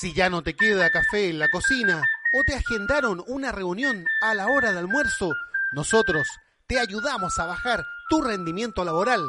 [0.00, 4.32] Si ya no te queda café en la cocina o te agendaron una reunión a
[4.32, 5.30] la hora de almuerzo,
[5.72, 6.28] nosotros
[6.68, 9.22] te ayudamos a bajar tu rendimiento laboral,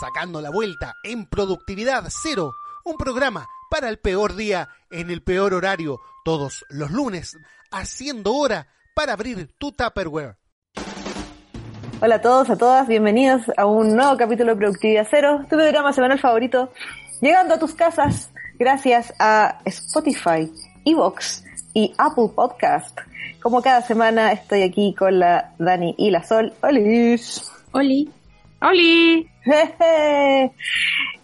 [0.00, 2.54] sacando la vuelta en productividad cero,
[2.86, 7.36] un programa para el peor día en el peor horario, todos los lunes,
[7.70, 10.38] haciendo hora para abrir tu Tupperware.
[12.00, 15.92] Hola a todos, a todas, bienvenidos a un nuevo capítulo de Productividad Cero, tu programa
[15.92, 16.72] semanal favorito,
[17.20, 18.31] llegando a tus casas
[18.62, 20.48] gracias a Spotify,
[20.84, 21.44] Evox
[21.74, 22.96] y Apple Podcast.
[23.42, 26.52] Como cada semana estoy aquí con la Dani y la Sol.
[26.62, 27.50] ¡Olis!
[27.72, 28.08] ¡Oli!
[28.60, 29.28] ¡Oli!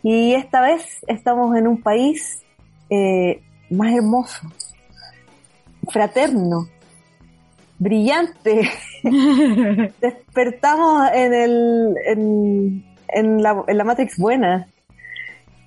[0.03, 2.43] y esta vez estamos en un país
[2.91, 4.41] eh, más hermoso,
[5.89, 6.69] fraterno,
[7.79, 8.69] brillante.
[10.01, 14.67] Despertamos en el en, en, la, en la Matrix buena.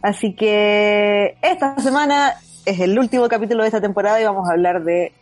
[0.02, 2.34] Así que esta semana
[2.66, 5.14] es el último capítulo de esta temporada y vamos a hablar de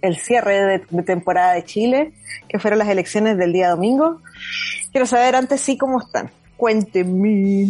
[0.00, 2.12] el cierre de, temporada de Chile,
[2.48, 4.20] que fueron las elecciones del día domingo.
[4.92, 6.30] Quiero saber antes sí cómo están.
[6.56, 7.62] Cuéntenme.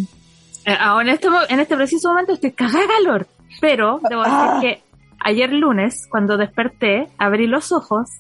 [0.67, 3.27] Eh, ahora en este, en este preciso momento estoy cagada calor,
[3.61, 4.59] pero debo decir Ah.
[4.61, 4.83] que
[5.21, 8.11] ayer lunes, cuando desperté, abrí los ojos,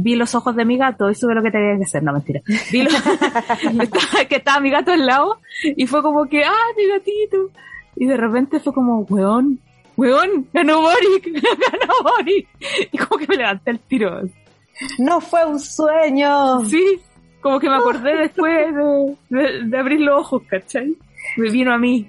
[0.00, 2.02] vi los ojos de mi gato y supe lo que tenía que hacer.
[2.02, 2.40] No, mentira.
[2.72, 2.90] Vi lo-
[3.82, 7.50] estaba- que estaba mi gato al lado y fue como que, ¡ah, mi gatito!
[7.96, 9.58] Y de repente fue como, weón,
[9.96, 12.48] weón, ganó Boric, ganó Boric.
[12.92, 14.20] Y como que me levanté el tiro.
[14.98, 16.64] No fue un sueño.
[16.66, 17.00] Sí,
[17.40, 20.94] como que me acordé después de, de- de abrir los ojos, ¿cachai?
[21.36, 22.08] Me vino a mí.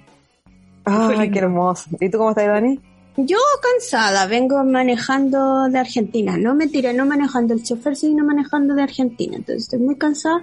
[0.84, 1.90] Ay, qué hermoso.
[2.00, 2.78] ¿Y tú cómo estás, Dani?
[3.16, 6.36] Yo cansada, vengo manejando de Argentina.
[6.38, 9.36] No me tiré, no manejando el chofer, sino manejando de Argentina.
[9.36, 10.40] Entonces estoy muy cansada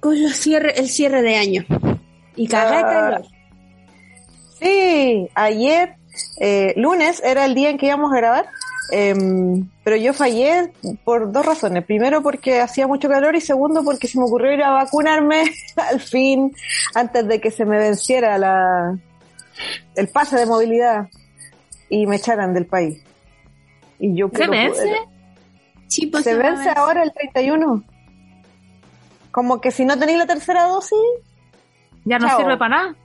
[0.00, 1.64] con los cierre, el cierre de año.
[2.36, 2.82] Y de Ah.
[2.82, 3.22] calor.
[4.60, 5.94] Sí, ayer,
[6.40, 8.46] eh, lunes, era el día en que íbamos a grabar,
[8.90, 10.72] em, pero yo fallé
[11.04, 11.84] por dos razones.
[11.84, 15.44] Primero porque hacía mucho calor y segundo porque se me ocurrió ir a vacunarme
[15.76, 16.52] al fin
[16.94, 18.98] antes de que se me venciera la,
[19.94, 21.06] el pase de movilidad
[21.88, 23.02] y me echaran del país.
[23.98, 24.92] Y yo ¿Se vence?
[25.88, 27.82] Sí, pues Se a vence ahora el 31.
[29.30, 30.98] Como que si no tenéis la tercera dosis,
[32.04, 32.38] Ya no Chao.
[32.38, 32.96] sirve para nada.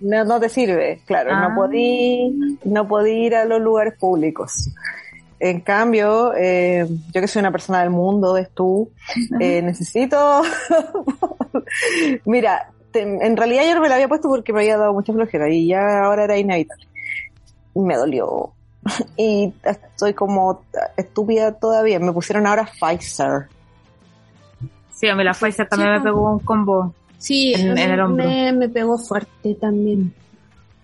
[0.00, 1.48] no, no te sirve, claro, Ah.
[1.48, 4.68] no podí, no podí ir a los lugares públicos.
[5.40, 8.90] En cambio, eh, yo que soy una persona del mundo, es tú,
[9.40, 10.42] eh, necesito...
[12.24, 15.12] Mira, te- en realidad yo no me la había puesto porque me había dado mucha
[15.12, 16.86] flojera y ya ahora era inevitable.
[17.74, 18.52] Me dolió.
[19.16, 20.62] Y estoy como
[20.96, 21.98] estúpida todavía.
[21.98, 23.48] Me pusieron ahora Pfizer.
[24.92, 26.94] Sí, a mí la Pfizer también me pegó un combo.
[27.18, 28.24] Sí, en- el hombro.
[28.26, 30.12] Me, me pegó fuerte también.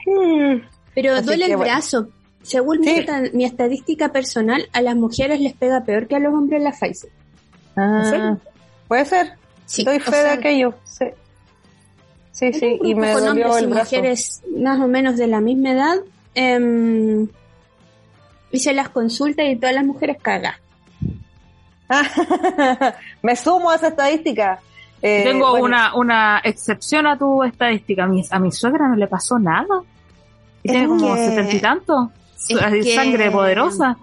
[0.06, 0.62] Mm.
[0.94, 1.72] Pero Así duele el bueno.
[1.72, 2.08] brazo.
[2.42, 2.90] Según Sí.
[2.90, 6.62] mi, esta- mi estadística personal, a las mujeres les pega peor que a los hombres
[6.62, 7.10] la Pfizer.
[7.76, 8.36] Ah?
[8.88, 9.32] Puede ser.
[9.66, 10.74] Sí, o fe de sea, aquello.
[10.84, 11.04] Sí,
[12.32, 12.52] sí.
[12.54, 13.84] Sí, Y me con dolió hombres el y brazo.
[13.96, 15.96] mujeres más o menos de la misma edad.
[16.34, 17.28] Em,
[18.52, 20.54] hice las consultas y todas las mujeres cagan.
[23.22, 24.60] me sumo a esa estadística.
[25.02, 28.04] Eh, Tengo bueno, una, una excepción a tu estadística.
[28.04, 29.82] A mi, a mi suegra no le pasó nada.
[30.62, 32.12] Tiene como setenta y tanto.
[32.48, 33.96] es que- Sangre poderosa.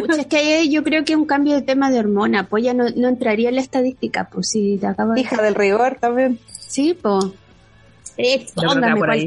[0.00, 2.62] Pucha, es que ahí yo creo que es un cambio de tema de hormona, pues
[2.64, 5.20] ya no, no entraría en la estadística, pues si te acabo de...
[5.22, 6.38] Hija del rigor también.
[6.48, 7.24] Sí, pues.
[8.58, 9.26] Va póngame ahí.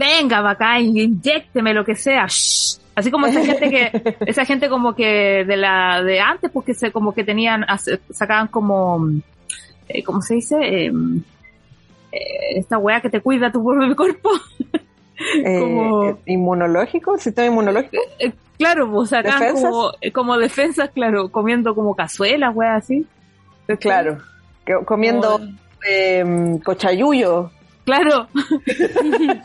[0.00, 2.26] Venga, bacán, inyécteme lo que sea.
[2.26, 2.78] Shh.
[2.94, 6.74] Así como esa gente que, esa gente como que de la de antes, pues que
[6.74, 7.64] se como que tenían,
[8.10, 9.08] sacaban como,
[9.88, 10.56] eh, ¿cómo se dice?
[10.60, 10.92] Eh,
[12.12, 12.18] eh,
[12.56, 14.30] esta weá que te cuida tu cuerpo.
[15.44, 18.02] Eh, Como- eh, inmunológico, sistema inmunológico.
[18.56, 19.70] Claro, pues sacaban ¿Defensas?
[19.70, 23.06] como, como defensas, claro, comiendo como cazuelas, weá, así.
[23.80, 24.16] Claro.
[24.86, 25.52] Comiendo Como-
[25.86, 27.50] eh, cochayuyo.
[27.90, 28.28] Claro,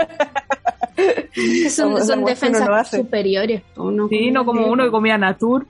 [1.69, 3.61] son, son defensas no superiores.
[3.75, 5.65] uno sí, no como uno que comía natur.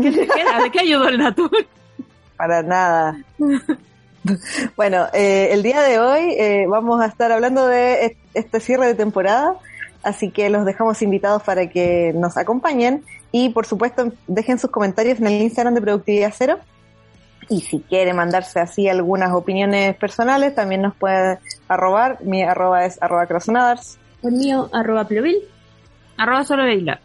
[0.00, 0.62] ¿Qué, te queda?
[0.62, 1.50] ¿De qué ayudó el natur?
[2.36, 3.18] Para nada.
[4.76, 8.86] bueno, eh, el día de hoy eh, vamos a estar hablando de est- este cierre
[8.86, 9.54] de temporada,
[10.02, 15.18] así que los dejamos invitados para que nos acompañen y por supuesto dejen sus comentarios
[15.18, 16.58] en el Instagram de Productividad Cero.
[17.48, 22.18] Y si quiere mandarse así algunas opiniones personales, también nos puede arrobar.
[22.22, 23.98] Mi arroba es arroba crossonaders.
[24.22, 25.36] El mío, arroba plevil.
[26.16, 27.00] Arroba solo Leila.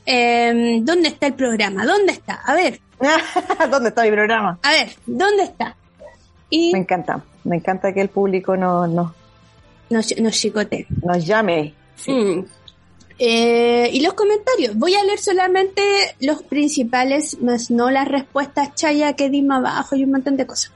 [0.06, 1.87] eh, ¿dónde está el programa?
[1.87, 2.41] ¿Dónde está?
[2.44, 2.81] A ver,
[3.71, 4.59] ¿dónde está mi programa?
[4.61, 5.77] a ver, ¿dónde está?
[6.50, 9.15] Y Me encanta, me encanta que el público no, no,
[9.89, 10.89] nos, nos chicote.
[11.05, 11.73] nos llame.
[12.06, 12.41] Mm.
[13.19, 14.77] Eh, y los comentarios.
[14.77, 15.83] Voy a leer solamente
[16.21, 20.73] los principales, más no las respuestas chaya que dimos abajo y un montón de cosas.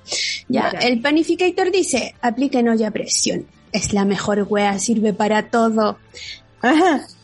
[0.48, 3.46] Ya, el panificator dice, apliquen olla a presión.
[3.72, 5.98] Es la mejor wea, sirve para todo.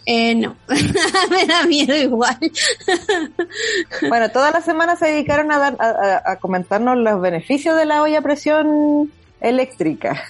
[0.06, 0.56] Eh, no,
[1.30, 2.38] me da miedo igual.
[4.08, 7.84] Bueno, toda la semana se dedicaron a, dar, a, a- a comentarnos los beneficios de
[7.84, 10.24] la olla a presión eléctrica.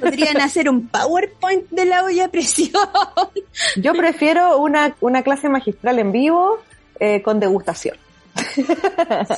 [0.00, 2.70] Podrían hacer un PowerPoint de la olla a presión.
[3.76, 6.58] Yo prefiero una, una clase magistral en vivo
[7.00, 7.96] eh, con degustación.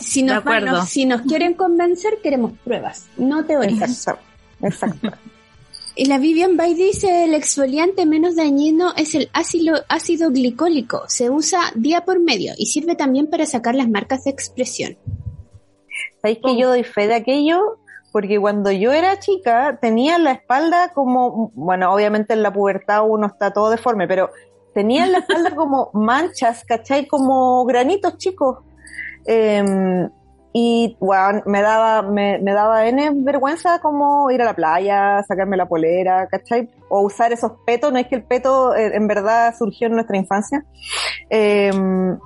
[0.01, 0.73] Si nos, De acuerdo.
[0.79, 3.91] van- si nos quieren convencer, queremos pruebas, no teorías.
[3.91, 4.23] Exacto.
[4.63, 5.11] Exacto.
[5.95, 11.03] Y la Vivian Bay dice, el exfoliante menos dañino es el ácido, ácido glicólico.
[11.09, 14.97] Se usa día por medio y sirve también para sacar las marcas de expresión.
[16.23, 17.79] ¿Sabéis que yo doy fe de aquello?
[18.13, 23.27] Porque cuando yo era chica tenía la espalda como, bueno, obviamente en la pubertad uno
[23.27, 24.31] está todo deforme, pero
[24.75, 27.07] tenía en la espalda como manchas, ¿cachai?
[27.07, 28.59] Como granitos chicos.
[29.27, 30.09] Em,
[30.53, 35.57] y bueno, me daba, me, me daba N vergüenza como ir a la playa, sacarme
[35.57, 36.71] la polera, ¿cachai?
[36.89, 40.17] O usar esos petos, no es que el peto eh, en verdad surgió en nuestra
[40.17, 40.65] infancia.
[41.29, 42.19] Em,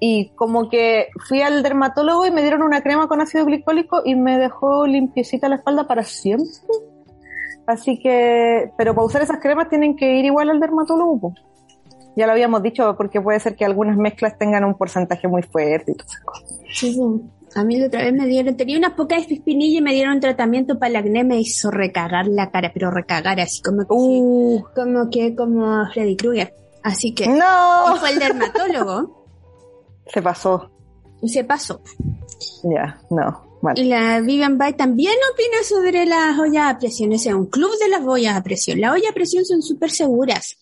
[0.00, 4.14] y como que fui al dermatólogo y me dieron una crema con ácido glicólico y
[4.14, 6.50] me dejó limpiecita la espalda para siempre.
[7.66, 11.34] Así que, pero para usar esas cremas tienen que ir igual al dermatólogo.
[12.16, 15.92] Ya lo habíamos dicho porque puede ser que algunas mezclas tengan un porcentaje muy fuerte
[15.92, 17.24] y todas esas cosas.
[17.56, 20.78] A mí la otra vez me dieron, tenía unas pocas espinillas y me dieron tratamiento
[20.78, 25.08] para el acné, me hizo recagar la cara, pero recagar así como que, Uh, como
[25.08, 26.52] que como Freddy Krueger.
[26.82, 29.23] Así que, y no, fue el dermatólogo
[30.06, 30.70] se pasó.
[31.24, 31.80] se pasó.
[32.62, 33.78] Ya, no, mal.
[33.78, 37.12] Y la Vivian Bay también opina sobre las ollas a presión.
[37.12, 38.80] Ese es un club de las ollas a presión.
[38.80, 40.56] Las ollas a presión son súper seguras,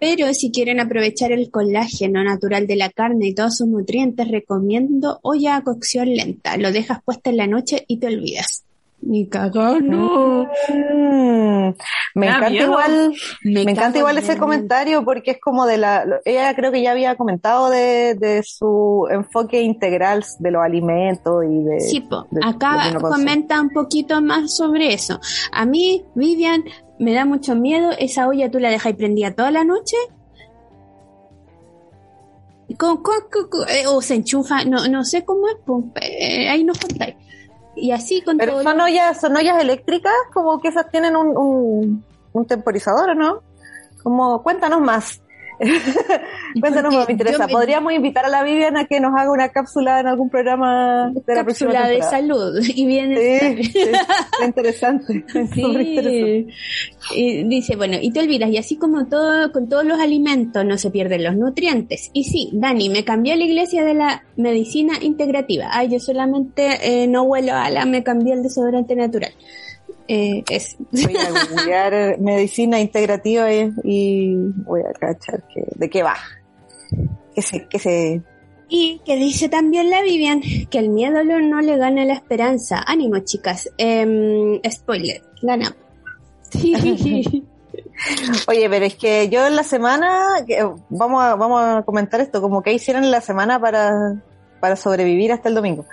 [0.00, 5.20] pero si quieren aprovechar el colágeno natural de la carne y todos sus nutrientes, recomiendo
[5.22, 6.56] olla a cocción lenta.
[6.56, 8.64] Lo dejas puesta en la noche y te olvidas.
[9.10, 10.44] Ni cagón, no.
[10.68, 11.72] Mm,
[12.14, 12.66] me encanta miedo.
[12.66, 16.90] igual, me, encanta igual ese comentario porque es como de la, ella creo que ya
[16.92, 22.26] había comentado de, de su enfoque integral de los alimentos y de, Sí, po.
[22.30, 23.00] de- acá consume.
[23.10, 25.18] comenta un poquito más sobre eso.
[25.52, 26.64] A mí, Vivian,
[26.98, 27.92] me da mucho miedo.
[27.98, 29.96] Esa olla tú la dejas prendida toda la noche.
[32.76, 35.56] Con- con- con- con- eh, o se enchufa, no, no sé cómo es.
[36.02, 37.14] Eh, ahí nos contáis.
[37.80, 38.62] Y así con Pero todo.
[38.62, 43.42] son ollas, son ollas eléctricas, como que esas tienen un, un, un temporizador, ¿o no?
[44.02, 45.22] Como, cuéntanos más.
[46.60, 47.46] Cuéntanos Porque me interesa.
[47.46, 51.34] me- Podríamos invitar a la Viviana que nos haga una cápsula en algún programa de
[51.34, 53.80] la próxima cápsula de salud y bien Sí, sí,
[54.44, 55.24] interesante.
[55.54, 56.46] Sí.
[57.14, 60.76] Y dice, bueno, y te olvidas, y así como todo, con todos los alimentos no
[60.78, 62.10] se pierden los nutrientes.
[62.12, 65.68] Y sí, Dani, me cambié a la iglesia de la medicina integrativa.
[65.72, 69.32] Ay, yo solamente eh, no huelo a la, me cambié al desodorante natural.
[70.08, 70.76] Eh, es.
[70.90, 74.34] Voy a googlear medicina integrativa y, y
[74.64, 76.16] voy a cachar que, de qué va.
[77.34, 78.22] Que se, que se,
[78.70, 82.82] Y que dice también la Vivian que el miedo lo- no le gana la esperanza.
[82.86, 83.70] Ánimo, chicas.
[83.78, 85.76] Em, spoiler, gana.
[88.46, 92.40] Oye, pero es que yo en la semana, que- vamos a, vamos a comentar esto,
[92.40, 94.22] como que hicieron en la semana para,
[94.60, 95.84] para sobrevivir hasta el domingo.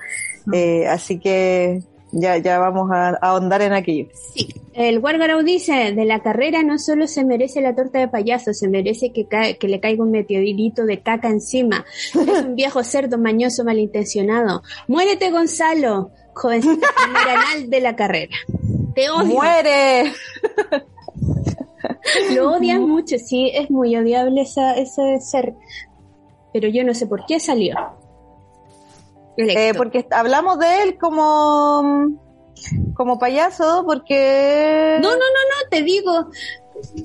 [0.54, 1.82] Eh, así que
[2.16, 4.08] ya, ya vamos a, a ahondar en aquello.
[4.14, 8.54] Sí, el Wargarau dice, de la carrera no solo se merece la torta de payaso,
[8.54, 9.28] se merece que,
[9.60, 11.86] que le caiga un meteorito de caca encima.
[12.14, 14.64] Es un viejo cerdo mañoso malintencionado.
[14.88, 18.36] Muérete, Gonzalo, primer anal de la carrera.
[18.94, 19.26] Te odio.
[19.26, 20.14] ¡Muere!
[22.34, 25.54] Lo odias mucho, sí, es muy odiable esa, ese ser.
[26.54, 27.76] Pero yo no sé por qué salió.
[29.38, 32.18] Eh, porque hablamos de él como,
[32.94, 34.98] como payaso, porque...
[35.02, 36.30] No, no, no, no, te digo.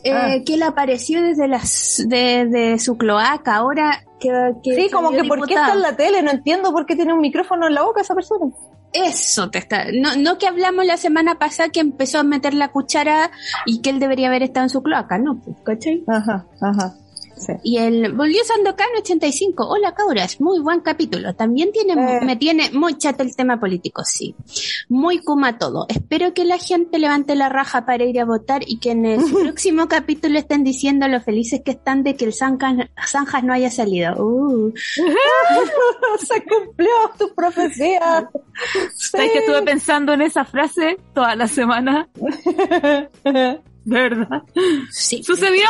[0.05, 0.35] eh, Ah.
[0.45, 4.29] que él apareció desde las de, de su cloaca, ahora que,
[4.63, 6.23] que Sí, como que ¿por qué está en la tele?
[6.23, 8.47] No entiendo por qué tiene un micrófono en la boca esa persona.
[8.93, 9.85] Eso te está.
[9.93, 13.31] No, no que hablamos la semana pasada que empezó a meter la cuchara
[13.65, 15.41] y que él debería haber estado en su cloaca, ¿no?
[15.41, 16.03] Pues, ¿cachai?
[16.09, 16.95] Ajá, ajá.
[17.41, 17.55] Sí.
[17.65, 19.67] Y el volvió Sandokan 85.
[19.67, 21.35] Hola cabras, muy buen capítulo.
[21.35, 22.21] También tiene, Eh.
[22.23, 24.35] me tiene muy chato el tema político, sí.
[24.89, 25.87] Muy kuma todo.
[25.89, 29.21] Espero que la gente levante la raja para ir a votar y que en el
[29.55, 33.71] próximo capítulo estén diciendo lo felices que están de que el Zanjas, Zanjas no haya
[33.71, 34.15] salido.
[34.23, 34.73] Uh.
[36.19, 38.29] Se cumplió tu profecía.
[38.95, 42.09] ¿Sabes que estuve pensando en esa frase toda la semana?
[43.85, 44.43] ¿Verdad?
[44.91, 45.23] Sí.
[45.23, 45.67] ¡Sucedió!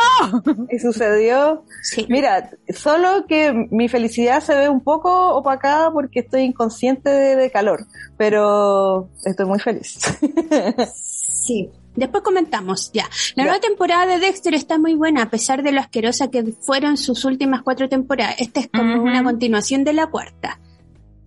[0.70, 1.64] y sucedió.
[1.82, 2.06] Sí.
[2.08, 7.50] Mira, solo que mi felicidad se ve un poco opacada porque estoy inconsciente de, de
[7.50, 7.86] calor,
[8.16, 9.98] pero estoy muy feliz.
[10.92, 11.70] Sí.
[11.96, 13.04] Después comentamos, ya.
[13.34, 13.50] La Ya.
[13.50, 17.24] nueva temporada de Dexter está muy buena, a pesar de lo asquerosa que fueron sus
[17.24, 18.36] últimas cuatro temporadas.
[18.38, 20.60] Esta es como una continuación de la cuarta.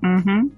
[0.02, 0.52] Ujú.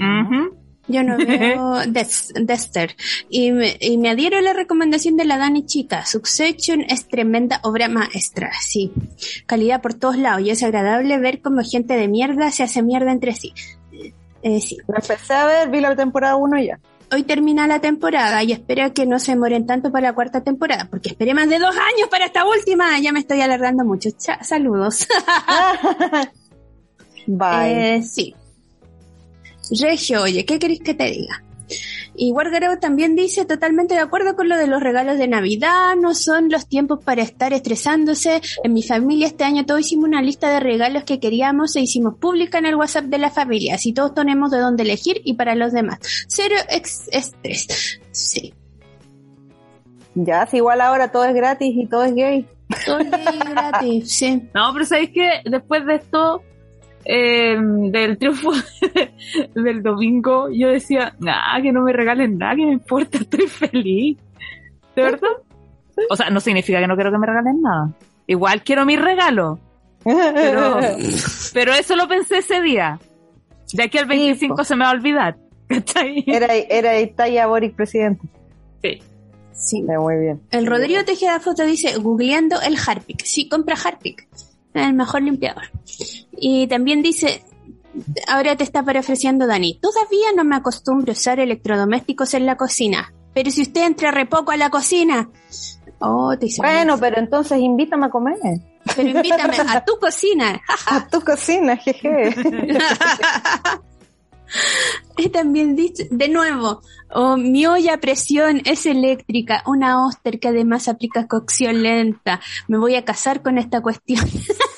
[0.00, 0.56] Ujú.
[0.88, 2.94] Yo no veo Dex- Dexter.
[3.28, 6.06] Y me, y me adhiero a la recomendación de la Dani Chica.
[6.06, 8.92] Succession es tremenda obra maestra, sí.
[9.46, 13.10] Calidad por todos lados y es agradable ver cómo gente de mierda se hace mierda
[13.12, 13.52] entre sí.
[14.42, 14.76] Eh, sí.
[14.86, 16.78] Lo empecé a ver, vi la temporada 1 ya.
[17.12, 20.88] Hoy termina la temporada y espero que no se demoren tanto para la cuarta temporada,
[20.90, 22.98] porque esperé más de dos años para esta última.
[23.00, 24.10] Ya me estoy alargando mucho.
[24.18, 25.06] Cha- saludos.
[27.26, 27.96] Bye.
[27.96, 28.34] Eh, sí.
[29.80, 31.42] Regio, oye, ¿qué querés que te diga?
[32.14, 36.14] Y Wargareo también dice, totalmente de acuerdo con lo de los regalos de Navidad, no
[36.14, 38.40] son los tiempos para estar estresándose.
[38.62, 42.14] En mi familia este año todos hicimos una lista de regalos que queríamos e hicimos
[42.18, 45.54] pública en el WhatsApp de la familia, así todos tenemos de dónde elegir y para
[45.56, 45.98] los demás.
[46.28, 48.00] Cero ex- estrés.
[48.12, 48.54] Sí.
[50.14, 52.46] ya, si igual ahora todo es gratis y todo es gay.
[52.86, 54.42] Todo es gay y gratis, sí.
[54.54, 56.42] No, pero ¿sabéis que Después de esto,
[57.08, 58.50] eh, del triunfo
[59.54, 64.18] del domingo, yo decía, nada, que no me regalen nada, que me importa, estoy feliz.
[64.96, 65.28] ¿De verdad?
[66.10, 67.90] O sea, no significa que no quiero que me regalen nada.
[68.26, 69.60] Igual quiero mi regalo,
[70.02, 70.80] pero,
[71.54, 72.98] pero eso lo pensé ese día.
[73.72, 74.64] De aquí al 25 po.
[74.64, 75.36] se me va a olvidar.
[75.68, 76.24] ¿Cachai?
[76.26, 78.26] era, era Italia Boric presidente.
[78.82, 79.02] Sí.
[79.52, 79.82] Sí.
[79.82, 80.40] Muy bien.
[80.50, 83.24] El Rodrigo Tejeda Foto dice, googleando el Harpic.
[83.24, 84.28] Sí, compra Harpic.
[84.74, 85.64] El mejor limpiador.
[86.38, 87.42] Y también dice,
[88.28, 93.12] ahora te está parafraseando Dani, todavía no me acostumbro a usar electrodomésticos en la cocina.
[93.34, 95.28] Pero si usted entra re poco a la cocina.
[95.98, 96.62] Oh, te dice.
[96.62, 98.36] Bueno, pero entonces invítame a comer.
[98.94, 100.60] pero invítame a tu cocina.
[100.86, 102.34] A tu cocina, jeje.
[105.18, 110.48] Y también dice, de nuevo, oh, mi olla a presión es eléctrica, una Oster que
[110.48, 112.40] además aplica cocción lenta.
[112.68, 114.24] Me voy a casar con esta cuestión.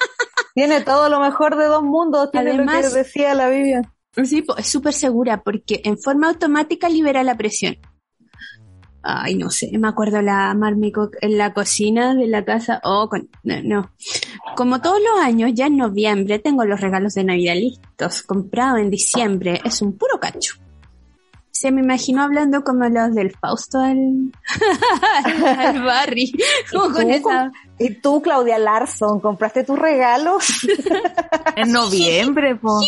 [0.59, 3.81] Tiene todo lo mejor de dos mundos, tiene lo Además- que decía la Biblia.
[4.25, 7.77] Sí, es súper segura porque en forma automática libera la presión.
[9.05, 12.81] Ay, no sé, me acuerdo la Marmico en la cocina de la casa.
[12.83, 13.93] Oh, con- no, no.
[14.57, 18.91] Como todos los años, ya en noviembre tengo los regalos de Navidad listos, comprados en
[18.91, 19.61] diciembre.
[19.65, 20.55] Es un puro cacho.
[21.61, 24.31] Se me imaginó hablando como los del Fausto al,
[25.59, 26.31] al Barry.
[26.71, 27.51] Como con tú, esa.
[27.81, 30.45] Y tú, Claudia Larson, ¿compraste tus regalos?
[31.57, 32.79] En noviembre, po.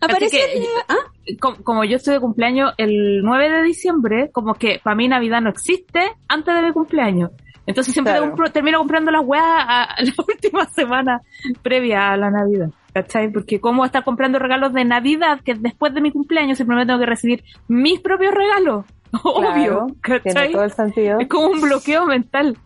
[0.00, 0.36] Aparece.
[0.36, 0.96] que- ¿Ah?
[1.40, 5.40] como, como yo estoy de cumpleaños el 9 de diciembre, como que para mí Navidad
[5.40, 7.30] no existe antes de mi cumpleaños.
[7.66, 8.34] Entonces siempre Claro.
[8.34, 11.20] compro- termino comprando las weas a, a la última semana
[11.62, 12.70] previa a la Navidad.
[12.92, 13.30] ¿Cachai?
[13.32, 17.06] Porque como estar comprando regalos de Navidad que después de mi cumpleaños simplemente tengo que
[17.06, 18.84] recibir mis propios regalos.
[19.24, 19.86] Obvio.
[20.00, 20.52] Claro, tiene ¿Cachai?
[20.52, 21.20] todo el sentido.
[21.20, 22.56] Es como un bloqueo mental.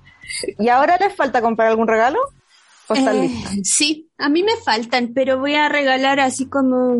[0.58, 2.18] ¿Y ahora les falta comprar algún regalo?
[2.88, 3.52] ¿O están Eh, listos?
[3.64, 6.96] sí, a mí me faltan, pero voy a regalar así como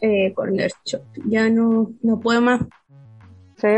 [0.00, 1.02] eh, corner shop.
[1.26, 2.60] Ya no, no puedo más.
[3.56, 3.68] Sí.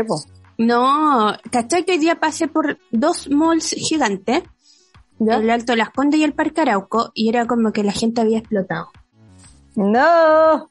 [0.57, 4.43] No, ¿cachai que hoy día pasé por dos malls gigantes?
[5.19, 5.35] ¿Ya?
[5.35, 8.39] El Alto Las Condes y el Parque Arauco, y era como que la gente había
[8.39, 8.89] explotado.
[9.75, 10.69] No.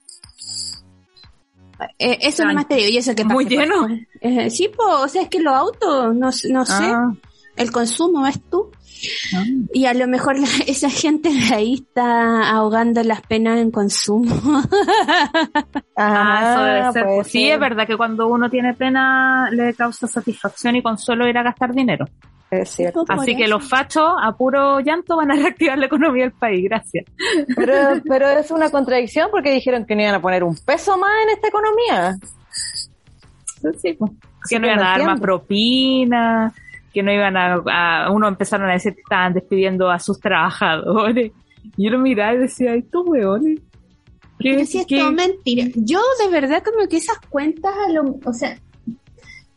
[1.99, 3.89] Eh, eso Ay, nomás te digo, y eso que muy por lleno.
[4.21, 7.13] Eh, sí, pues, o sea, es que los autos, no, no sé, Ah,
[7.57, 8.71] el consumo, ¿ves tú?
[9.35, 9.45] Ah.
[9.73, 14.35] Y a lo mejor la- esa gente de ahí está ahogando las penas en consumo.
[15.97, 17.25] Ah, eso debe ser.
[17.25, 17.55] Sí, ser.
[17.55, 21.73] es verdad que cuando uno tiene pena le causa satisfacción y consuelo ir a gastar
[21.73, 22.07] dinero.
[22.51, 23.05] Es cierto.
[23.09, 26.65] Así que los fachos a puro llanto van a reactivar la economía del país.
[26.65, 27.05] Gracias.
[27.55, 27.75] Pero,
[28.09, 31.31] pero es una contradicción porque dijeron que no iban a poner un peso más en
[31.31, 32.17] esta economía.
[33.83, 34.13] Sí, pues.
[34.49, 36.53] Que no iban a dar más propina,
[36.99, 37.55] que no iban a,
[38.07, 41.33] a, uno empezaron a decir que estaban despidiendo a sus trabajadores.
[41.77, 43.61] Y yo lo miraba y decía, estos weones.
[44.41, 45.67] ¿Qué, Pero si es qué- todo mentira.
[45.75, 48.59] Yo de verdad como que esas cuentas, a lo, o sea,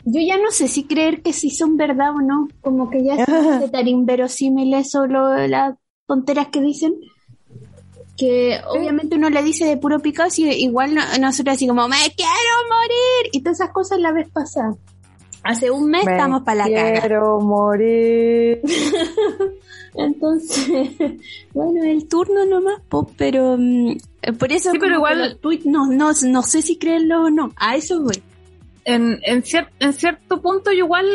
[0.03, 2.47] yo ya no sé si creer que sí son verdad o no.
[2.61, 5.75] Como que ya se hace tan inverosímiles solo las
[6.07, 6.93] tonteras que dicen.
[8.17, 11.95] Que obviamente uno le dice de puro picado, si igual no- nosotros así como, me
[12.15, 13.31] quiero morir.
[13.31, 14.75] Y todas esas cosas la vez pasada.
[15.43, 16.99] Hace un mes Me estamos para la caga.
[17.01, 18.61] Quiero morir.
[19.95, 20.89] Entonces,
[21.53, 26.11] bueno, el turno nomás, po, pero mm, eh, por eso Sí, pero igual- no, no,
[26.27, 27.51] no sé si creerlo o no.
[27.57, 28.21] A eso voy.
[28.85, 31.05] en, en, cier- en cierto punto yo igual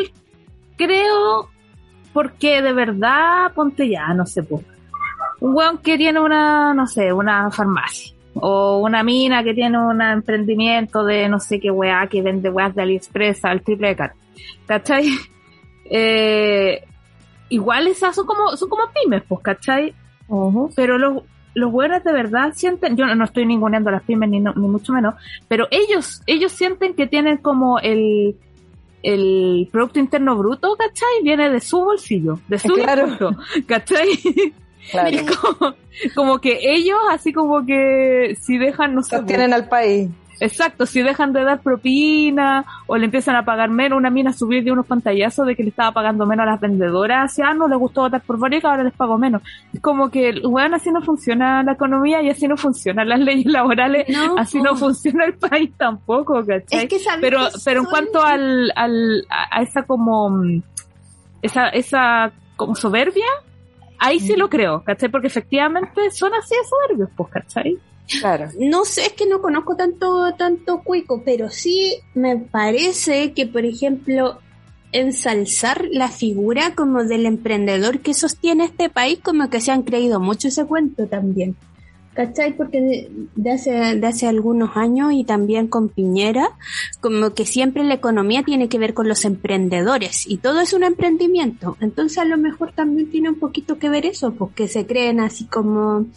[0.77, 1.49] creo
[2.13, 4.63] porque de verdad ponte ya, no sé, pues,
[5.39, 10.01] un weón que tiene una, no sé, una farmacia o una mina que tiene un
[10.01, 14.13] emprendimiento de no sé qué weá que vende weas de AliExpress al triple de caro.
[14.65, 15.07] ¿Cachai?
[15.89, 16.83] Eh,
[17.49, 19.93] igual esas son como, son como pymes, pues, ¿cachai?
[20.75, 24.41] Pero los, los buenos de verdad sienten, yo no estoy ninguneando a las pymes ni,
[24.41, 25.15] no- ni mucho menos,
[25.47, 28.35] pero ellos, ellos sienten que tienen como el,
[29.01, 31.23] el Producto Interno Bruto, ¿cachai?
[31.23, 33.07] Viene de su bolsillo, de su Claro.
[33.07, 34.09] discurso, ¿cachai?
[34.91, 35.09] Claro.
[35.09, 35.75] Es como,
[36.15, 40.09] como que ellos, así como que si dejan, no sé, Sostienen al país.
[40.39, 44.63] Exacto, si dejan de dar propina o le empiezan a pagar menos, una mina subir
[44.63, 47.67] de unos pantallazos de que le estaba pagando menos a las vendedoras, así, ah, no
[47.67, 49.41] le gustó votar por Boric, ahora les pago menos.
[49.73, 53.45] Es como que, bueno, así no funciona la economía y así no funcionan las leyes
[53.45, 56.83] laborales, No, así no funciona el país tampoco, ¿cachai?
[56.83, 60.61] Es que ¿sabes pero, pero en cuanto al, al, a a esa como, mm,
[61.41, 63.25] esa, esa como soberbia,
[63.99, 65.09] ahí sí lo creo, ¿cachai?
[65.09, 67.77] Porque efectivamente son así de soberbios, pues, ¿cachai?
[68.19, 68.49] Claro.
[68.59, 73.65] No sé, es que no conozco tanto, tanto cuico, pero sí me parece que, por
[73.65, 74.39] ejemplo,
[74.91, 80.19] ensalzar la figura como del emprendedor que sostiene este país, como que se han creído
[80.19, 81.55] mucho ese cuento también.
[82.17, 82.53] ¿Cachai?
[82.57, 86.49] Porque de, de hace, de hace algunos años y también con Piñera,
[86.99, 90.83] como que siempre la economía tiene que ver con los emprendedores y todo es un
[90.83, 91.77] emprendimiento.
[91.79, 95.45] Entonces a lo mejor también tiene un poquito que ver eso, porque se creen así
[95.45, 96.07] como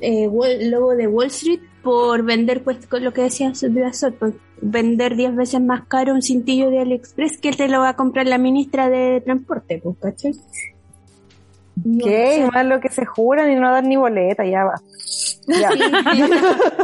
[0.00, 4.32] eh, Wall- logo de Wall Street por vender, pues, con lo que decía Blasor, pues,
[4.62, 8.26] vender 10 veces más caro un cintillo de AliExpress que te lo va a comprar
[8.26, 10.32] la ministra de Transporte, pues, ¿cachai?
[11.84, 12.38] No ¿Qué?
[12.46, 14.74] Y más lo que se juran y no dan ni boleta, ya va.
[15.46, 15.70] Ya.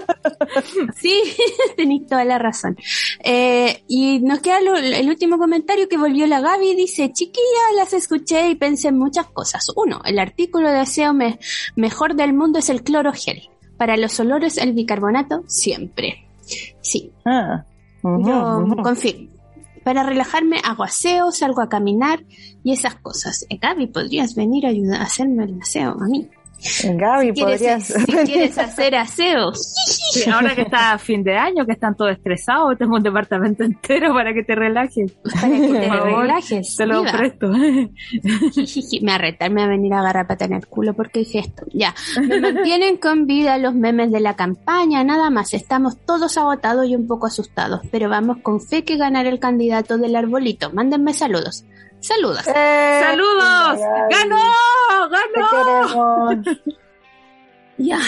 [0.97, 1.15] Sí,
[1.77, 2.77] tenéis toda la razón.
[3.23, 6.75] Eh, y nos queda lo- el último comentario que volvió la Gaby.
[6.75, 9.67] Dice, chiquilla, las escuché y pensé en muchas cosas.
[9.77, 11.39] Uno, el artículo de aseo me-
[11.77, 13.49] mejor del mundo es el clorogel.
[13.77, 16.27] Para los olores, el bicarbonato, siempre.
[16.81, 17.65] Sí, Ah.
[18.03, 18.83] Ujú, yo ujú.
[18.83, 19.29] confirmo.
[19.85, 22.25] Para relajarme hago aseo, salgo a caminar
[22.65, 23.47] y esas cosas.
[23.49, 26.29] Eh, Gaby, ¿podrías venir a ayudar a hacerme el aseo a mí?
[26.85, 27.85] Gaby, ¿Quieres, podrías.
[27.87, 32.13] si quieres hacer aseo, Sí, ahora que está a fin de año, que están todos
[32.13, 35.13] estresados, tengo un departamento entero para que te relajes.
[35.13, 36.77] para que te relajes.
[36.77, 37.13] Te lo viva.
[37.13, 37.49] presto.
[37.49, 37.91] Me
[39.55, 41.65] va a venir a agarrar para tener culo porque dije esto.
[41.73, 41.95] Ya.
[42.21, 45.55] Me mantienen con vida los memes de la campaña, nada más.
[45.55, 49.99] Estamos todos agotados y un poco asustados, pero vamos con fe que ganará el candidato
[49.99, 50.71] del arbolito.
[50.73, 51.65] Mándenme saludos.
[52.01, 52.47] Saludos.
[52.49, 53.81] Eh, ¡Saludos!
[54.11, 54.39] ¡Ganó!
[55.35, 56.29] Te ¡Ganó!
[56.31, 56.59] queremos.
[57.79, 58.01] Ya.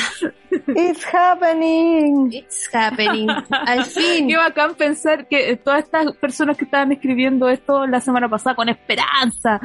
[0.50, 2.33] It's happening.
[2.33, 3.31] It's happening.
[3.50, 4.26] Al fin.
[4.26, 8.68] Qué bacán pensar que todas estas personas que estaban escribiendo esto la semana pasada con
[8.68, 9.61] esperanza,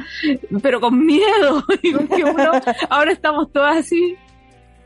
[0.62, 2.52] pero con miedo, y con que uno,
[2.88, 4.16] ahora estamos todas así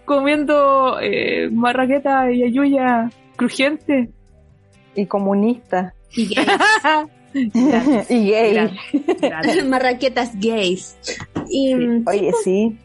[0.06, 4.10] comiendo eh, marraqueta y ayuya crujiente.
[4.94, 5.94] Y comunista.
[6.12, 6.48] Y gays.
[7.32, 8.70] Gracias, y gay.
[9.20, 9.64] gracias.
[9.68, 10.96] Marraquetas gays.
[11.48, 12.78] Y, mm, Oye, sí.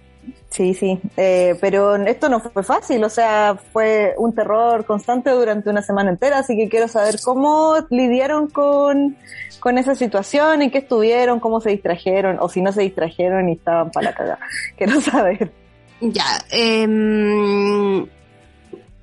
[0.50, 0.98] Sí, sí.
[1.18, 6.12] Eh, pero esto no fue fácil, o sea, fue un terror constante durante una semana
[6.12, 9.18] entera, así que quiero saber cómo lidiaron con,
[9.60, 13.54] con esa situación, en qué estuvieron, cómo se distrajeron, o si no se distrajeron y
[13.54, 14.40] estaban para la cagada.
[14.78, 15.52] Quiero saber.
[16.00, 18.08] Ya, em,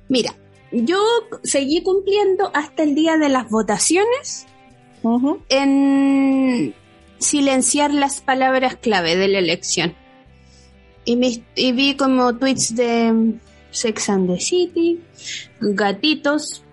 [0.09, 0.33] mira,
[0.71, 0.97] yo
[1.43, 4.47] seguí cumpliendo hasta el día de las votaciones
[5.49, 6.73] En
[7.19, 9.93] silenciar las palabras clave de la elección.
[11.05, 13.33] Y, mis- y vi como tweets de
[13.71, 14.99] Sex and the City,
[15.59, 16.63] gatitos,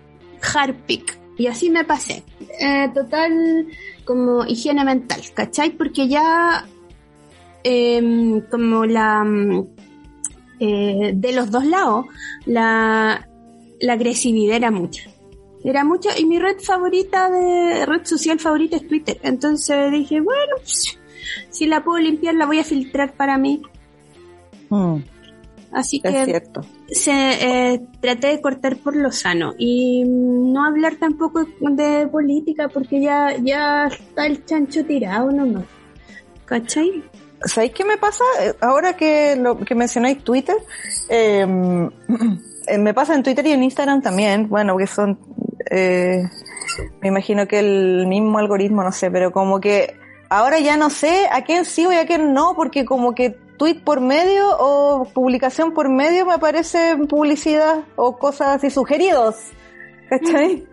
[0.41, 2.23] Harpic, y así me pasé.
[2.59, 3.67] Eh, total,
[4.05, 5.71] como higiene mental, ¿cachai?
[5.71, 6.65] Porque ya,
[7.63, 9.67] em, como la, mm,
[10.59, 12.05] eh, de los dos lados,
[12.45, 13.27] la,
[13.79, 15.09] la agresividad era mucha.
[15.63, 19.19] Era mucho, y mi red favorita de, red social favorita es Twitter.
[19.23, 20.97] Entonces dije, bueno, pues,
[21.49, 23.61] si la puedo limpiar, la voy a filtrar para mí.
[24.69, 24.97] Mm,
[25.71, 26.61] Así es que cierto.
[26.89, 32.67] se, eh, traté de cortar por lo sano y mm, no hablar tampoco de política
[32.67, 35.65] porque ya, ya está el chancho tirado nomás.
[36.45, 37.03] ¿Cachai?
[37.45, 38.23] ¿Sabéis qué me pasa?
[38.41, 40.55] Eh, Ahora que lo que mencionáis Twitter,
[41.09, 41.41] eh,
[42.67, 45.17] eh, me pasa en Twitter y en Instagram también, bueno, que son,
[45.71, 46.29] eh,
[47.01, 49.95] me imagino que el mismo algoritmo, no sé, pero como que
[50.29, 53.79] ahora ya no sé a quién sigo y a quién no, porque como que tweet
[53.85, 59.35] por medio o publicación por medio me aparece publicidad o cosas así sugeridos,
[60.09, 60.67] ¿cachai?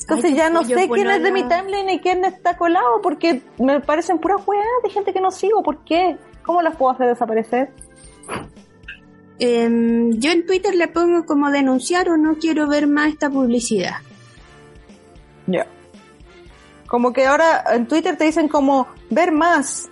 [0.00, 3.00] Entonces Ay, qué ya no sé quién es de mi timeline y quién está colado
[3.02, 5.62] porque me parecen puras weas de gente que no sigo.
[5.62, 6.16] ¿Por qué?
[6.42, 7.70] ¿Cómo las puedo hacer desaparecer?
[9.38, 13.96] Em, yo en Twitter le pongo como denunciar o no quiero ver más esta publicidad.
[15.52, 15.66] Ya.
[16.86, 19.88] Como que ahora en Twitter te dicen como ver más.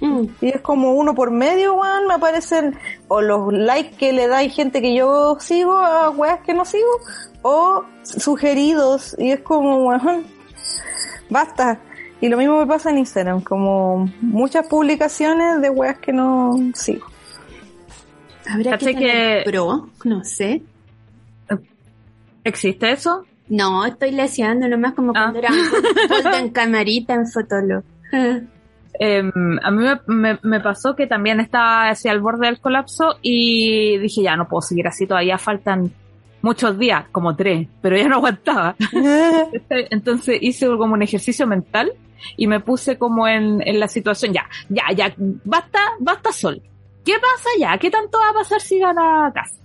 [0.00, 0.26] Mm.
[0.42, 2.76] Y es como uno por medio, weón, me aparecen
[3.08, 6.64] o los likes que le da hay gente que yo sigo a weas que no
[6.66, 6.90] sigo,
[7.42, 10.24] o sugeridos, y es como, weón,
[11.30, 11.80] basta.
[12.20, 17.06] Y lo mismo me pasa en Instagram, como muchas publicaciones de weas que no sigo.
[18.48, 20.62] Habrá que ¿Cachai tener que- pro, no sé.
[22.44, 23.24] ¿Existe eso?
[23.48, 25.30] No, estoy leseando nomás como Ah.
[25.32, 25.50] cuando era
[26.08, 27.82] Golden Camarita en Fotolog.
[28.12, 28.38] Ah.
[28.98, 29.30] Em,
[29.62, 33.98] a mí me, me- me pasó que también estaba hacia el borde del colapso y
[33.98, 35.92] dije, ya no puedo seguir así, todavía faltan
[36.40, 38.74] muchos días, como tres, pero ya no aguantaba.
[39.68, 41.92] Entonces hice como un ejercicio mental
[42.38, 45.12] y me puse como en, en la situación, ya, ya, ya,
[45.44, 46.62] basta, basta sol.
[47.04, 47.76] ¿Qué pasa ya?
[47.78, 49.56] ¿Qué tanto va a pasar si gana casa?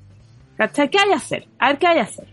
[0.58, 0.90] ¿Cachai?
[0.90, 1.48] ¿Qué hay que hacer?
[1.58, 2.28] A ver qué hay que hacer.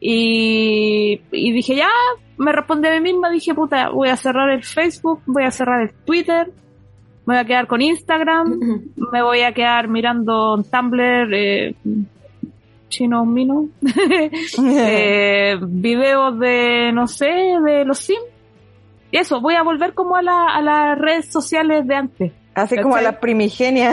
[0.00, 1.88] Y, y dije, ya,
[2.36, 5.82] me respondí a mí misma, dije, puta, voy a cerrar el Facebook, voy a cerrar
[5.82, 6.46] el Twitter,
[7.26, 8.58] me voy a quedar con Instagram,
[9.12, 11.74] me voy a quedar mirando Tumblr, eh,
[12.88, 13.68] chino mino,
[14.76, 17.26] eh, videos de, no sé,
[17.64, 18.20] de los Sims.
[19.10, 22.76] Y eso, voy a volver como a, la, a las redes sociales de antes, Así
[22.76, 23.92] como a la primigenia.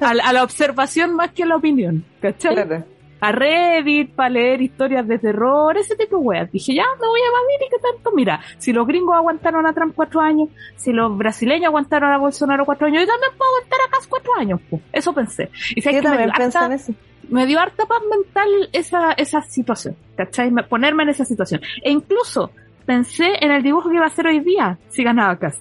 [0.00, 2.54] a, la- a la observación más que a la opinión, ¿cachai?
[2.54, 2.84] Claro.
[3.22, 6.52] A Reddit para leer historias de terror, ese tipo de weas.
[6.52, 8.10] Dije, ya, me voy a evadir y qué tanto.
[8.14, 12.64] Mira, si los gringos aguantaron a Trump cuatro años, si los brasileños aguantaron a Bolsonaro
[12.64, 14.60] cuatro años, yo también puedo aguantar a Cas cuatro años.
[14.68, 14.80] po.
[14.92, 15.50] Eso pensé.
[15.74, 16.92] Y Yo que me también dio, pensé en eso.
[17.30, 20.50] me dio harta paz mental esa, esa situación, ¿cachai?
[20.50, 21.60] Me- Ponerme en esa situación.
[21.82, 22.50] E incluso
[22.84, 25.60] pensé en el dibujo que iba a hacer hoy día, si ganaba Cas.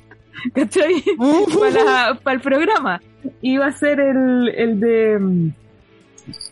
[0.55, 1.03] ¿Cachai?
[1.59, 2.99] para, para el programa.
[3.41, 5.51] Iba a ser el, el de mm,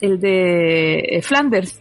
[0.01, 1.79] el de eh, Flanders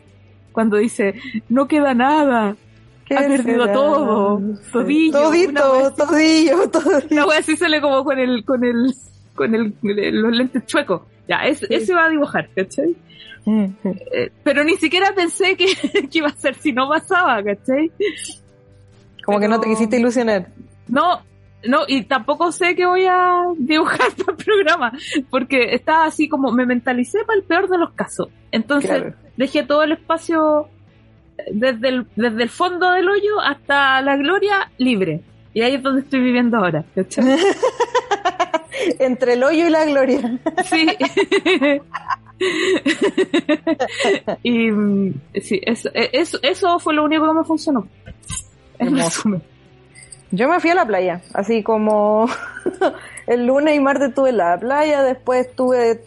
[0.53, 1.15] cuando dice
[1.49, 2.57] no queda nada
[3.05, 3.73] ¿Qué ha perdido será?
[3.73, 7.07] todo, todillo, Todito, todillo, todillo.
[7.11, 8.95] una wea así sale como con el con el
[9.35, 12.95] con el, los lentes chuecos ya es, ese iba a dibujar ¿cachai?
[13.47, 15.67] Eh, pero ni siquiera pensé que,
[16.11, 17.91] que iba a ser si no pasaba ¿cachai?
[19.25, 20.49] Como que no te quisiste ilusionar.
[20.89, 21.21] No,
[21.65, 24.93] no, y tampoco sé que voy a dibujar para el programa,
[25.31, 28.29] porque estaba así como, me mentalicé para el peor de los casos.
[28.53, 29.15] Entonces, Claro.
[29.37, 30.69] dejé todo el espacio
[31.37, 35.21] eh, desde el, desde el fondo del hoyo hasta la gloria libre.
[35.55, 36.85] Y ahí es donde estoy viviendo ahora.
[39.01, 40.39] Entre el hoyo y la gloria.
[40.65, 40.87] Sí.
[44.43, 47.89] y mm, sí, eso, eh, eso, eso fue lo único que me funcionó.
[48.79, 49.41] Hermoso.
[50.31, 52.27] Yo me fui a la playa, así como
[53.27, 56.03] el lunes y martes estuve en la playa, después estuve...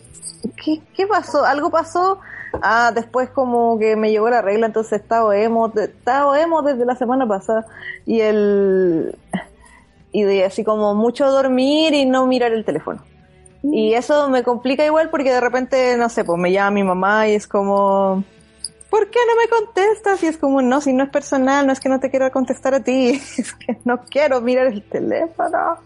[0.64, 1.44] ¿Qué, qué pasó?
[1.46, 2.20] ¿Algo pasó?
[2.62, 6.96] Ah, después como que me llegó la regla, entonces estaba emo, estaba emo desde la
[6.96, 7.66] semana pasada
[8.06, 9.16] y el...
[10.12, 13.02] Y de así como mucho dormir y no mirar el teléfono.
[13.64, 17.28] Y eso me complica igual porque de repente, no sé, pues me llama mi mamá
[17.28, 18.24] y es como,
[18.92, 20.22] ¿por qué no me contestas?
[20.22, 22.76] Y es como, no, si no es personal, no es que no te quiera contestar
[22.76, 25.78] a ti, es que no quiero mirar el teléfono.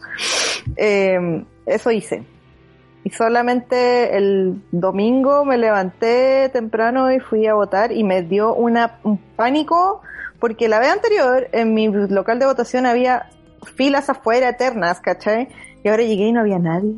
[0.75, 2.25] Eh, eso hice.
[3.03, 8.99] Y solamente el domingo me levanté temprano y fui a votar y me dio una,
[9.03, 10.01] un pánico
[10.39, 13.29] porque la vez anterior en mi local de votación había
[13.75, 15.47] filas afuera eternas, ¿cachai?
[15.83, 16.95] Y ahora llegué y no había nadie.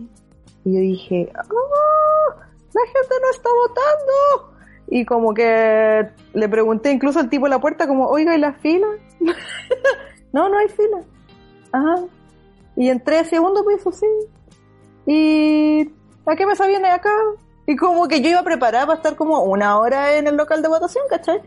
[0.63, 1.43] Y yo dije, ¡ah!
[2.73, 4.56] La gente no está votando.
[4.89, 8.53] Y como que le pregunté incluso al tipo en la puerta como, oiga, ¿y la
[8.53, 8.87] fila?
[10.33, 11.01] no, no hay fila.
[11.71, 11.95] Ajá.
[12.75, 14.05] Y entré segundo piso, sí.
[15.05, 15.89] ¿Y
[16.25, 17.11] a qué mesa viene acá?
[17.65, 20.67] Y como que yo iba preparada para estar como una hora en el local de
[20.69, 21.41] votación, ¿cachai?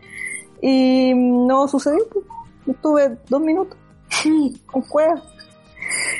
[0.61, 2.07] Y no sucedió.
[2.11, 2.25] pues.
[2.67, 3.77] estuve dos minutos
[4.67, 5.21] con cueva.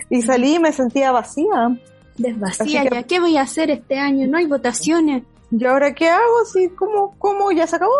[0.09, 1.77] Y salí y me sentía vacía.
[2.17, 3.03] Desvacía que- ya.
[3.03, 4.27] ¿Qué voy a hacer este año?
[4.27, 5.23] No hay votaciones.
[5.51, 6.45] ¿Y ahora qué hago?
[6.51, 7.93] Sí, ¿cómo, ¿Cómo ya se acabó?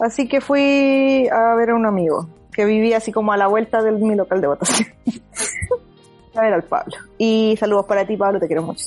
[0.00, 3.82] Así que fui a ver a un amigo que vivía así como a la vuelta
[3.82, 4.88] de mi local de votación.
[6.34, 6.96] a ver al Pablo.
[7.18, 8.84] Y saludos para ti, Pablo, te quiero mucho.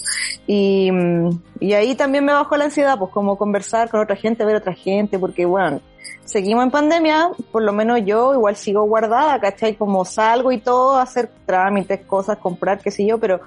[0.47, 4.45] Y, mm, y ahí también me bajó la ansiedad, pues como conversar con otra gente,
[4.45, 5.81] ver otra gente, porque bueno,
[6.25, 9.75] seguimos en pandemia, por lo menos yo igual sigo guardada, ¿cachai?
[9.75, 13.41] Como salgo y todo, hacer trámites, cosas, comprar, qué sé yo, pero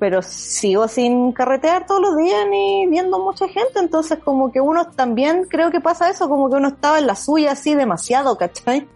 [0.00, 4.86] pero sigo sin carretear todos los días ni viendo mucha gente, entonces como que uno
[4.88, 8.88] también creo que pasa eso, como que uno estaba en la suya así demasiado, ¿cachai?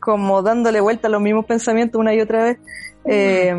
[0.00, 2.58] Como dándole vuelta a los mismos pensamientos una y otra vez.
[3.04, 3.54] Eh,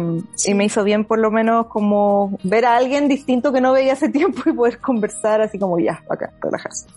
[0.48, 3.94] Y me hizo bien por lo menos como ver a alguien distinto que no veía
[3.94, 6.88] hace tiempo y poder conversar así como ya, acá, relajarse.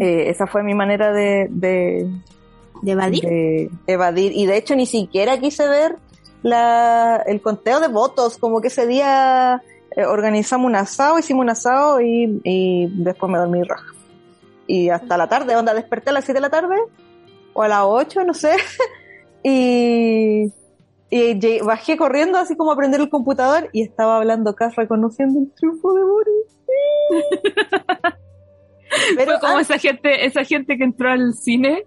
[0.00, 2.08] Eh, esa fue mi manera de, de,
[2.80, 3.22] ¿De evadir?
[3.22, 4.32] de evadir.
[4.34, 5.96] Y de hecho ni siquiera quise ver
[6.42, 9.62] la, el conteo de votos, como que ese día
[9.96, 13.86] eh, organizamos un asado, hicimos un asado y, y después me dormí raja.
[14.66, 16.76] Y hasta la tarde, onda, desperté a las 7 de la tarde
[17.52, 18.56] o a las 8, no sé.
[19.42, 20.52] y,
[21.10, 25.52] y bajé corriendo así como a prender el computador y estaba hablando Cas reconociendo el
[25.52, 26.58] triunfo de Boris.
[29.16, 31.84] Pero Fue como ah, esa gente, esa gente que entró al cine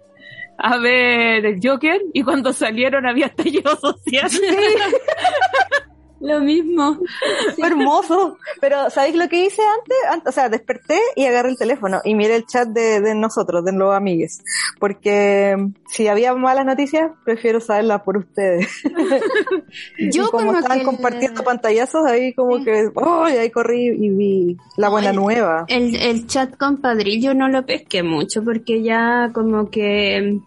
[0.58, 4.30] a ver el Joker y cuando salieron había estallido social.
[6.20, 6.98] Lo mismo.
[7.58, 8.38] Fue hermoso.
[8.60, 9.96] Pero, ¿sabéis lo que hice antes?
[10.24, 13.64] Ant- O sea, desperté y agarré el teléfono y miré el chat de, de nosotros,
[13.64, 14.42] de los amigues.
[14.80, 18.66] Porque mm, si había malas noticias, prefiero saberlas por ustedes.
[19.98, 24.10] Yo y como como estaban que- compartiendo pantallazos, ahí como que, oh, ahí corrí y
[24.10, 25.64] vi la buena nueva.
[25.68, 30.40] El, el chat compadril yo no lo pesqué mucho porque ya como que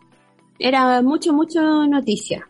[0.57, 2.47] era mucho, mucho noticia.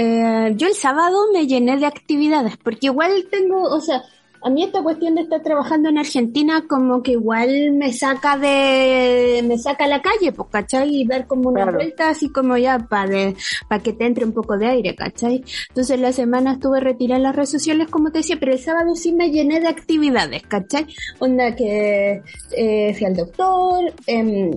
[0.00, 4.00] Eh, yo el sábado me llené de actividades porque igual tengo, o sea,
[4.40, 9.42] a mí esta cuestión de estar trabajando en Argentina como que igual me saca de,
[9.44, 10.94] me saca a la calle, pues, ¿cachai?
[10.94, 11.78] Y dar como una Claro.
[11.78, 13.32] vuelta así como ya para
[13.68, 15.42] para que te entre un poco de aire, ¿cachai?
[15.70, 18.94] Entonces la semana estuve retirada en las redes sociales, como te decía, pero el sábado
[18.94, 20.86] sí me llené de actividades, ¿cachai?
[21.18, 22.22] Onda que
[22.56, 24.52] eh, fui al doctor, em,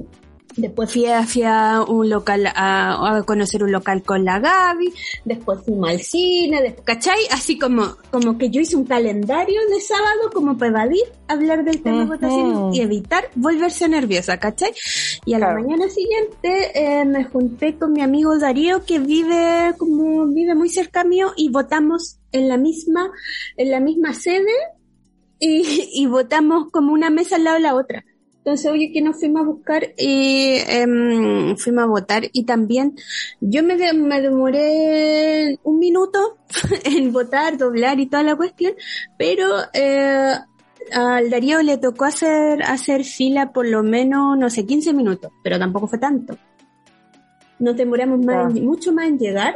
[0.56, 4.94] después fui a, fui a un local, a, a conocer un local con la Gaby,
[5.26, 7.20] después fuimos al cine, después, ¿cachai?
[7.32, 11.82] Así como, como que yo hice un calendario de sábado como para evadir, hablar del
[11.82, 12.14] tema de Ujú.
[12.14, 14.74] votación y evitar volverse nerviosa, ¿cachai?
[15.26, 20.28] Y a la mañana siguiente eh, me junté con mi amigo Darío que vive como
[20.28, 23.12] vive muy cerca mío y votamos en la misma
[23.58, 24.52] en la misma sede
[25.40, 28.04] y, y votamos como una mesa al lado de la otra.
[28.44, 32.96] Entonces, oye, que nos fuimos a buscar y em, fuimos a votar y también
[33.40, 36.38] yo me, de- me demoré un minuto
[36.84, 38.74] en votar, doblar y toda la cuestión,
[39.16, 40.34] pero eh,
[40.92, 45.60] al Darío le tocó hacer, hacer fila por lo menos, no sé, 15 minutos, pero
[45.60, 46.36] tampoco fue tanto.
[47.60, 49.54] Nos demoramos más, en- mucho más en llegar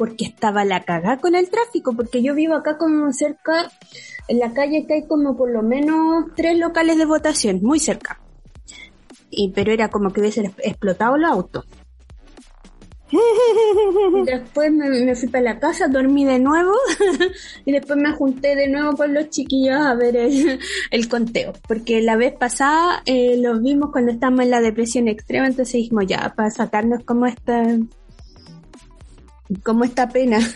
[0.00, 3.70] porque estaba la cagada con el tráfico, porque yo vivo acá como cerca,
[4.28, 8.18] en la calle que hay como por lo menos tres locales de votación, muy cerca.
[9.28, 11.66] Y, pero era como que hubiesen explotado los autos.
[14.24, 16.72] Después me, me fui para la casa, dormí de nuevo
[17.66, 20.60] y después me junté de nuevo con los chiquillos a ver el,
[20.90, 21.52] el conteo.
[21.68, 26.06] Porque la vez pasada eh, los vimos cuando estábamos en la depresión extrema, entonces dijimos
[26.06, 27.76] ya, para sacarnos como esta,
[29.62, 30.38] como esta pena.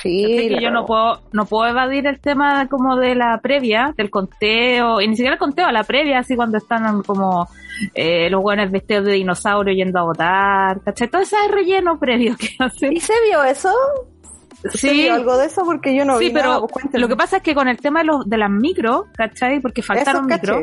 [0.00, 3.92] Sí, Es que yo no puedo, no puedo evadir el tema como de la previa,
[3.94, 7.46] del conteo, y ni siquiera el conteo, la previa, así cuando están como
[7.94, 11.08] eh, los buenos vestidos de dinosaurio yendo a votar, ¿cachai?
[11.08, 12.94] Todo ese relleno previo que hacen.
[12.94, 13.70] ¿Y se vio eso?
[14.70, 14.92] ¿Se Sí.
[14.92, 15.62] vio algo de eso?
[15.62, 17.76] Porque yo no sí, vi pero nada, pues lo que pasa es que con el
[17.76, 19.60] tema de, los, de las micro, ¿cachai?
[19.60, 20.58] Porque faltaron micro.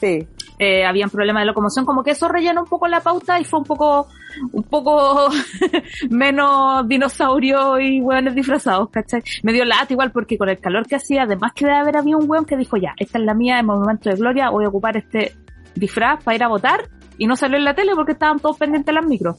[0.00, 0.26] Sí.
[0.62, 3.60] Eh, habían problemas de locomoción, como que eso rellenó un poco la pauta y fue
[3.60, 4.08] un poco,
[4.52, 5.30] un poco
[6.10, 9.22] menos dinosaurio y hueones disfrazados, ¿cachai?
[9.42, 12.18] Me dio lata igual porque con el calor que hacía, además que debe haber habido
[12.18, 14.68] un hueón que dijo ya, esta es la mía, en momento de gloria, voy a
[14.68, 15.32] ocupar este
[15.74, 18.86] disfraz para ir a votar y no salió en la tele porque estaban todos pendientes
[18.86, 19.36] de las micros.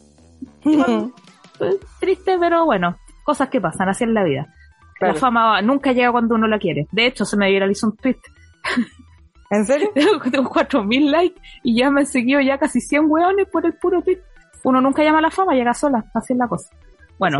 [1.57, 4.47] Pues, triste, pero bueno, cosas que pasan, así es la vida.
[4.97, 5.13] Claro.
[5.13, 6.87] La fama nunca llega cuando uno la quiere.
[6.91, 8.17] De hecho, se me viralizó un tweet
[9.51, 9.89] ¿En serio?
[10.31, 14.01] tengo 4000 likes y ya me han seguido ya casi 100 hueones por el puro
[14.01, 14.19] tweet.
[14.63, 16.73] Uno nunca llama a la fama, llega sola, así es la cosa.
[17.19, 17.37] Bueno,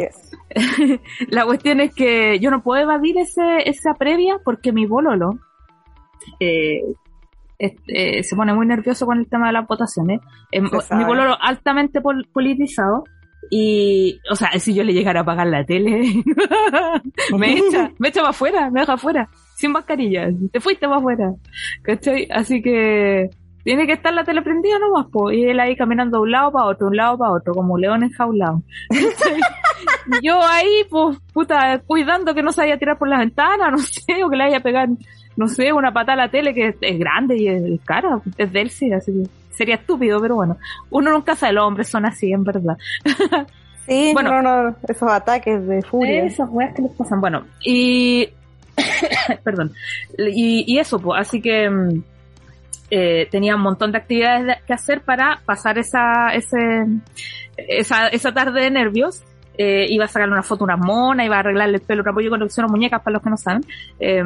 [1.30, 5.40] la cuestión es que yo no puedo evadir ese, esa previa porque mi bololo,
[6.40, 6.82] eh,
[7.60, 10.20] eh, se pone muy nervioso con el tema de las votaciones.
[10.52, 10.70] Eh, mi
[11.06, 13.04] pololo altamente pol- politizado.
[13.50, 16.24] Y, o sea, si yo le llegara a apagar la tele,
[17.38, 19.30] me echa, me echa para afuera, me deja afuera,
[19.62, 20.30] sin mascarilla.
[20.52, 21.34] Te fuiste para afuera.
[21.84, 22.28] ¿Cachai?
[22.32, 23.30] Así que
[23.64, 25.32] tiene que estar la tele prendida nomás, po.
[25.32, 27.82] Y él ahí caminando de un lado para otro, un lado para otro, como un
[27.82, 28.62] león enjaulado.
[30.24, 33.78] Yo ahí, pues, puta, cuidando que no se vaya a tirar por las ventanas, no
[33.78, 34.90] sé, o que le vaya a pegar,
[35.38, 38.52] no sé, una patada a la tele que es, es grande y es cara, es
[38.52, 40.58] del sí, así que sería estúpido, pero bueno.
[40.90, 42.78] Uno nunca sabe, los hombres son así, en verdad.
[43.86, 44.42] Sí, Bueno.
[44.42, 46.24] no, no, esos ataques de furia.
[46.24, 47.22] Esas weas que les pasan.
[47.22, 48.28] Bueno, y.
[49.44, 49.72] perdón.
[50.18, 51.70] Y, eso, pues, así que.
[51.70, 52.04] mm,
[52.94, 56.58] eh, tenía un montón de actividades de- que hacer para pasar esa, ese,
[57.56, 59.24] esa, esa tarde de nervios.
[59.58, 62.30] Eh, iba a sacarle una foto a una mona, iba a arreglarle el pelo, apoyo
[62.30, 63.64] con colecciono muñecas para los que no saben.
[64.00, 64.24] Eh,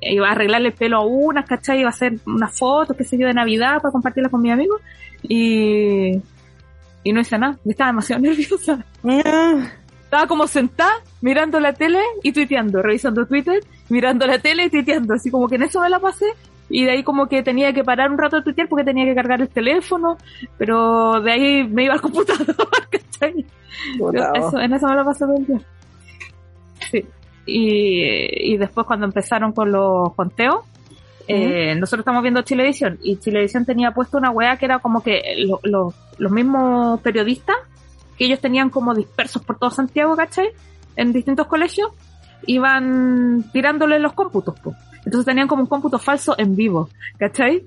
[0.00, 1.80] iba a arreglarle el pelo a unas, ¿cachai?
[1.80, 4.80] Iba a hacer unas fotos, qué sé yo, de Navidad para compartirlas con mis amigos.
[5.22, 6.12] Y,
[7.04, 8.84] y no hice nada, estaba demasiado nerviosa.
[10.12, 15.14] Estaba como sentada, mirando la tele y tuiteando, revisando Twitter, mirando la tele y tuiteando,
[15.14, 16.26] así como que en eso me la pasé.
[16.68, 19.14] Y de ahí como que tenía que parar un rato de tuitear porque tenía que
[19.14, 20.18] cargar el teléfono,
[20.58, 22.44] pero de ahí me iba al computador,
[22.90, 23.46] ¿cachai?
[24.34, 25.60] Eso, en eso me lo pasé todo el día.
[26.90, 27.06] Sí.
[27.46, 30.56] Y, y después cuando empezaron con los conteos,
[31.26, 35.22] eh, nosotros estamos viendo Chilevisión y Chilevisión tenía puesto una weá que era como que
[35.38, 37.56] lo- lo- los mismos periodistas
[38.16, 40.48] que ellos tenían como dispersos por todo Santiago, ¿cachai?
[40.96, 41.90] En distintos colegios,
[42.46, 44.74] iban tirándole los cómputos, po.
[45.04, 47.64] Entonces tenían como un cómputo falso en vivo, ¿cachai?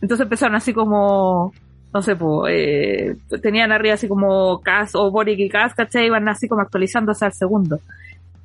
[0.00, 1.52] Entonces empezaron así como,
[1.92, 6.06] no sé, pues, eh, tenían arriba así como Cas o Boric y Cas, ¿cachai?
[6.06, 7.80] Iban así como actualizándose al segundo.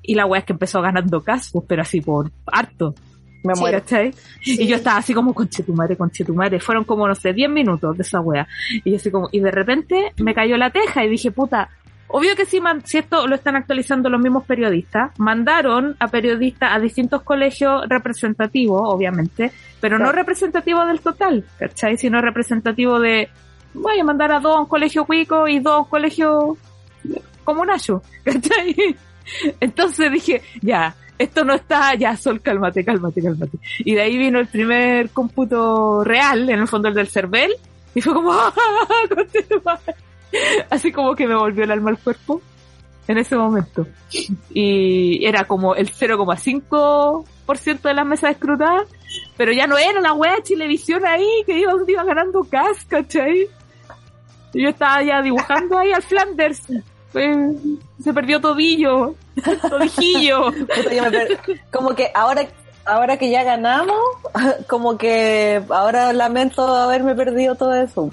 [0.02, 2.96] Y la weá es que empezó ganando Cas, pues, pero así por harto.
[3.44, 3.80] Me muero.
[3.80, 4.14] ¿cachai?
[4.46, 6.60] Y yo estaba así como, conchetumare, conchetumare.
[6.60, 8.48] Fueron como, no sé, 10 minutos de esa wea.
[8.84, 11.70] Y yo así como, y de repente me cayó la teja y dije, puta,
[12.08, 16.72] obvio que si, man- si esto lo están actualizando los mismos periodistas, mandaron a periodistas
[16.76, 21.98] a distintos colegios representativos, obviamente, pero no representativos del total, ¿cachai?
[21.98, 23.30] Sino representativo de,
[23.74, 26.58] voy a mandar a dos a un colegio cuico y dos a un colegio
[27.44, 28.96] comunacho, ¿cachai?
[29.60, 33.58] Entonces dije, ya, esto no está, ya, Sol, cálmate, cálmate, cálmate.
[33.80, 37.54] Y de ahí vino el primer cómputo real, en el fondo el del CERVEL,
[37.94, 38.54] y fue como, ¡ah,
[40.70, 42.42] así como que me volvió el alma al cuerpo
[43.08, 43.88] en ese momento.
[44.50, 48.88] Y era como el 0,5% de las mesas escrutadas,
[49.38, 53.48] pero ya no era la wea Chilevisión ahí, que iba, iba ganando gas, ¿cachai?
[54.54, 56.64] Yo estaba ya dibujando ahí al Flanders.
[57.14, 59.16] Se perdió tobillo,
[59.70, 60.52] todijillo.
[61.72, 62.48] Como que ahora
[62.86, 63.98] ahora que ya ganamos,
[64.68, 68.10] como que ahora lamento haberme perdido todo eso.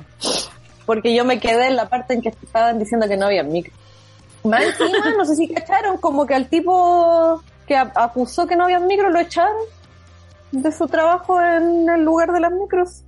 [0.86, 3.72] Porque yo me quedé en la parte en que estaban diciendo que no había micro.
[4.44, 8.64] Más encima, no sé si cacharon, como que al tipo que a- acusó que no
[8.64, 9.56] había micro lo echaron
[10.52, 13.02] de su trabajo en el lugar de las micros.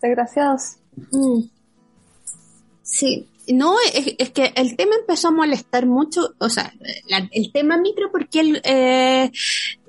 [0.00, 0.76] Desgraciados.
[1.12, 1.42] Mm.
[2.82, 6.72] Sí, no, es, es que el tema empezó a molestar mucho, o sea,
[7.08, 9.30] la- el tema micro porque el, eh,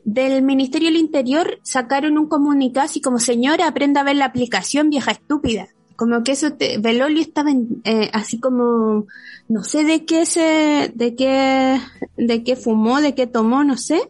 [0.04, 4.90] del Ministerio del Interior sacaron un comunicado así como, señora, aprenda a ver la aplicación,
[4.90, 5.68] vieja estúpida.
[5.96, 6.80] Como que eso, te,
[7.22, 9.06] estaba en, eh, así como,
[9.48, 11.80] no sé de qué se, de qué,
[12.18, 14.02] de qué fumó, de qué tomó, no sé,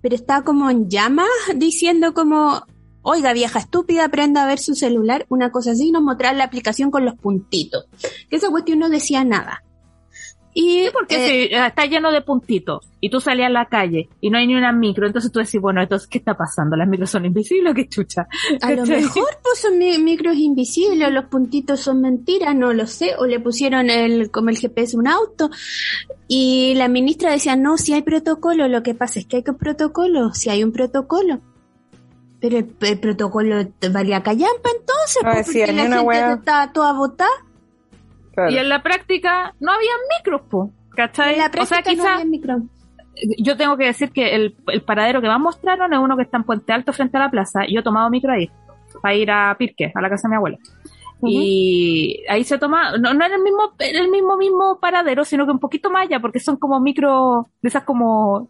[0.00, 2.64] pero estaba como en llamas diciendo como,
[3.02, 6.44] oiga vieja estúpida, aprenda a ver su celular, una cosa así, y nos mostrar la
[6.44, 7.86] aplicación con los puntitos.
[8.30, 9.62] Que esa cuestión no decía nada.
[10.54, 14.28] Y Porque eh, si está lleno de puntitos y tú salías a la calle y
[14.28, 16.76] no hay ni una micro, entonces tú decís, bueno, entonces, ¿qué está pasando?
[16.76, 18.26] ¿Las micros son invisibles o qué chucha?
[18.60, 22.86] a lo mejor pues son mi- micros invisibles, o los puntitos son mentiras, no lo
[22.86, 25.48] sé, o le pusieron el, como el GPS un auto.
[26.28, 29.54] Y la ministra decía, no, si hay protocolo, lo que pasa es que hay que
[29.54, 31.40] protocolo, si hay un protocolo.
[32.42, 36.32] Pero el, el protocolo te valía callampa entonces, No pues, porque la una gente wea.
[36.34, 37.30] estaba toda botada.
[38.50, 41.34] Y en la práctica no había micros, po, ¿cachai?
[41.34, 42.58] En la o sea, no quizá había
[43.38, 46.38] yo tengo que decir que el, el paradero que más mostraron es uno que está
[46.38, 47.60] en Puente Alto frente a la plaza.
[47.68, 48.50] Yo he tomado micro ahí
[49.00, 50.58] para ir a Pirque, a la casa de mi abuela.
[51.24, 55.52] Y ahí se toma, no, no era el mismo, el mismo mismo paradero, sino que
[55.52, 58.48] un poquito más allá, porque son como micro, de esas como,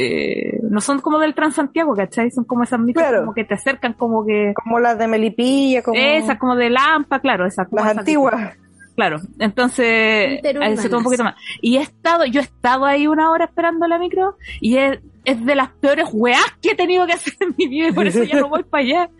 [0.00, 2.30] eh, no son como del Transantiago, ¿cachai?
[2.30, 3.20] Son como esas micros Claro.
[3.22, 7.20] como que te acercan como que, Como las de Melipilla, como esas como de Lampa,
[7.20, 7.66] claro, esas.
[7.68, 8.56] como las esas antiguas.
[8.94, 11.36] Claro, entonces se toma un poquito más.
[11.62, 15.44] Y he estado, yo he estado ahí una hora esperando la micro y he, es
[15.46, 18.24] de las peores weas que he tenido que hacer en mi vida y por eso
[18.24, 19.10] ya no voy para allá.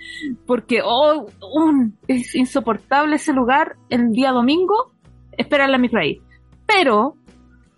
[0.48, 4.92] Porque, oh, un- es insoportable ese lugar el día domingo,
[5.36, 6.20] esperar la micro ahí.
[6.66, 7.14] Pero,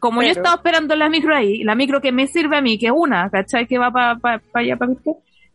[0.01, 0.41] como yo Pero.
[0.41, 3.31] estaba esperando la micro ahí, la micro que me sirve a mí, que es una,
[3.31, 3.67] ¿cachai?
[3.67, 4.93] Que va para pa, pa allá, para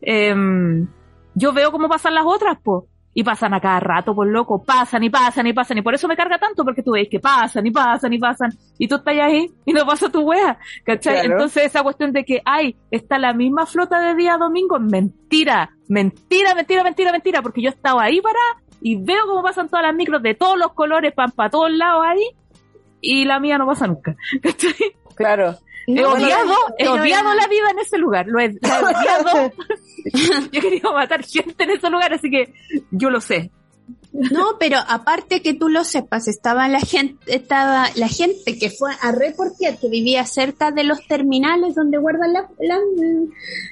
[0.02, 0.88] Em,
[1.34, 2.88] yo veo cómo pasan las otras, po.
[3.18, 4.62] Y pasan a cada rato, por loco.
[4.62, 5.78] Pasan y pasan y pasan.
[5.78, 8.52] Y por eso me carga tanto, porque tú ves que pasan y pasan y pasan.
[8.78, 10.60] Y tú estás ahí y no pasa tu wea.
[10.84, 11.22] ¿Cachai?
[11.22, 11.32] Claro.
[11.32, 15.70] Entonces esa cuestión de que, ay, está la misma flota de día domingo, mentira.
[15.88, 17.42] Mentira, mentira, mentira, mentira.
[17.42, 18.40] Porque yo estaba ahí para
[18.82, 22.04] y veo cómo pasan todas las micros de todos los colores, pan para todos lados
[22.06, 22.30] ahí.
[23.08, 24.16] Y la mía no pasa nunca.
[24.42, 24.74] ¿Cachai?
[25.16, 25.58] Claro.
[25.88, 28.26] He No, odiado, he odiado la vida en ese lugar.
[28.28, 29.52] Lo he, la he odiado.
[30.14, 32.54] yo he querido matar gente en ese lugar, así que
[32.92, 33.52] yo lo sé.
[34.12, 38.92] No, pero aparte que tú lo sepas, estaba la gente, estaba la gente que fue
[39.02, 42.80] a reportear que vivía cerca de los terminales donde guardan la- la-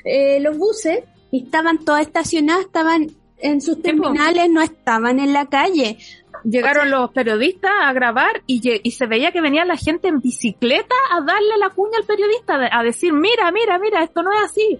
[0.05, 0.99] eh, los buses
[1.31, 3.07] y estaban todas estacionadas, estaban
[3.39, 5.97] en sus terminales, no estaban en la calle.
[6.43, 8.59] Llegaron los periodistas a grabar y,
[8.91, 12.83] se veía que venía la gente en bicicleta a darle la cuña al periodista, a
[12.83, 14.79] decir, mira, mira, mira, esto no es así.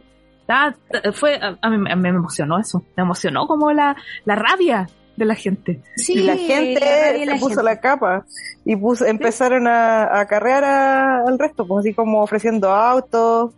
[1.14, 3.96] Fue, a, a mí me- me emocionó eso, me emocionó como la,
[4.26, 5.82] la rabia de la gente.
[5.96, 7.64] Sí, y la gente de se la puso gente.
[7.64, 8.26] la capa
[8.66, 13.52] y puso, empezaron a, a carrear a- al resto, pues así como ofreciendo autos,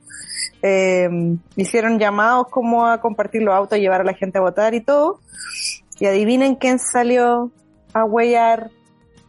[0.62, 1.10] eh,
[1.56, 5.20] hicieron llamados como a compartir los autos, llevar a la gente a votar y todo.
[5.99, 7.51] Y adivinen quién salió
[7.96, 8.70] a huellar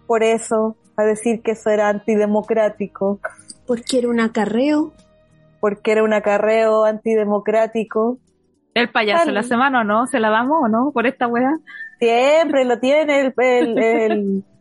[0.06, 3.20] por eso, a decir que eso era antidemocrático,
[3.66, 4.92] Porque era un acarreo.
[5.60, 8.18] porque era un acarreo antidemocrático.
[8.74, 9.34] El payaso Claro.
[9.34, 11.50] la semana o no, se la damos o no, por esta weá.
[11.98, 13.78] Siempre lo tiene el, el,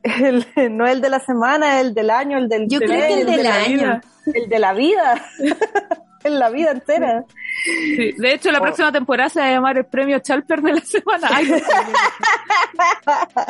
[0.03, 3.22] el- el- no el de la semana, el del año, el del Yo creo que
[3.22, 4.01] el de del año.
[4.34, 5.22] el de la vida,
[6.26, 7.23] en la vida entera.
[7.63, 8.63] Sí, De hecho, la Oh.
[8.63, 11.28] próxima temporada se va a llamar el premio Chalper de la semana.
[11.32, 11.55] Ay, no,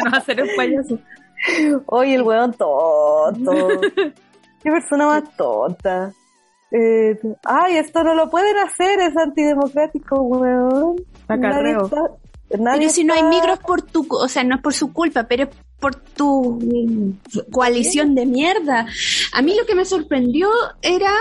[0.06, 1.00] no va a ser un payaso.
[1.88, 3.82] Oye, el weón tonto.
[4.64, 6.12] Qué persona más tonta.
[6.72, 10.96] Eh, ay, esto no lo pueden hacer, es antidemocrático, weón.
[11.28, 11.62] Acarreo.
[11.62, 14.74] Nadie está- nadie Pero si no hay micros por tu, o sea, no es por
[14.74, 15.50] su culpa, pero es
[15.80, 16.60] por tu
[17.52, 18.88] coalición de mierda.
[19.34, 20.50] A mí lo que me sorprendió
[20.82, 21.12] era,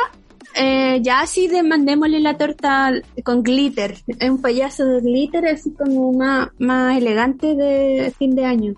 [0.55, 2.93] eh, ya así de mandémosle la torta
[3.25, 8.45] con glitter, es un payaso de glitter así como más, más elegante de fin de
[8.45, 8.75] año.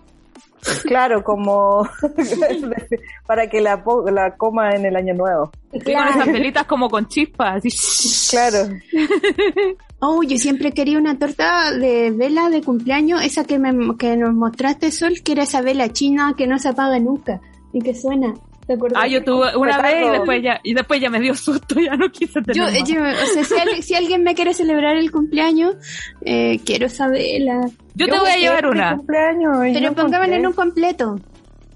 [0.82, 1.88] Claro, como
[3.26, 5.52] para que la, po- la coma en el año nuevo.
[5.72, 7.58] Y con esas velitas como con chispas.
[7.64, 8.30] Así.
[8.36, 8.68] Claro.
[9.98, 14.34] Oh, yo siempre quería una torta de vela de cumpleaños, esa que, me, que nos
[14.34, 17.40] mostraste, Sol, que era esa vela china que no se apaga nunca
[17.72, 18.34] y que suena.
[18.66, 19.00] ¿Te acuerdas?
[19.02, 21.94] Ah, yo tuve una vez y después ya, y después ya me dio susto, ya
[21.96, 22.88] no quise tener Yo, más.
[22.88, 25.76] yo- o sea, si, al- si alguien me quiere celebrar el cumpleaños,
[26.22, 27.60] eh, quiero esa vela.
[27.94, 28.98] Yo te voy a llevar una.
[29.06, 31.20] Pero no póngamela en un completo.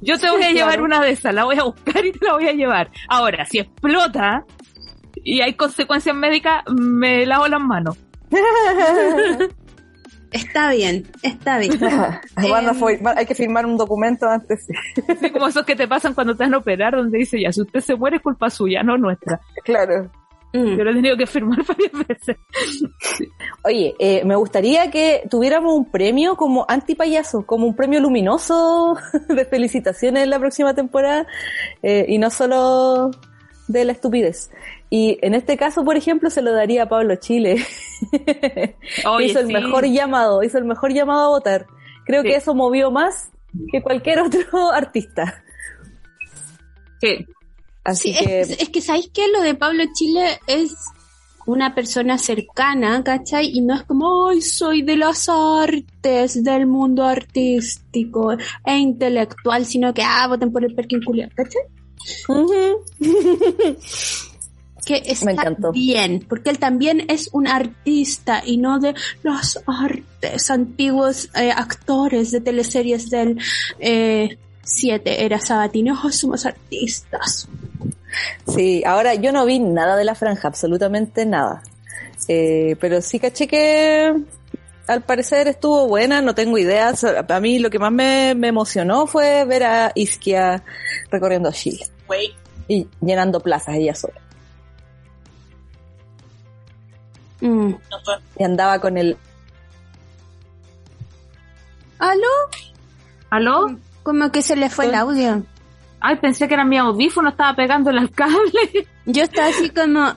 [0.01, 2.32] Yo te voy a llevar una de esas, la voy a buscar y te la
[2.32, 2.91] voy a llevar.
[3.09, 4.45] Ahora, si explota
[5.22, 7.97] y hay consecuencias médicas, me lavo las manos.
[10.33, 11.78] Está bien, está bien.
[11.81, 14.66] Van- hay que firmar un documento antes.
[15.33, 17.81] Como esos que te pasan cuando te van a operar, donde dice ya, si usted
[17.81, 19.41] se muere es culpa suya, no nuestra.
[19.64, 20.11] claro.
[20.53, 20.76] Mm.
[20.78, 22.37] Yo lo he tenido que firmar varias veces.
[23.62, 28.97] Oye, eh, me gustaría que tuviéramos un premio como antipayaso, como un premio luminoso
[29.28, 31.24] de felicitaciones en la próxima temporada
[31.85, 33.12] eh, y no solo
[33.68, 34.51] de la estupidez.
[34.91, 37.64] Y en este caso, por ejemplo, se lo daría a Pablo Chile.
[39.07, 39.53] Oye, hizo el sí.
[39.53, 41.66] mejor llamado, hizo el mejor llamado a votar.
[42.05, 42.28] Creo Sí.
[42.28, 43.30] que eso movió más
[43.70, 45.45] que cualquier otro artista.
[47.01, 47.24] Sí.
[47.84, 49.28] Así Sí, que es, es que ¿sabéis qué?
[49.28, 50.74] Lo de Pablo Chile es
[51.47, 53.47] una persona cercana, ¿cachai?
[53.47, 58.32] Y no es como, ay, soy de las artes, del mundo artístico
[58.66, 61.62] e intelectual, sino que, ah, voten por el Perkin Culiar, ¿cachai?
[62.28, 62.84] Ujú.
[64.85, 65.72] Que está encantó.
[65.72, 72.31] bien, porque él también es un artista y no de las artes, antiguos eh, actores
[72.31, 73.39] de teleseries del
[74.62, 77.49] 7, era Sabatino, "Oh, somos artistas.
[78.47, 81.62] Sí, ahora yo no vi nada de la franja, absolutamente nada.
[82.28, 84.12] Eh, pero sí caché que
[84.87, 86.95] al parecer estuvo buena, no tengo idea.
[86.97, 90.62] So- A mí lo que más me, me emocionó fue ver a Isquia
[91.11, 91.87] recorriendo Chile
[92.68, 94.20] y llenando plazas ella sola.
[97.41, 97.74] Mm.
[98.38, 99.16] Y andaba con el...
[101.99, 102.26] ¿Aló?
[103.30, 103.76] ¿Aló?
[104.03, 105.43] Como que se le fue el audio.
[106.01, 108.86] Ay, pensé que era mi audífono, estaba pegándole al cable.
[109.07, 110.14] Yo estaba así como,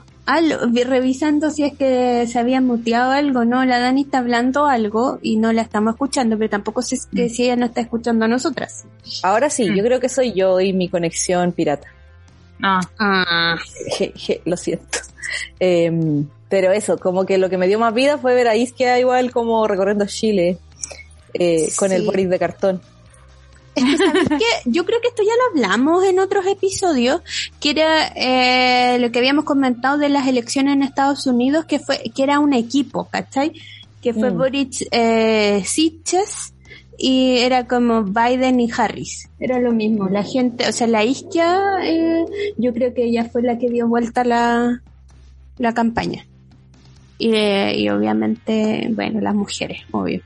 [0.86, 3.64] revisando si es que se había muteado algo, ¿no?
[3.66, 7.28] La Dani está hablando algo y no la estamos escuchando, pero tampoco sé si- que
[7.28, 8.86] si ella no está escuchando a nosotras.
[9.22, 9.74] Ahora sí, Mm.
[9.76, 11.88] yo creo que soy yo y mi conexión pirata.
[12.62, 13.56] Ah, Ah,
[13.98, 14.98] Je, je, lo siento.
[15.60, 19.00] Em, pero eso, como que lo que me dio más vida fue ver a Isquia
[19.00, 20.56] igual como recorriendo Chile
[21.32, 22.04] eh, con el.
[22.06, 22.80] Boris de cartón.
[23.74, 24.70] Es que, ¿sabes qué?
[24.70, 27.22] Yo creo que esto ya lo hablamos en otros episodios,
[27.58, 31.98] que era eh, lo que habíamos comentado de las elecciones en Estados Unidos, que fue
[32.14, 33.52] que era un equipo, ¿cachai?
[34.00, 34.38] Que fue Mm.
[34.38, 36.54] Boric eh, Sitges
[36.96, 39.28] y era como Biden y Harris.
[39.40, 40.08] Era lo mismo.
[40.08, 42.24] La gente, o sea, la isquia, eh,
[42.58, 44.80] yo creo que ella fue la que dio vuelta la,
[45.58, 46.24] la campaña.
[47.16, 50.20] Y, eh, y obviamente, bueno, las mujeres, obvio.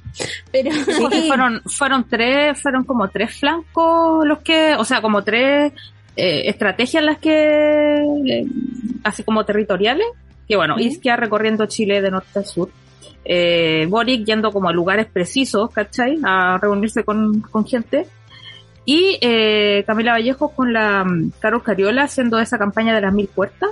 [0.50, 0.70] Pero
[1.28, 5.72] fueron, fueron tres, fueron como tres flancos los que, o sea, como tres
[6.16, 8.46] eh, estrategias las que, eh,
[9.04, 10.06] así como territoriales,
[10.48, 10.82] que bueno, Ujú.
[10.82, 12.70] Isquia recorriendo Chile de norte a sur,
[13.24, 16.18] eh, Boric yendo como a lugares precisos, ¿cachai?
[16.24, 18.06] A reunirse con, con gente,
[18.88, 23.28] y eh, Camila Vallejo con la mm, Carol Cariola haciendo esa campaña de las mil
[23.28, 23.68] puertas,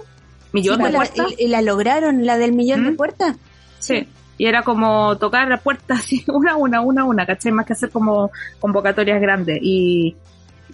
[0.61, 1.27] millón de la, puertas.
[1.39, 2.97] y, y la lograron, la del millón de ¿Mm?
[2.97, 3.37] puertas.
[3.79, 4.09] Sí.
[4.39, 7.53] Y era como tocar la puerta así, una, una, una, una, ¿cachai?
[7.53, 8.31] Más que hacer como
[8.61, 9.59] convocatorias grandes.
[9.63, 10.15] Y,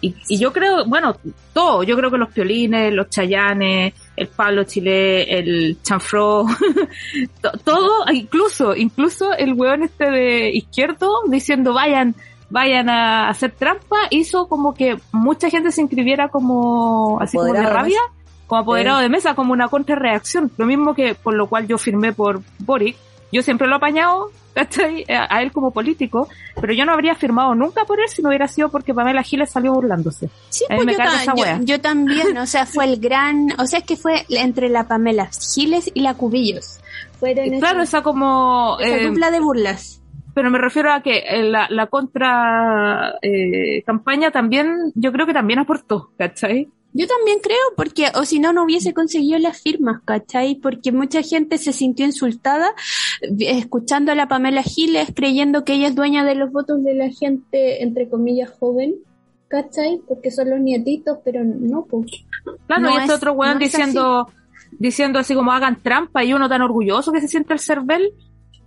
[0.00, 1.16] y, y yo creo, bueno,
[1.52, 6.44] todo, yo creo que los piolines, los chayanes, el Pablo Chile, el chanfro,
[7.40, 12.16] to- todo, incluso, incluso el weón este de izquierdo diciendo vayan,
[12.50, 17.62] vayan a hacer trampa, hizo como que mucha gente se inscribiera como, así como de
[17.62, 18.00] rabia,
[18.53, 20.50] como apoderado de mesa, como una contrarreacción.
[20.59, 22.96] Lo mismo que por lo cual yo firmé por Boric.
[23.32, 25.07] Yo siempre lo he apañado, ¿cachai?
[25.09, 26.28] A a él como político,
[26.61, 29.48] pero yo no habría firmado nunca por él si no hubiera sido porque Pamela Giles
[29.50, 30.28] salió burlándose.
[30.50, 33.64] Sí, pues me yo, ta- esa yo- yo también, o sea, fue el gran, o
[33.64, 36.78] sea, es que fue entre la Pamela Giles y la Cubillos.
[37.18, 38.76] Fueron claro, esa, esa como...
[38.80, 40.03] esa eh, dupla de burlas.
[40.34, 45.32] pero me refiero a que eh, la, la contra eh, campaña también, yo creo que
[45.32, 46.68] también aportó, ¿cachai?
[46.95, 50.57] Yo también creo, porque, o si no, no hubiese conseguido las firmas, ¿cachai?
[50.57, 52.68] Porque mucha gente se sintió insultada
[53.22, 56.95] eh, escuchando a la Pamela Giles, creyendo que ella es dueña de los votos de
[56.95, 58.97] la gente, entre comillas, joven,
[59.49, 60.01] ¿cachai?
[60.07, 62.11] Porque son los nietitos, pero no, pues.
[62.66, 64.28] Claro, No y este es- otro weón no diciendo,
[64.72, 68.12] diciendo así como hagan trampa y uno tan orgulloso que se siente el cervel.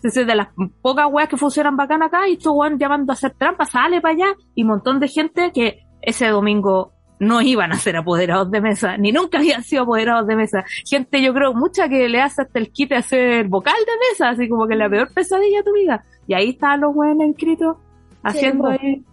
[0.03, 0.49] Es de las
[0.81, 4.13] pocas weas que funcionan bacán acá y estos weón llamando a hacer trampa, sale para
[4.13, 8.61] allá y un montón de gente que ese domingo no iban a ser apoderados de
[8.61, 10.63] mesa, ni nunca habían sido apoderados de mesa.
[10.85, 14.49] Gente, yo creo, mucha que le hace hasta el de hacer vocal de mesa, así
[14.49, 16.03] como que la peor pesadilla de tu vida.
[16.27, 17.77] Y ahí están los weones inscritos
[18.23, 19.03] haciendo ahí.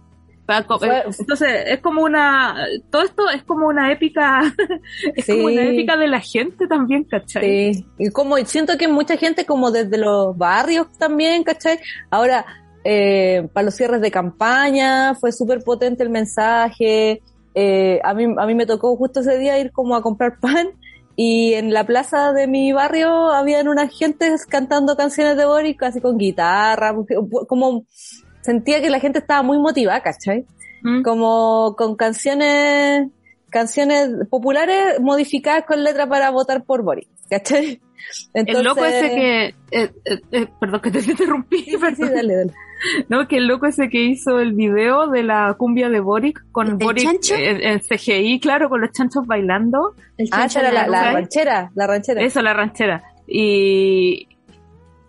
[0.77, 2.53] Fue- Entonces, es como una,
[2.91, 4.41] todo esto es como una épica,
[5.15, 7.73] es como una épica de la gente también, ¿cachai?
[7.73, 11.79] Sí, y como siento que mucha gente como desde los barrios también, ¿cachai?
[12.09, 12.45] Ahora,
[12.83, 17.21] eh, para los cierres de campaña fue súper potente el mensaje.
[17.55, 20.69] Eh, a, mí, a mí me tocó justo ese día ir como a comprar pan
[21.15, 26.01] y en la plaza de mi barrio habían unas gentes cantando canciones de Boris casi
[26.01, 26.95] con guitarra,
[27.47, 27.85] como
[28.41, 30.45] sentía que la gente estaba muy motivada, ¿cachai?
[30.83, 31.01] Mm.
[31.01, 33.07] como con canciones
[33.49, 37.79] canciones populares modificadas con letra para votar por Boris, ¿cachai?
[38.33, 42.51] El loco ese que, eh, eh, eh, perdón que te interrumpí, Sí, dale, dale.
[43.07, 46.67] No, que el loco ese que hizo el video de la cumbia de Boric con
[46.67, 47.35] ¿El Boric chancho?
[47.35, 49.95] en, en CGI, claro, con los chanchos bailando.
[50.17, 52.21] El Ah, chancho esa era la, ranchera, la ranchera.
[52.21, 53.03] Eso, la ranchera.
[53.25, 54.27] Y,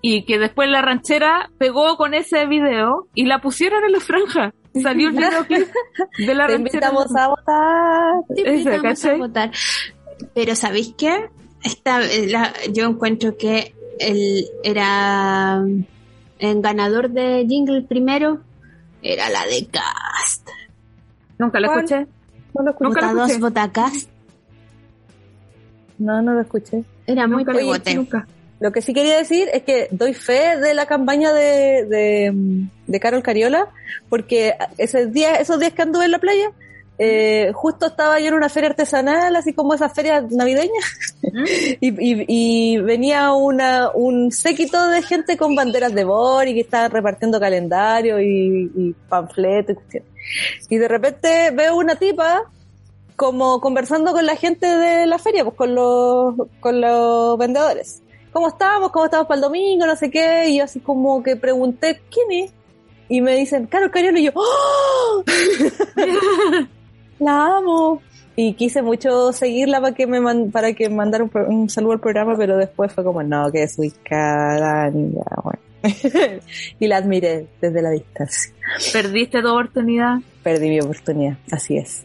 [0.03, 4.53] y que después la ranchera pegó con ese video y la pusieron en la franja.
[4.81, 5.67] Salió el videoclip
[6.19, 6.89] de la Te ranchera.
[6.89, 8.13] invitamos a votar.
[8.35, 9.51] Te Ese, invitamos a votar.
[10.33, 11.27] Pero ¿sabéis qué?
[11.65, 15.63] Esta, eh, la- yo encuentro que él era
[16.39, 18.41] el ganador de Jingle primero
[19.03, 20.47] era la de Cast.
[21.39, 22.07] Nunca la escuché.
[22.55, 22.85] No lo escuché.
[22.89, 23.41] Nunca lo Vota dos, escuché.
[23.41, 24.09] vota Cast.
[25.99, 26.85] No, no lo escuché.
[27.07, 27.99] Era muy pegote.
[28.61, 33.01] Lo que sí quería decir es que doy fe de la campaña de, de, de
[33.01, 33.69] Carol Cariola,
[34.09, 36.51] porque ese día, esos días que anduve en la playa,
[36.99, 41.17] eh, justo estaba yo en una feria artesanal, así como esas ferias navideñas,
[41.81, 46.91] y, y, y venía una, un séquito de gente con banderas de Bori que estaban
[46.91, 50.11] repartiendo calendario y, y panfletos y cuestiones.
[50.71, 52.45] Y de repente veo una tipa
[53.17, 58.03] como conversando con la gente de la feria, pues con los, con los vendedores.
[58.33, 58.91] ¿Cómo estamos?
[58.91, 59.87] ¿Cómo estamos para el domingo?
[59.87, 60.49] No sé qué.
[60.49, 62.53] Y yo así como que pregunté, ¿quién es?
[63.09, 64.19] Y me dicen, Carol Cariola.
[64.19, 65.23] Y yo, ¡Oh!
[67.19, 68.01] la amo.
[68.37, 72.01] y quise mucho seguirla para que me man- para que mandara un, un saludo al
[72.01, 75.61] programa, pero después fue como, no, que es ubicada, niña, bueno.
[76.81, 78.53] y la admiré desde la distancia.
[78.93, 80.17] Perdiste tu oportunidad.
[80.43, 82.05] Perdí mi oportunidad, así es.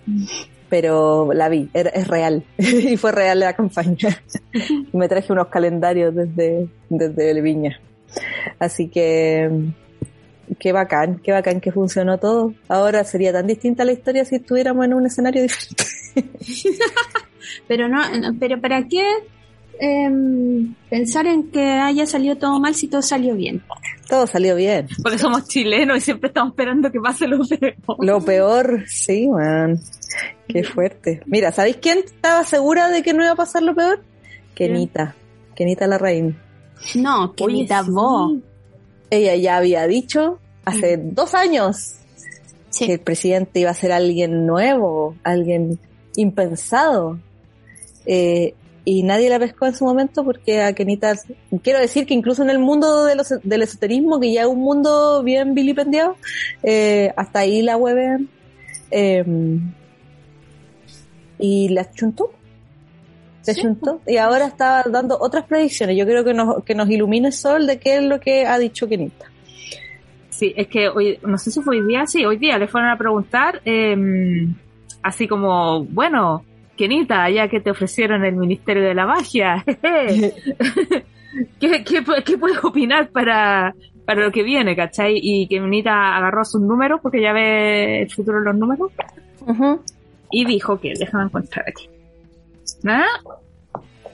[0.69, 2.43] Pero la vi, era- es real.
[2.57, 4.21] y fue real la campaña.
[4.93, 7.79] me traje unos calendarios desde, desde Viña.
[8.59, 9.49] Así que,
[10.57, 12.53] qué bacán, qué bacán que funcionó todo.
[12.67, 15.83] Ahora sería tan distinta la historia si estuviéramos en un escenario diferente.
[17.67, 19.03] Pero no, no, pero ¿para qué
[19.79, 23.63] em, pensar en que haya salido todo mal si todo salió bien?
[24.07, 24.87] Todo salió bien.
[25.01, 27.75] Porque somos chilenos y siempre estamos esperando que pase lo peor.
[27.99, 29.79] Lo peor, sí, man.
[30.47, 31.21] Qué fuerte.
[31.27, 34.03] Mira, ¿sabéis quién estaba segura de que no iba a pasar lo peor?
[34.55, 35.15] Kenita.
[35.55, 36.37] Kenita Larraín.
[36.95, 38.43] No, ni sí.
[39.09, 41.95] Ella ya había dicho hace dos años
[42.85, 45.79] que el presidente iba a ser alguien nuevo, alguien
[46.15, 47.19] impensado.
[48.05, 48.53] Eh,
[48.85, 51.15] y nadie la pescó en su momento porque a Kenita,
[51.63, 54.59] quiero decir que incluso en el mundo de los- del esoterismo, que ya es un
[54.59, 56.15] mundo bien vilipendiado,
[56.63, 58.29] eh, hasta ahí la huevean.
[58.91, 59.23] Eh,
[61.37, 62.31] y la chuntó.
[63.41, 63.61] Sí.
[63.61, 64.01] chuntó.
[64.05, 65.97] Y ahora está dando otras predicciones.
[65.97, 68.87] Yo creo que nos, que nos ilumine Sol de qué es lo que ha dicho
[68.87, 69.25] Kenita.
[70.29, 72.89] Sí, es que hoy, no sé si fue hoy día, sí, hoy día le fueron
[72.89, 74.47] a preguntar, eh,
[75.03, 76.45] así como, bueno,
[76.77, 80.31] Kenita, ya que te ofrecieron el Ministerio de la Magia, ¿qué,
[81.59, 81.83] qué,
[82.25, 83.75] qué puedes opinar para,
[84.05, 85.19] para lo que viene, cachai?
[85.21, 88.91] Y Kenita agarró sus números, porque ya ve el futuro de los números,
[90.31, 91.89] y dijo que, déjame encontrar aquí.
[92.83, 93.07] ¿Nada?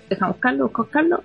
[0.10, 1.24] Déjame buscarlo, buscarlo.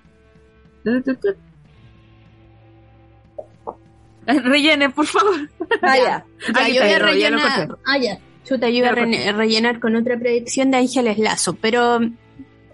[4.27, 5.35] Eh, Rellene, por favor.
[5.83, 6.03] Ah, ya.
[6.05, 6.25] Ya,
[6.63, 7.79] Aquí yo está, voy a rellenar.
[7.87, 8.19] Ah, ya.
[8.45, 12.01] Chuta, yo iba a rene- rellenar con otra predicción de Ángeles Lazo, pero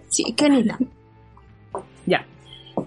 [0.09, 0.77] sí, Kenita.
[2.05, 2.25] Ya.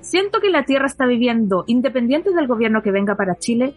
[0.03, 3.75] Siento que la Tierra está viviendo, independiente del gobierno que venga para Chile,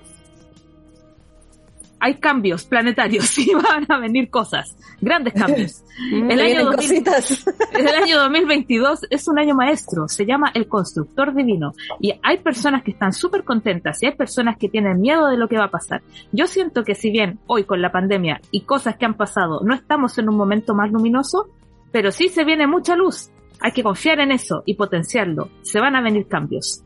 [2.04, 5.86] hay cambios planetarios y van a venir cosas, grandes cambios.
[6.12, 7.46] El año, vienen 2000 cositas.
[7.74, 12.84] el año 2022 es un año maestro, se llama el constructor divino y hay personas
[12.84, 15.72] que están súper contentas y hay personas que tienen miedo de lo que va a
[15.72, 16.02] pasar.
[16.32, 19.76] Yo siento que si bien hoy con la pandemia y cosas que han pasado no
[19.76, 21.52] estamos en un momento más luminoso,
[21.92, 23.30] pero sí se viene mucha luz.
[23.62, 25.50] Hay que confiar en eso y potenciarlo.
[25.62, 26.83] Se van a venir cambios.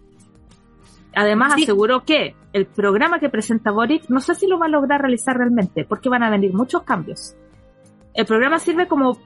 [1.17, 1.63] Además Sí.
[1.63, 5.35] aseguró que el programa que presenta Boric no sé si lo va a lograr realizar
[5.37, 7.35] realmente porque van a venir muchos cambios.
[8.13, 9.17] El programa sirve como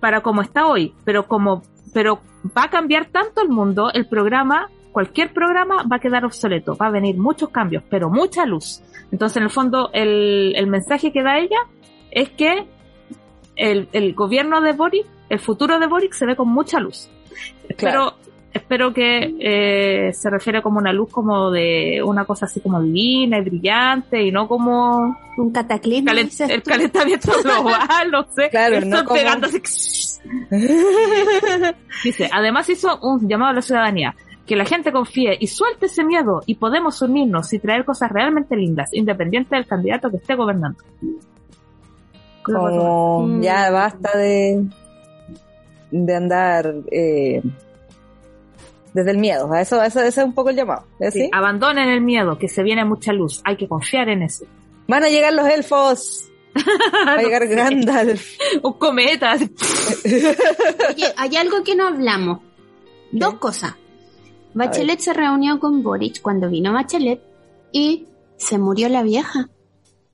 [0.00, 2.20] para como está hoy, pero como pero
[2.56, 6.86] va a cambiar tanto el mundo, el programa, cualquier programa va a quedar obsoleto, va
[6.86, 8.82] a venir muchos cambios, pero mucha luz.
[9.10, 11.58] Entonces, en el fondo, el, el mensaje que da ella
[12.10, 12.66] es que
[13.56, 17.10] el, el gobierno de Boric, el futuro de Boric se ve con mucha luz.
[17.76, 18.14] Claro.
[18.16, 22.80] Espero, espero que eh, se refiere como una luz como de una cosa así como
[22.82, 26.10] divina y brillante y no como Un cataclismo.
[26.10, 28.48] calen- el calentamiento global, no sé.
[28.50, 30.20] Claro, no como- pegando así.
[32.04, 34.14] Dice, además hizo un llamado a la ciudadanía,
[34.46, 38.56] que la gente confíe y suelte ese miedo y podemos unirnos y traer cosas realmente
[38.56, 40.78] lindas, independiente del candidato que esté gobernando.
[42.44, 44.64] Como ya basta de,
[45.92, 47.40] de andar eh,
[48.94, 49.52] desde el miedo.
[49.52, 50.84] A Eso, eso, ese es un poco el llamado.
[51.00, 51.30] ¿es Sí, así?
[51.32, 54.44] abandonen el miedo, que se viene mucha luz, hay que confiar en eso.
[54.88, 56.28] Van a llegar los elfos.
[57.06, 58.26] Va a llegar Gandalf.
[58.62, 59.36] Un cometa,
[60.04, 62.40] Oye, hay algo que no hablamos.
[63.10, 63.74] Dos cosas.
[64.54, 67.22] Bachelet se reunió con Boric cuando vino Bachelet
[67.72, 69.48] y se murió la vieja.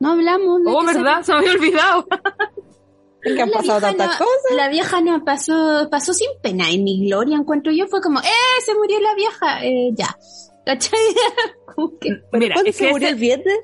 [0.00, 2.06] No hablamos de oh, que se- verdad, se me había olvidado.
[3.22, 4.56] Es que han La pasado vieja tantas no- cosas.
[4.56, 7.86] La vieja no pasó, pasó sin pena y ni gloria, encuentro yo.
[7.88, 8.60] Fue como, ¡eh!
[8.64, 9.64] Se murió la vieja.
[9.64, 10.16] Eh, ya.
[10.64, 10.98] ¿Cachai?
[12.00, 13.58] Que ¿Pero Mira, cuándo es se que murió ese- el viernes?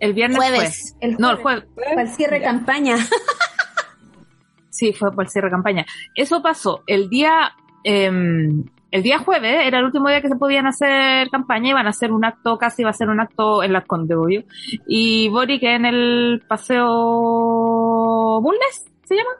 [0.00, 0.96] El viernes jueves.
[1.00, 1.20] El fue.
[1.22, 1.64] No, el jueves.
[1.74, 2.96] Para el cierre de campaña.
[4.70, 5.86] Sí, fue por el cierre de campaña.
[6.14, 7.52] Eso pasó el día,
[7.84, 11.90] em, el día jueves, era el último día que se podían hacer campaña, iban a
[11.90, 14.44] hacer un acto, casi iba a ser un acto en las Condes, obvio.
[14.86, 19.30] Y Boric en el paseo Bulnes, ¿se llama?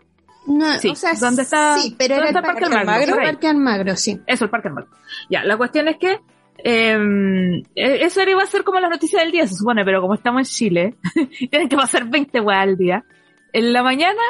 [0.47, 2.81] No, Sí, o sea, ¿dónde está- Sí, pero era está el Parque Almagro?
[2.93, 3.15] Almagro.
[3.21, 3.27] Ahí.
[3.27, 4.21] Parque Almagro, sí.
[4.27, 4.91] Eso, el Parque Almagro.
[5.29, 6.19] Ya, la cuestión es que
[6.65, 10.41] eh, eso iba a ser como la noticia del día, se supone, pero como estamos
[10.41, 10.95] en Chile,
[11.51, 13.05] tienen que pasar 20 weas al día.
[13.53, 14.21] En la mañana,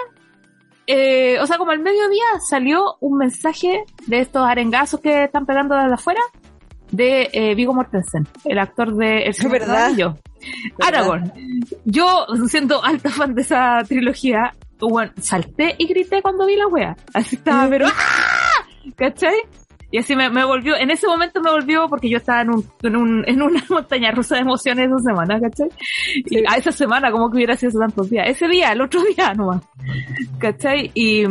[0.92, 5.76] eh, o sea, como al mediodía, salió un mensaje de estos arengazos que están pegando
[5.76, 6.20] desde afuera
[6.90, 9.92] de eh, Vigo Mortensen, el actor de El Señor ¿Verdad?
[9.96, 10.16] ¿Verdad?
[10.80, 11.32] Aragorn.
[11.84, 16.96] Yo, siendo alta fan de esa trilogía, bueno, salté y grité cuando vi la wea.
[17.14, 18.66] Así estaba, pero ¡ah!
[18.96, 19.42] ¿Cachai?
[19.92, 22.64] Y así me, me, volvió, en ese momento me volvió porque yo estaba en, un,
[22.82, 25.68] en, un, en una montaña rusa de emociones esa semana, ¿cachai?
[26.26, 28.28] Y a esa semana, como que hubiera sido tantos días.
[28.28, 29.62] Ese día, el otro día nomás.
[30.38, 30.90] ¿Cachai?
[30.94, 31.24] Y,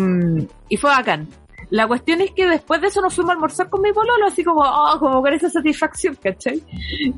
[0.68, 1.28] y fue bacán.
[1.70, 4.44] La cuestión es que después de eso nos fuimos a almorzar con mi pololo, así
[4.44, 6.64] como, oh, como con esa satisfacción, ¿cachai?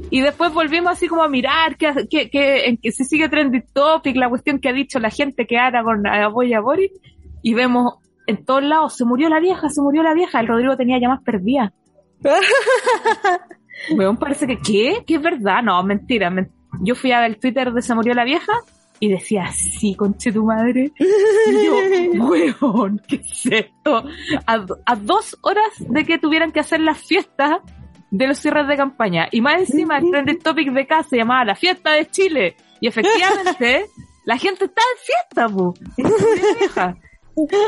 [0.10, 3.64] Y después volvimos así como a mirar que, que, que, en que se sigue trending
[3.74, 6.92] topic, la cuestión que ha dicho la gente que hará con Aboya Boris,
[7.42, 7.96] y vemos
[8.28, 11.22] en todos lados, se murió la vieja, se murió la vieja, el Rodrigo tenía llamas
[11.24, 11.72] perdidas.
[13.96, 15.04] Me parece que, ¿qué?
[15.06, 15.64] ¿Qué es verdad?
[15.64, 16.58] No, mentira, mentira.
[16.82, 18.54] Yo fui a ver el Twitter de Se murió la vieja
[19.00, 20.92] y decía, sí, conche tu madre.
[20.98, 24.04] Y yo, weón, ¿qué es esto?
[24.46, 27.62] A, a, dos horas de que tuvieran que hacer las fiestas
[28.12, 29.28] de los cierres de campaña.
[29.32, 32.56] Y más encima, el trending topic de acá se llamaba la fiesta de Chile.
[32.80, 33.86] Y efectivamente,
[34.26, 35.74] la gente está en fiesta, pu.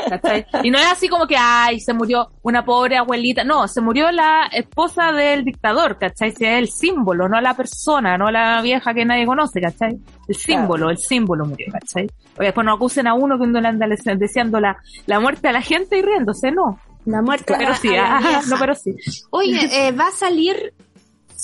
[0.09, 0.45] ¿Cachai?
[0.63, 3.43] Y no es así como que, ay, se murió una pobre abuelita.
[3.43, 6.31] No, se murió la esposa del dictador, ¿cachai?
[6.31, 9.97] Si es el símbolo, no la persona, no la vieja que nadie conoce, ¿cachai?
[10.27, 12.09] El símbolo, el símbolo murió, ¿cachai?
[12.37, 15.51] Oye, después no acusen a uno que uno le anda deseando la, la muerte a
[15.51, 16.79] la gente y riéndose, no.
[17.05, 18.95] La muerte pero a, sí, a la no, pero sí.
[19.29, 20.73] Oye, eh, va a salir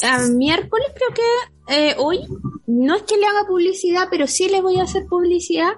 [0.03, 2.19] a miércoles, creo que eh, hoy.
[2.69, 5.71] No es que le haga publicidad, pero sí le voy a hacer publicidad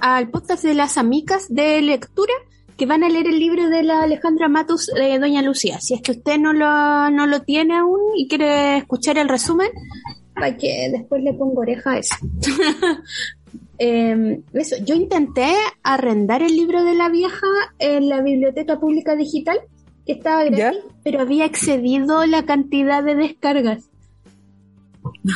[0.00, 2.32] al podcast de las amicas de lectura
[2.76, 5.80] que van a leer el libro de la Alejandra Matus de Doña Lucía.
[5.80, 9.68] Si es que usted no lo, no lo tiene aún y quiere escuchar el resumen,
[10.34, 12.16] para que después le ponga oreja a eso.
[13.78, 14.76] eh, eso.
[14.84, 17.46] Yo intenté arrendar el libro de la vieja
[17.78, 19.60] en la biblioteca pública digital,
[20.04, 20.72] que estaba gratis, ¿Ya?
[21.04, 23.91] pero había excedido la cantidad de descargas.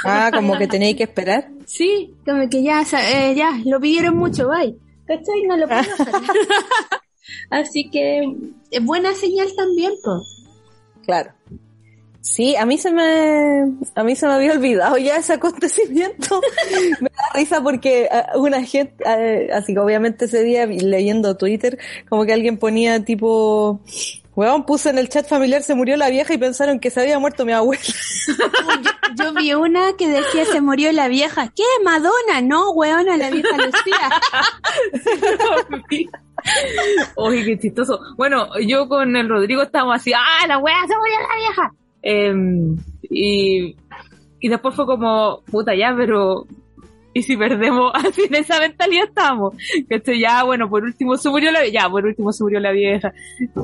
[0.04, 1.48] Ah, como que tenéis que esperar.
[1.64, 4.76] Sí, como que ya, eh, ya, lo pidieron mucho, bye.
[5.06, 5.42] ¿Cachai?
[5.46, 6.08] No lo puedo hacer.
[7.50, 8.36] Así que
[8.70, 10.46] es buena señal también, pues.
[11.04, 11.32] Claro.
[12.26, 16.40] Sí, a mí se me, a mí se me había olvidado ya ese acontecimiento.
[17.00, 21.78] me da risa porque uh, una gente, uh, así que obviamente ese día leyendo Twitter,
[22.08, 23.80] como que alguien ponía tipo,
[24.36, 27.18] Weón, puse en el chat familiar se murió la vieja y pensaron que se había
[27.18, 27.82] muerto mi abuela.
[28.82, 31.48] yo, yo, vi una que decía se murió la vieja.
[31.56, 31.62] ¿Qué?
[31.82, 34.10] Madonna, no, weona, la vieja Lucía.
[37.16, 37.98] Oye, qué chistoso.
[38.18, 41.72] Bueno, yo con el Rodrigo estábamos así, ¡ah, la weá, se murió la vieja!
[42.02, 42.34] Eh,
[43.08, 43.76] y,
[44.38, 46.46] y después fue como, puta ya, pero
[47.16, 49.54] y si perdemos, así en esa mentalidad estamos.
[49.88, 52.72] Que ya, bueno, por último se murió la vieja, ya, por último se murió la
[52.72, 53.10] vieja.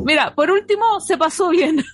[0.06, 1.82] Mira, por último se pasó bien.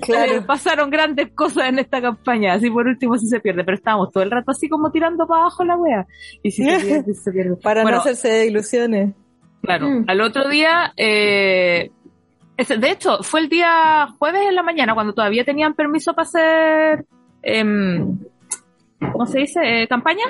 [0.00, 0.32] Claro.
[0.32, 4.12] eh, pasaron grandes cosas en esta campaña, así por último sí se pierde, pero estábamos
[4.12, 6.06] todo el rato así como tirando para abajo la wea.
[6.42, 7.56] Y si se pierde, se pierde.
[7.62, 9.12] Para bueno, no hacerse ilusiones.
[9.62, 10.04] Claro, mm.
[10.08, 11.90] al otro día, eh,
[12.56, 17.06] de hecho, fue el día jueves en la mañana cuando todavía tenían permiso para hacer,
[17.42, 17.64] eh,
[19.12, 19.60] ¿cómo se dice?
[19.62, 20.24] Eh, campaña.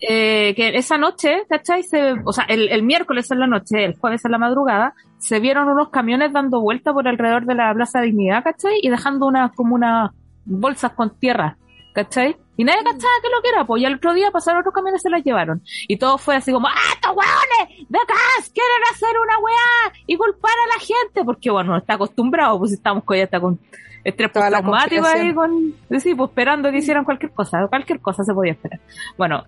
[0.00, 1.82] Eh, que esa noche, ¿cachai?
[1.82, 5.40] Se, o sea, el, el, miércoles en la noche, el jueves en la madrugada, se
[5.40, 8.78] vieron unos camiones dando vuelta por alrededor de la Plaza Dignidad, ¿cachai?
[8.82, 10.10] Y dejando unas, como unas
[10.44, 11.56] bolsas con tierra,
[11.94, 12.36] ¿cachai?
[12.56, 15.00] Y nadie cachaba que lo que era, pues, y al otro día pasaron otros camiones
[15.00, 15.62] y se las llevaron.
[15.88, 17.88] Y todo fue así como, ¡ah, estos hueones!
[17.88, 18.14] ¡De acá!
[18.54, 19.92] ¡Quieren hacer una weá!
[20.06, 23.40] Y culpar a la gente, porque bueno, no está acostumbrado, pues estamos con ya está
[23.40, 23.58] con
[24.06, 28.52] estrés postraumático ahí con, sí, pues esperando que hicieran cualquier cosa, cualquier cosa se podía
[28.52, 28.80] esperar.
[29.18, 29.44] Bueno,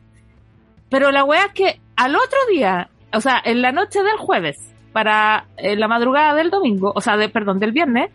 [0.91, 4.57] pero la weá es que al otro día, o sea, en la noche del jueves,
[4.93, 8.11] para en la madrugada del domingo, o sea, de, perdón, del viernes,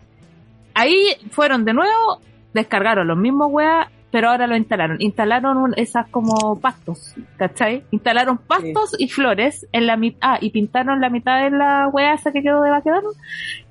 [0.73, 2.19] ahí fueron de nuevo,
[2.53, 4.97] descargaron los mismos weas, pero ahora lo instalaron.
[4.99, 7.83] Instalaron un, esas como pastos, ¿cachai?
[7.89, 9.05] Instalaron pastos sí.
[9.05, 12.43] y flores en la mitad, ah, y pintaron la mitad de la wea esa que
[12.43, 13.09] quedó de vaquedano,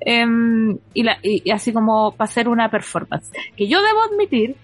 [0.00, 0.26] eh,
[0.94, 3.30] y, la, y, y así como para hacer una performance.
[3.56, 4.56] Que yo debo admitir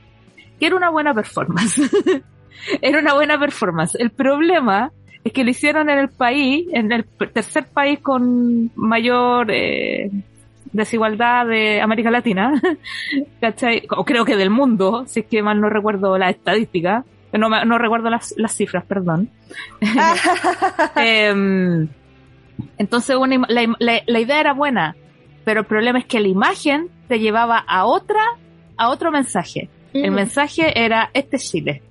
[0.59, 1.81] que era una buena performance.
[2.83, 3.95] era una buena performance.
[4.01, 4.91] El problema
[5.23, 10.11] es que lo hicieron en el país, en el tercer país con mayor eh,
[10.73, 12.61] desigualdad de América Latina,
[13.41, 13.83] ¿cachai?
[13.91, 17.79] O creo que del mundo, si es que mal no recuerdo la estadística, no, no
[17.79, 19.31] recuerdo las, las cifras, perdón.
[20.97, 21.87] eh,
[22.79, 24.97] entonces una, la, la, la idea era buena,
[25.45, 28.23] pero el problema es que la imagen te llevaba a otra,
[28.77, 29.69] a otro mensaje.
[29.95, 31.83] El mensaje era, este es Chile.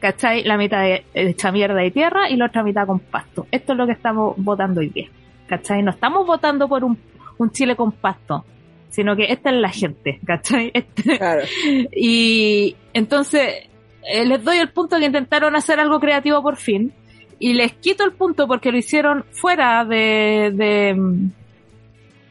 [0.00, 0.44] ¿Cachai?
[0.44, 3.46] La mitad de esta mierda de tierra y la otra mitad con pasto.
[3.50, 5.08] Esto es lo que estamos votando hoy día.
[5.46, 5.82] ¿Cachai?
[5.82, 6.98] No estamos votando por un,
[7.40, 8.44] un Chile con pasto,
[8.88, 10.70] sino que esta es la gente, ¿cachai?
[10.74, 11.42] Este, claro.
[11.92, 13.68] Y entonces,
[14.06, 16.92] eh, les doy el punto que intentaron hacer algo creativo por fin.
[17.38, 20.94] y les quito el punto porque lo hicieron fuera de, de,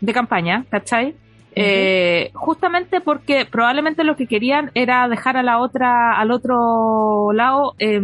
[0.01, 1.16] de campaña, ¿cachai?
[1.55, 7.74] Eh, justamente porque probablemente lo que querían era dejar a la otra, al otro lado
[7.80, 7.99] eh,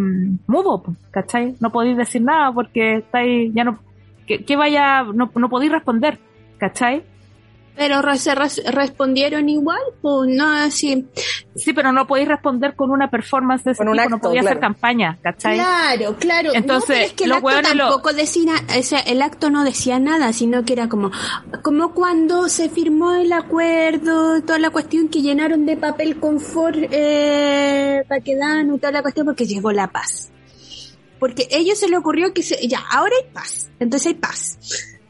[0.47, 1.55] mudo, ¿cachai?
[1.59, 3.79] No podéis decir nada porque estáis, ya no,
[4.25, 6.17] que, que vaya, no, no podéis responder,
[6.57, 7.03] ¿cachai?
[7.77, 11.05] Pero re- se res- respondieron igual, pues no así.
[11.57, 14.39] Sí, pero no podéis responder con una performance de ese Con un tipo, no podía
[14.39, 14.73] hacer claro.
[14.73, 15.55] campaña, ¿cachai?
[15.57, 16.51] Claro, claro.
[16.53, 19.65] Entonces, no, es que el acto hueones lo- tampoco decía, o sea, el acto no
[19.65, 21.11] decía nada, sino que era como,
[21.63, 28.03] como cuando se firmó el acuerdo, toda la cuestión que llenaron de papel confort eh,
[28.07, 30.31] para que dan y toda la cuestión porque llegó la paz.
[31.19, 34.57] Porque a ellos se le ocurrió que se, ya, ahora hay paz, entonces hay paz.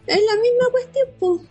[0.07, 1.41] Es la misma cuestión, pues.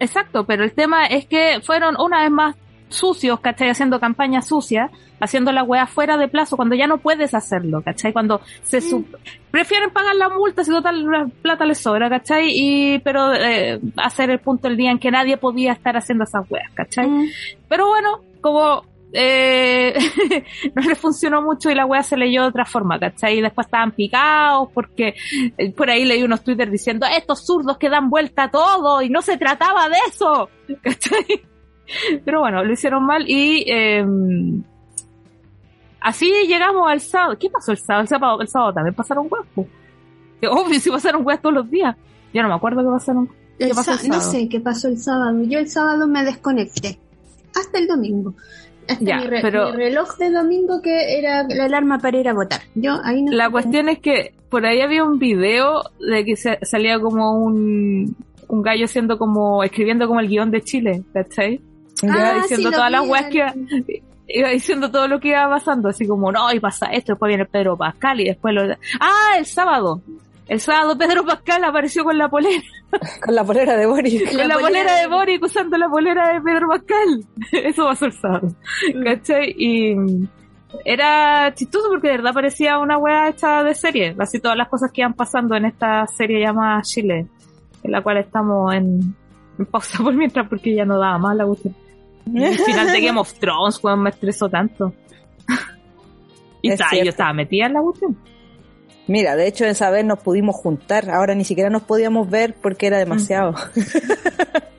[0.00, 2.56] Exacto, pero el tema es que fueron una vez más
[2.88, 3.70] sucios, ¿cachai?
[3.70, 8.12] Haciendo campaña sucia, haciendo la weá fuera de plazo, cuando ya no puedes hacerlo, ¿cachai?
[8.12, 9.04] Cuando se su-
[9.50, 12.50] prefieren pagar la multa si total la plata les sobra, ¿cachai?
[12.52, 16.48] Y, pero eh, hacer el punto el día en que nadie podía estar haciendo esas
[16.48, 17.08] weas, ¿cachai?
[17.08, 17.26] Mm.
[17.68, 18.84] Pero bueno, como
[19.16, 19.94] eh,
[20.74, 23.38] no le funcionó mucho y la wea se leyó de otra forma, ¿cachai?
[23.38, 25.14] Y después estaban picados porque
[25.56, 29.08] eh, por ahí leí unos twitters diciendo estos zurdos que dan vuelta a todo y
[29.08, 30.50] no se trataba de eso,
[30.82, 31.24] ¿cachai?
[32.24, 34.04] Pero bueno, lo hicieron mal y eh,
[36.00, 37.38] así llegamos al sábado.
[37.38, 38.02] ¿Qué pasó el sábado?
[38.02, 39.28] El sábado, el sábado también pasaron.
[40.40, 41.96] Que Obvio, si pasaron weas todos los días.
[42.32, 43.28] Ya no me acuerdo qué pasaron.
[43.58, 45.42] ¿Qué El pasó el sa- no sé qué pasó el sábado.
[45.44, 46.98] Yo el sábado me desconecté.
[47.54, 48.34] Hasta el domingo.
[48.88, 52.28] Hasta Ya, mi, re- pero- mi reloj de domingo que era la alarma para ir
[52.28, 52.60] a votar.
[52.74, 56.58] Yo ahí no La cuestión es que por ahí había un video de que se-
[56.62, 58.14] salía como un,
[58.48, 61.60] un gallo siendo como, escribiendo como el guion de Chile, ¿cachai?
[62.02, 63.44] Iba Ah, diciendo sí, todas las weas que
[64.28, 67.46] iba diciendo todo lo que iba pasando, así como, no, y pasa esto, después viene
[67.46, 68.62] Pedro Pascal y después lo...
[69.00, 70.00] Ah, el sábado.
[70.46, 72.62] El sábado Pedro Pascal apareció con la polera,
[73.24, 74.36] Con la polera de Boris.
[74.36, 77.24] con la polera de Boric usando la polera de Pedro Pascal.
[77.52, 78.48] Eso pasó el sábado.
[79.04, 79.54] ¿Cachai?
[79.56, 80.28] Y mm,
[80.84, 84.14] era chistoso porque de verdad parecía una wea hecha de serie.
[84.18, 87.26] Así todas las cosas que iban pasando en esta serie llamada Chile,
[87.82, 89.14] en la cual estamos en,
[89.58, 91.74] en pausa por mientras porque ya no daba más la cuestión.
[92.26, 94.92] Y el final de Game of Thrones, weón, me estresó tanto.
[96.62, 98.16] y Es yo estaba metida en la cuestión.
[99.06, 102.86] Mira, de hecho esa vez nos pudimos juntar, ahora ni siquiera nos podíamos ver porque
[102.86, 103.54] era demasiado.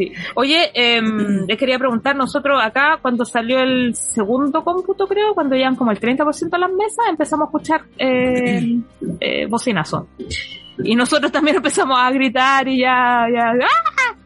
[0.00, 0.12] Sí.
[0.34, 5.76] Oye, em, les quería preguntar, nosotros acá, cuando salió el segundo cómputo, creo, cuando llegan
[5.76, 8.78] como el 30% de las mesas, empezamos a escuchar eh,
[9.20, 10.08] eh, bocinazo.
[10.82, 14.16] Y nosotros también empezamos a gritar y ya, ya, ¡ah!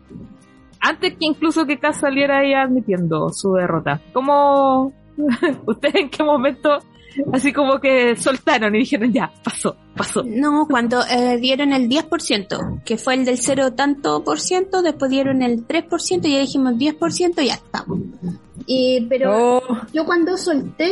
[0.80, 4.00] Antes que incluso que Cass saliera ahí admitiendo su derrota.
[4.12, 4.92] ¿Cómo,
[5.66, 6.78] ustedes en qué momento,
[7.32, 10.22] así como que soltaron y dijeron, ya, pasó, pasó?
[10.24, 15.10] No, cuando eh, dieron el 10%, que fue el del cero tanto por ciento, después
[15.10, 17.98] dieron el 3% y ya dijimos 10% y ya estamos.
[18.66, 19.62] Y, pero Oh,
[19.92, 20.90] yo cuando solté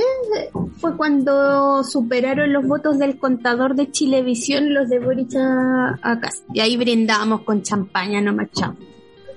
[0.78, 6.44] fue cuando superaron los votos del contador de Chilevisión, los de Boric a, a Cas.
[6.52, 8.91] Y ahí brindamos con champaña, no marchamos.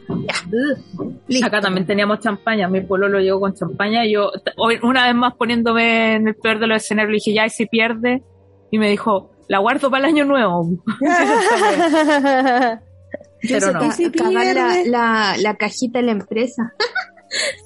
[0.08, 0.34] Ya.
[1.28, 1.47] Listo.
[1.47, 4.32] Acá también teníamos champaña, mi pololo llegó con champaña y yo
[4.84, 7.66] una vez más poniéndome en el peor de los escenarios le dije, ya, y si
[7.66, 8.24] pierde,
[8.72, 10.70] y me dijo, la guardo para el año nuevo.
[13.43, 13.80] Yo Pero no.
[13.80, 16.74] que ¿Y si la, la, la cajita de la empresa.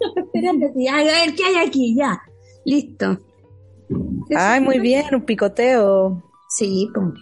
[0.10, 1.96] A ver, ¿qué hay aquí?
[1.96, 2.22] Ya.
[2.66, 3.20] Listo.
[4.36, 6.24] Ay, muy bien, un picoteo.
[6.50, 7.14] Sí, como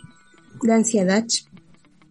[0.63, 1.23] de ansiedad.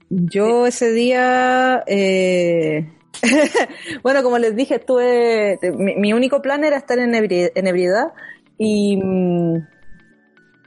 [0.09, 2.93] Yo ese día, eh,
[4.03, 8.13] bueno, como les dije, estuve, mi, único plan era estar en, ebri- ebriedad
[8.59, 8.97] y,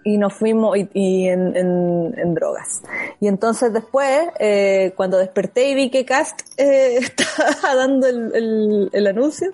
[0.05, 2.81] nos fuimos y, en, drogas.
[3.19, 9.51] Y entonces después, eh, cuando desperté y vi que Cast eh, estaba dando el, anuncio,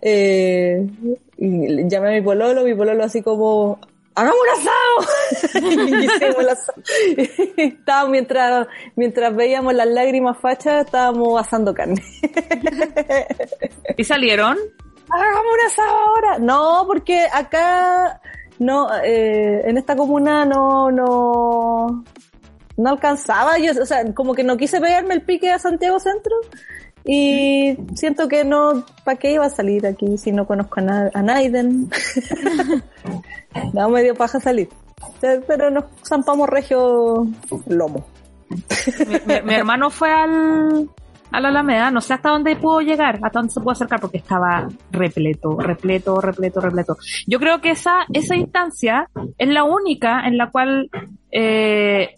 [0.00, 0.86] eh,
[1.38, 3.78] llamé a mi pololo, mi pololo así como,
[4.14, 6.38] ¡hagamos un asado!
[6.40, 6.82] el asado.
[7.56, 12.02] Estábamos, mientras, mientras veíamos las lágrimas fachas, estábamos asando carne.
[13.96, 14.56] ¿Y salieron?
[15.10, 16.38] ¡Hagamos un asado ahora!
[16.38, 18.20] No, porque acá,
[18.58, 22.04] no, eh, en esta comuna no, no,
[22.76, 23.58] no alcanzaba.
[23.58, 26.36] Yo, o sea, como que no quise pegarme el pique a Santiago Centro.
[27.04, 31.10] Y siento que no, ¿para qué iba a salir aquí si no conozco a, na-
[31.12, 31.88] a Naiden?
[33.72, 34.68] no, me dio paja salir.
[35.20, 37.26] Pero nos zampamos regio
[37.66, 38.06] lomo.
[39.44, 40.88] Mi, hermano fue al,
[41.30, 44.18] a la Alameda, no sé hasta dónde puedo llegar, hasta dónde se puede acercar, porque
[44.18, 46.96] estaba repleto, repleto, repleto, repleto.
[47.26, 50.90] Yo creo que esa, esa instancia es la única en la cual
[51.30, 52.10] eh,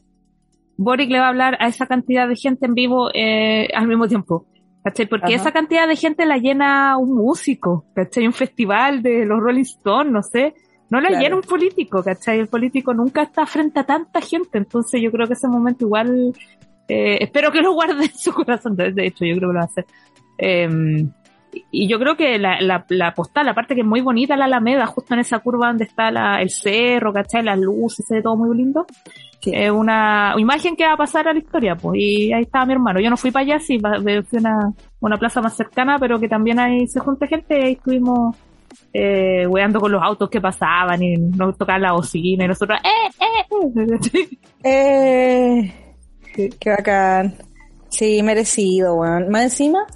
[0.77, 4.09] Boric le va a hablar a esa cantidad de gente en vivo eh, al mismo
[4.09, 4.47] tiempo.
[4.85, 5.07] ¿Cachai?
[5.07, 5.43] Porque Ajá.
[5.43, 8.27] esa cantidad de gente la llena un músico, ¿cachai?
[8.27, 10.55] Un festival de los Rolling Stones, no sé.
[10.91, 11.23] No la Claro.
[11.25, 12.39] llena un político, ¿cachai?
[12.39, 16.35] El político nunca está frente a tanta gente, entonces yo creo que ese momento igual,
[16.87, 19.61] eh, espero que lo guarde en su corazón, de hecho yo creo que lo va
[19.63, 19.87] a hacer.
[20.37, 20.69] Eh,
[21.71, 24.87] y yo creo que la, la, la postal, aparte que es muy bonita la Alameda,
[24.87, 27.43] justo en esa curva donde está la, el cerro, ¿cachai?
[27.45, 28.87] Las luces, se ve todo muy lindo.
[29.45, 29.53] Sí.
[29.55, 32.01] Es una imagen que va a pasar a la historia, pues.
[32.01, 32.99] Y ahí estaba mi hermano.
[32.99, 36.29] Yo no fui para allá, sí, fui a una, una plaza más cercana, pero que
[36.29, 38.35] también ahí se junta gente y ahí estuvimos
[38.95, 43.11] eh, weando con los autos que pasaban y nos tocaban la bocina y nosotros, ¡eh,
[43.21, 44.31] eh,
[44.65, 45.69] eh!
[46.37, 47.35] Eh, qué bacán.
[47.97, 49.29] Sí, merecido, weón.
[49.29, 49.87] Más encima,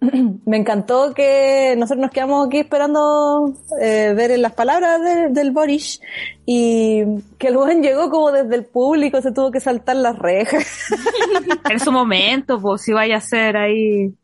[0.46, 6.00] me encantó que nosotros nos quedamos aquí esperando eh, ver las palabras de- del Boris
[6.46, 7.02] y
[7.38, 10.64] que el weón llegó como desde el público, se tuvo que saltar las rejas.
[11.70, 14.14] en su momento, pues, si vaya a ser ahí,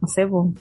[0.00, 0.54] no sé, pues,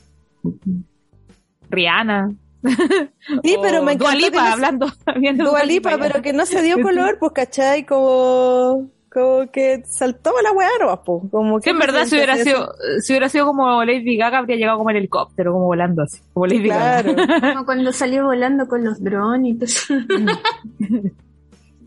[1.70, 2.30] Rihanna.
[3.44, 4.88] Sí, pero me encantó que Lipa, no hablando,
[5.20, 5.62] viendo Dua
[5.98, 7.86] pero que no se dio color, pues, ¿cachai?
[7.86, 11.24] Como, como que saltó la weá nomás, pues.
[11.32, 14.58] Como Sí, que en verdad, si hubiera sido, si hubiera sido como Lady Gaga, habría
[14.58, 17.54] llegado como el helicóptero, como volando así, como Lady Claro, Gaga.
[17.54, 19.94] Como cuando salió volando con los drones y todo eso.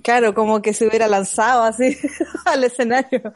[0.03, 1.97] claro, como que se hubiera lanzado así
[2.45, 3.33] al escenario.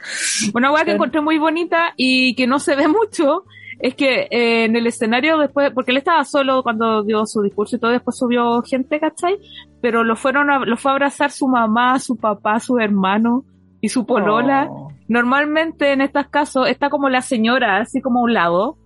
[0.55, 0.97] Una weá que Claro.
[0.97, 3.45] encontré muy bonita y que no se ve mucho
[3.78, 7.76] es que eh, en el escenario después, porque él estaba solo cuando dio su discurso
[7.76, 9.37] y todo, después subió gente, ¿cachai?
[9.82, 13.45] Pero lo fueron a, lo fue a abrazar su mamá, su papá, su hermano
[13.87, 14.66] y su polola.
[14.68, 14.89] Oh.
[15.09, 18.78] Normalmente en estos casos está como la señora, así como a un lado,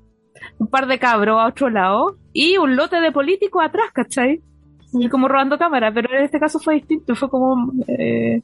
[0.58, 4.42] un par de cabros a otro lado y un lote de políticos atrás, ¿cachai?
[4.92, 8.42] Y como robando cámara, pero en este caso fue distinto, fue como eh,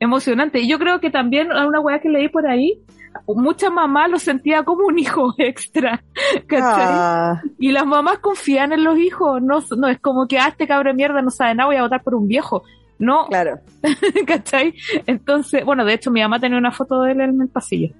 [0.00, 0.58] emocionante.
[0.58, 2.82] Y yo creo que también a una weá que leí por ahí,
[3.28, 6.02] muchas mamás lo sentía como un hijo extra,
[6.48, 6.84] ¿cachai?
[6.84, 10.66] Ah, Y las mamás confían en los hijos, no, no es como que, ah, este
[10.66, 12.64] cabro de mierda no sabe nada, voy a votar por un viejo.
[13.02, 13.58] No, claro.
[14.28, 14.74] ¿cachai?
[15.08, 17.92] Entonces, bueno, de hecho mi mamá tenía una foto de él en el pasillo.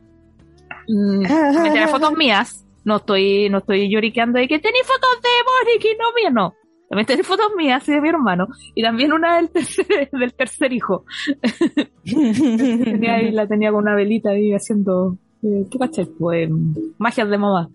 [0.87, 1.23] Mm,
[1.61, 5.85] me tenía fotos mías, no estoy, no estoy lloriqueando de que tenéis fotos de Boric
[5.87, 6.55] y no mías, no.
[6.89, 8.47] También tenía fotos mías y de mi hermano.
[8.77, 11.05] Y también una del tercer, del tercer hijo.
[12.05, 16.05] Tenía ahí, la tenía con una velita ahí haciendo, eh, ¿qué cachai?
[16.05, 16.49] Pues,
[16.99, 17.71] magias de mamá.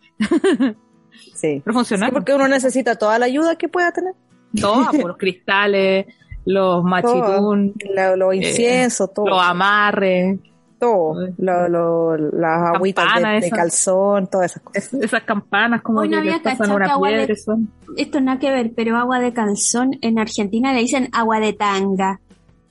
[1.33, 1.61] Sí.
[1.65, 2.09] Pero funcionaron.
[2.09, 4.13] Sí, porque uno necesita toda la ayuda que pueda tener.
[4.61, 6.05] Todas, por los cristales,
[6.47, 9.27] los machitún, La- los inciensos, todo.
[9.27, 10.39] los amarres,
[10.79, 11.15] todo.
[11.37, 14.93] Lo- lo- las agüitas de, de calzón, todas esas cosas.
[14.93, 17.33] es- esas campanas como Hoy no que había pasan una que agua de- piedra.
[17.33, 21.39] y son- Esto nada que ver, pero agua de calzón en Argentina le dicen agua
[21.39, 22.19] de tanga.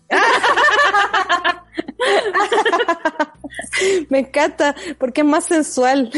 [4.11, 6.11] Me encanta, porque es más sensual.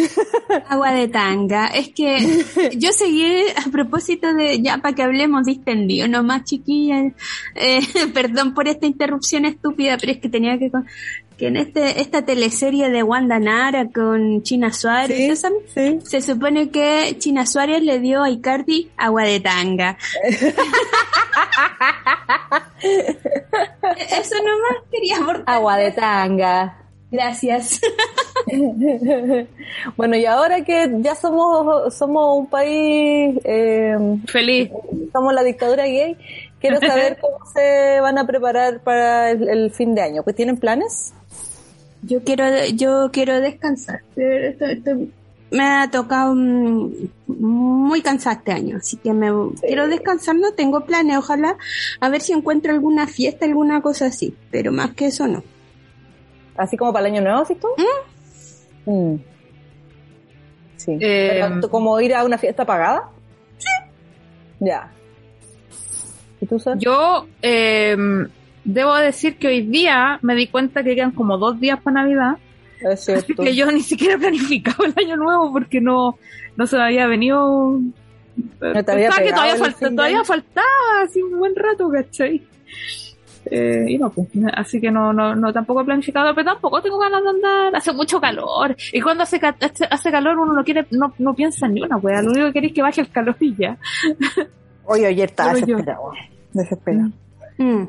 [0.68, 1.68] Agua de tanga.
[1.68, 2.44] Es que
[2.76, 7.12] yo seguí a propósito de, ya para que hablemos distendido, nomás chiquilla.
[7.54, 7.80] Eh,
[8.14, 10.70] perdón por esta interrupción estúpida, pero es que tenía que
[11.38, 15.50] que en este esta teleserie de Wanda Nara con China Suárez, Sí, ¿esa?
[15.72, 15.98] sí.
[16.04, 19.96] se supone que China Suárez le dio a Icardi agua de tanga.
[22.80, 25.44] Eso nomás quería aportar.
[25.46, 26.76] Agua de tanga.
[27.10, 27.80] Gracias.
[29.96, 34.70] bueno, y ahora que ya somos, somos un país, eh, Feliz.
[35.12, 36.16] somos la dictadura gay,
[36.60, 40.22] quiero saber cómo se van a preparar para el, el fin de año.
[40.22, 41.14] Pues tienen planes?
[42.02, 42.44] Yo quiero,
[42.74, 44.02] yo quiero descansar.
[44.14, 44.96] pero esto- esto-
[45.50, 46.90] me ha tocado mm,
[47.26, 49.30] muy cansada este año, así que me
[49.62, 50.36] quiero descansar.
[50.36, 51.56] No tengo planes, ojalá
[52.00, 55.42] a ver si encuentro alguna fiesta, alguna cosa así, pero más que eso no.
[56.56, 57.68] Así como para el año nuevo, ¿sí tú?
[58.84, 59.16] Mm.
[60.76, 60.98] Sí.
[61.00, 63.08] Eh, ¿tú ¿Como ir a una fiesta pagada?
[63.58, 63.66] Sí.
[64.60, 64.92] Ya.
[66.40, 66.80] ¿Y tú sabes?
[66.82, 67.96] Yo eh,
[68.72, 72.36] debo decir que hoy día me di cuenta que quedan como dos días para Navidad.
[72.80, 76.16] Es Así que yo ni siquiera he planificado el año nuevo porque no,
[76.56, 77.80] no se me había venido.
[78.60, 82.42] No te había que todavía, falta- todavía faltaba así un buen rato, ¿cachai?
[83.50, 86.98] Eh, y no, pues, así que no, no, no tampoco he planificado, pero tampoco tengo
[86.98, 89.40] ganas de andar, hace mucho calor, y cuando hace,
[89.90, 92.66] hace, calor uno no quiere, no, no piensa ni una wea, lo único que quiere
[92.68, 93.78] es que baje el calor y ya.
[94.84, 96.10] Oye, ayer estaba desesperado.
[96.52, 97.10] Desesperado.
[97.56, 97.84] Mm.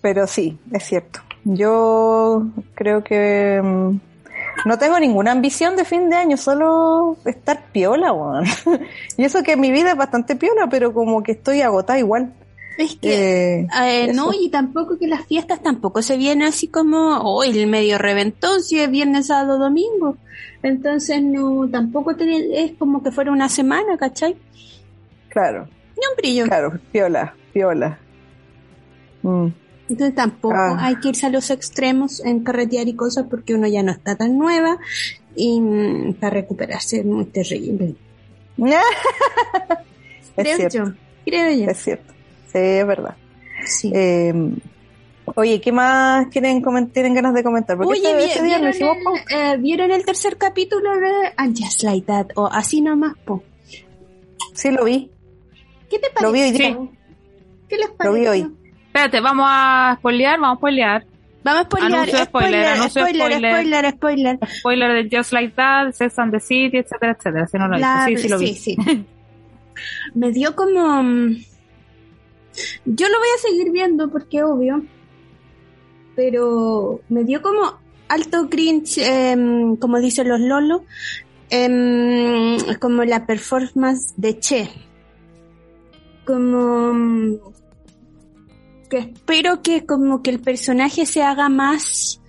[0.00, 1.20] Pero sí, es cierto.
[1.44, 4.00] Yo creo que mm,
[4.66, 8.44] No tengo ninguna ambición de fin de año, solo estar piola, weón.
[9.16, 12.32] y eso que mi vida es bastante piola, pero como que estoy agotada igual.
[12.76, 17.16] Es que, Eh, eh, no, y tampoco que las fiestas tampoco se vienen así como,
[17.18, 20.16] oh, el medio reventón, si es viernes, sábado, domingo.
[20.62, 24.36] Entonces, no, tampoco te- es como que fuera una semana, ¿cachai?
[25.28, 25.64] Claro,
[25.96, 26.44] Ni un brillo.
[26.44, 27.98] claro, piola, piola.
[29.22, 29.46] Mm.
[29.88, 30.76] Entonces tampoco Ah.
[30.80, 34.16] hay que irse a los extremos en carretear y cosas porque uno ya no está
[34.16, 34.78] tan nueva
[35.34, 37.94] y mm, para recuperarse es muy terrible.
[38.58, 40.84] es Creo cierto, yo,
[41.24, 41.70] creo yo.
[41.70, 42.12] es cierto.
[42.52, 43.16] Sí, es verdad.
[43.66, 43.90] Sí.
[43.94, 44.32] Eh,
[45.34, 46.62] oye, ¿qué más quieren
[46.92, 47.76] tienen ganas de comentar?
[47.76, 48.96] Porque Oye, este, vi- este día ¿vieron, hicimos
[49.30, 52.26] el, eh, ¿vieron el tercer capítulo de And Just Like That?
[52.36, 53.42] O así nomás, po.
[54.54, 55.10] Sí, lo vi.
[55.90, 56.66] ¿Qué te Lo vi pareció?
[56.80, 56.90] hoy día.
[57.68, 58.20] ¿Qué les Lo pareció?
[58.20, 58.54] vi hoy.
[58.98, 61.06] Espérate, vamos a spoilear, vamos a spoilear.
[61.44, 63.92] Vamos a spoiler, Anuncio, spoiler, spoiler, spoiler, spoiler.
[63.94, 64.38] spoiler, spoiler.
[64.58, 67.46] Spoiler de Just Like That, Sex and the City, etcétera, etcétera.
[67.46, 67.78] Si no lo.
[67.78, 68.54] La- Sí, sí lo vi.
[68.54, 68.76] sí.
[70.16, 71.00] Me dio como...
[71.04, 71.36] mm,
[72.86, 74.82] Yo lo voy a seguir viendo porque obvio.
[76.16, 77.78] Pero me dio como
[78.08, 80.82] alto cringe, em, como dicen los lolos,
[81.50, 84.68] em, como la performance de Che.
[86.24, 87.34] Como mm,
[88.88, 92.20] que espero que como que el personaje se haga más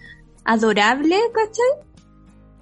[0.44, 1.88] adorable, ¿cachai?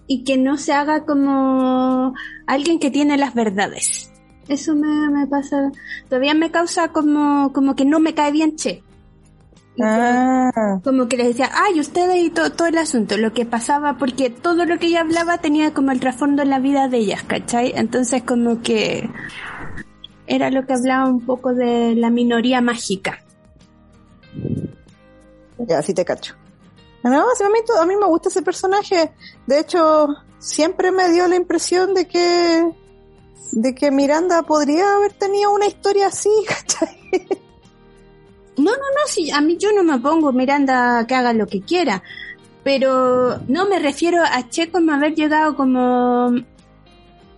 [0.08, 2.14] Y que no se haga como
[2.46, 4.12] alguien que tiene las verdades.
[4.48, 5.72] Eso me, me pasa,
[6.08, 8.84] todavía me causa como, como que no me cae bien Che.
[9.80, 13.46] Ah, como, como que les decía, ay, ustedes y todo, todo el asunto, lo que
[13.46, 16.98] pasaba, porque todo lo que ella hablaba tenía como el trasfondo en la vida de
[16.98, 17.74] ellas, ¿cachai?
[17.76, 19.10] Entonces como que
[20.26, 23.20] era lo que hablaba un poco de la minoría mágica.
[25.60, 26.36] Ya, sí te cacho.
[27.04, 29.14] No, a, mí, me gusta ese personaje.
[29.46, 30.08] De hecho,
[30.40, 32.72] siempre me dio la impresión de que
[33.54, 36.30] de que Miranda podría haber tenido una historia así.
[38.58, 41.62] No, no, no, sí, a mí yo no me pongo Miranda que haga lo que
[41.62, 42.02] quiera,
[42.64, 46.32] pero no me refiero a Che como haber llegado como,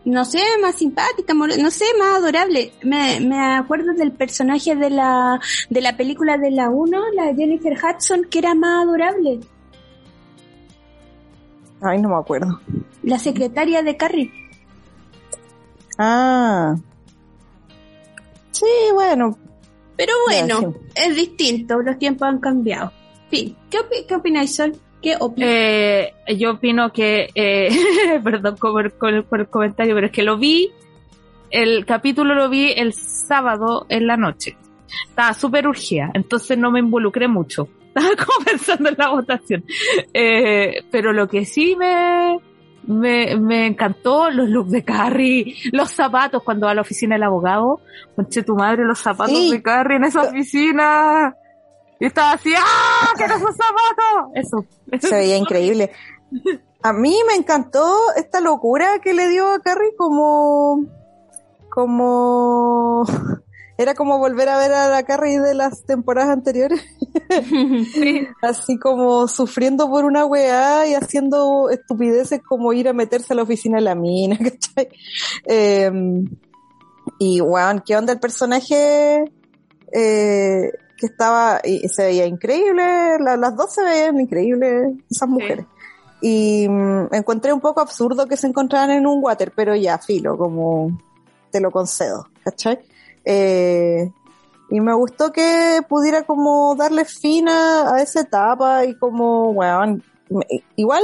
[0.05, 2.71] no sé, más simpática, no sé, más adorable.
[2.83, 5.39] Me, me acuerdo del personaje de la,
[5.69, 9.39] de la película de la 1, la Jennifer Hudson, que era más adorable,
[11.81, 12.59] Ay, no me acuerdo.
[13.03, 14.31] la secretaria de Carrie.
[15.97, 16.75] Ah.
[18.51, 19.37] Sí, bueno.
[19.95, 22.91] Pero bueno, es distinto, los tiempos han cambiado.
[23.29, 24.73] Fin, ¿qué, qué opináis, Sol?
[25.01, 25.49] ¿Qué opinas?
[25.49, 27.69] Eh, yo opino que, eh,
[28.23, 30.71] perdón por, por- por el comentario, pero es que lo vi,
[31.51, 34.57] el capítulo lo vi el sábado en la noche.
[35.07, 37.69] Estaba súper urgida, entonces no me involucré mucho.
[37.95, 39.63] Estaba como pensando en la votación.
[40.13, 42.37] Eh, pero lo que sí me,
[42.87, 47.23] me, me encantó, los looks de Carrie, los zapatos cuando va a la oficina del
[47.23, 47.79] abogado.
[48.15, 49.51] Conche tu madre, los zapatos Sí.
[49.51, 51.35] de Carrie en esa oficina.
[51.99, 53.13] Y estaba así, ¡ah!
[53.15, 54.31] ¡Quiero esos zapatos!
[54.35, 54.65] Eso.
[55.07, 55.91] Se veía increíble.
[56.81, 60.85] A mí me encantó esta locura que le dio a Carrie como
[61.69, 63.03] como
[63.77, 66.81] era como volver a ver a la Carrie de las temporadas anteriores,
[67.93, 68.27] Sí.
[68.41, 73.43] así como sufriendo por una weá y haciendo estupideces como ir a meterse a la
[73.43, 74.89] oficina de la mina, ¿cachai?
[75.45, 75.91] Eh,
[77.19, 79.31] y weón, ¿qué onda el personaje?
[79.93, 85.65] Eh, que estaba, y se veía increíble, la- las dos se veían increíbles, esas mujeres.
[86.21, 90.37] Y mm, encontré un poco absurdo que se encontraran en un water, pero ya, filo,
[90.37, 90.99] como
[91.51, 92.79] te lo concedo, ¿cachai?
[93.25, 94.11] Eh,
[94.69, 99.53] y me gustó que pudiera como darle fin a, a esa etapa y como,
[100.29, 101.03] me- igual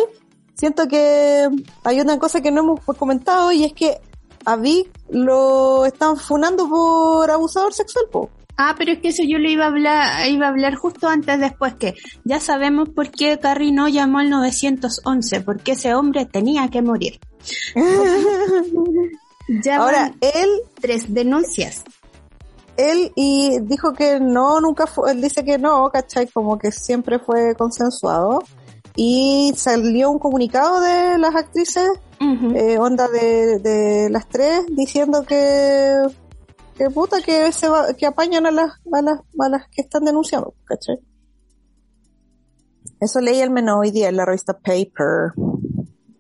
[0.53, 1.49] siento que
[1.83, 3.99] hay una cosa que no hemos comentado y es que
[4.45, 8.29] a Vic lo están funando por abusador sexual, po.
[8.57, 11.39] Ah, pero es que eso yo le iba a hablar, iba a hablar justo antes
[11.39, 16.69] después que ya sabemos por qué Carrie no llamó al 911, porque ese hombre tenía
[16.69, 17.19] que morir.
[19.63, 20.49] Ya Ahora, él
[20.81, 21.83] tres denuncias.
[22.77, 26.27] él y dijo que no, nunca fue, él dice que no, ¿cachai?
[26.27, 28.43] Como que siempre fue consensuado.
[28.95, 31.89] Y salió un comunicado de las actrices,
[32.55, 35.95] eh, onda de, de las tres, diciendo que,
[36.77, 40.03] que puta, que se va, que apañan a las, a las, a las que están
[40.05, 40.97] denunciando, ¿cachai?
[42.99, 45.33] Eso leí al menos hoy día en la revista Paper.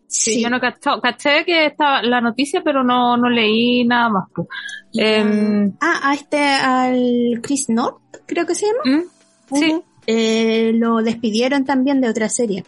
[0.07, 4.29] Sí, yo no cachó, caché que estaba la noticia, pero no, no leí nada más.
[4.33, 4.47] pues.
[4.93, 8.97] Em, Ah, a este, al Chris North, creo que se llama.
[8.97, 9.55] ¿mm?
[9.57, 12.63] Sí, eh, lo despidieron también de otra serie.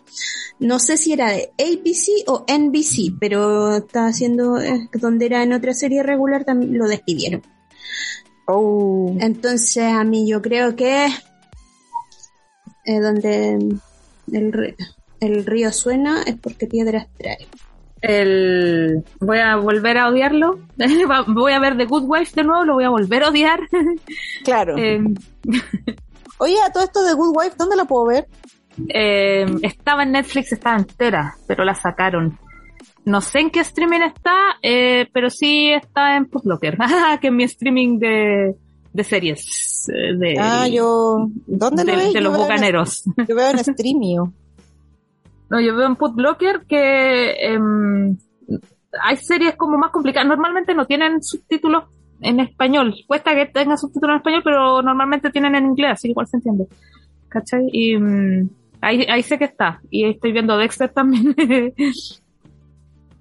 [0.59, 5.53] No sé si era de ABC o NBC, pero está haciendo, eh, donde era en
[5.53, 7.43] otra serie regular, también lo despidieron.
[8.48, 9.15] Oh.
[9.19, 11.07] Entonces, a mí yo creo que
[12.86, 13.53] eh, donde
[14.32, 14.76] el,
[15.19, 17.48] el río suena es porque piedras trae.
[18.02, 19.03] El...
[19.19, 20.60] Voy a volver a odiarlo.
[21.28, 23.60] Voy a ver The Good Wife de nuevo, lo voy a volver a odiar.
[24.44, 24.78] Claro.
[24.78, 24.99] Eh,
[26.40, 28.28] Oye, a todo esto de Good Wife, ¿dónde la puedo ver?
[28.90, 32.38] eh, estaba en Netflix, estaba entera, pero la sacaron.
[33.07, 36.77] No sé en qué streaming está, eh, pero sí está en Putlocker,
[37.21, 38.53] que es mi streaming de,
[38.93, 39.88] de series.
[39.89, 41.29] eh, De, Ah, yo.
[41.47, 42.07] ¿Dónde de, lo ves?
[42.07, 43.03] de Yo los veo en- bucaneros.
[43.27, 44.34] Yo veo en Streamio.
[45.49, 48.17] No, yo veo en Putlocker que em,
[49.01, 50.27] hay series como más complicadas.
[50.27, 51.85] Normalmente no tienen subtítulos
[52.19, 52.93] en español.
[53.07, 56.35] Cuesta que tenga subtítulos en español, pero normalmente tienen en inglés, así que igual se
[56.35, 56.67] entiende.
[57.29, 57.61] ¿Cachai?
[57.71, 58.49] Y mm,
[58.81, 59.79] ahí, ahí sé que está.
[59.89, 61.34] Y estoy viendo Dexter también.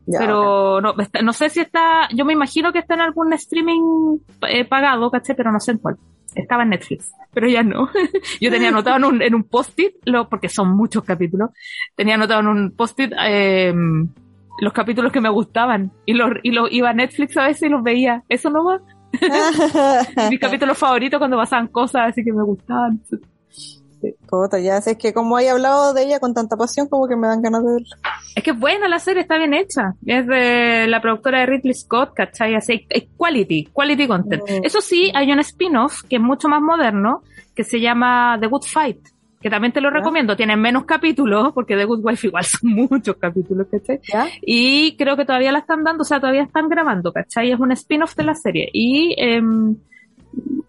[0.06, 4.18] Ya, pero no, no sé si está, yo me imagino que está en algún streaming
[4.48, 5.36] eh, pagado, ¿cachai?
[5.36, 5.96] Pero no sé en cuál.
[6.34, 7.88] Estaba en Netflix, pero ya no.
[8.40, 9.94] yo tenía anotado en un, en un post-it,
[10.28, 11.50] porque son muchos capítulos,
[11.94, 13.72] tenía anotado en un post-it eh,
[14.58, 17.68] los capítulos que me gustaban y los, y los iba a Netflix a veces y
[17.68, 18.22] los veía.
[18.28, 18.80] Eso no va.
[20.30, 23.00] Mis capítulos favoritos cuando pasaban cosas así que me gustaban.
[24.28, 27.26] Puta, ya sé que como hay hablado de ella con tanta pasión, como que me
[27.26, 27.96] dan ganas de verla.
[28.34, 29.94] Es que es buena la serie, está bien hecha.
[30.04, 32.54] Es de la productora de Ridley Scott, ¿cachai?
[32.54, 34.42] Así, es quality, quality content.
[34.42, 34.64] Mm.
[34.64, 37.22] Eso sí, hay un spin-off que es mucho más moderno,
[37.54, 38.98] que se llama The Good Fight,
[39.40, 39.96] que también te lo ¿Ya?
[39.98, 40.36] recomiendo.
[40.36, 44.00] Tiene menos capítulos, porque The Good Wife igual son muchos capítulos, ¿cachai?
[44.12, 44.28] ¿Ya?
[44.42, 47.52] Y creo que todavía la están dando, o sea, todavía están grabando, ¿cachai?
[47.52, 48.68] Es un spin-off de la serie.
[48.72, 49.76] Y em,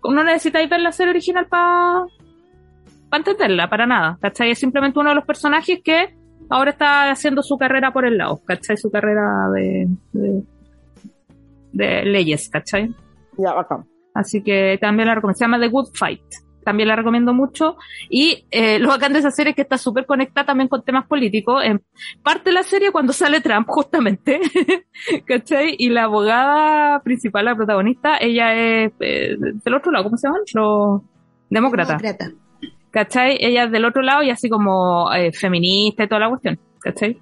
[0.03, 2.05] no necesitáis ver la serie original para
[3.15, 4.51] entenderla, para nada, ¿cachai?
[4.51, 6.15] Es simplemente uno de los personajes que
[6.49, 8.77] ahora está haciendo su carrera por el lado, ¿cachai?
[8.77, 10.43] Su carrera de, de,
[11.73, 12.93] de leyes, ¿cachai?
[13.37, 13.85] Ya, bacán.
[14.13, 15.37] Así que también la recomiendo.
[15.37, 16.23] Se llama The Good Fight.
[16.63, 17.77] También la recomiendo mucho.
[18.09, 21.07] Y eh, lo bacán de esa serie es que está súper conectada también con temas
[21.07, 21.63] políticos.
[21.63, 21.83] En
[22.23, 24.41] parte de la serie cuando sale Trump, justamente.
[25.25, 25.75] ¿Cachai?
[25.77, 30.41] Y la abogada principal, la protagonista, ella es eh, del otro lado, ¿cómo se llaman?
[30.53, 31.01] Los
[31.49, 32.01] demócratas.
[32.01, 32.46] Demócrata.
[32.97, 33.37] ¿Cachai?
[33.39, 37.19] Ella es del otro lado y así como eh, feminista y toda la cuestión, ¿cachai?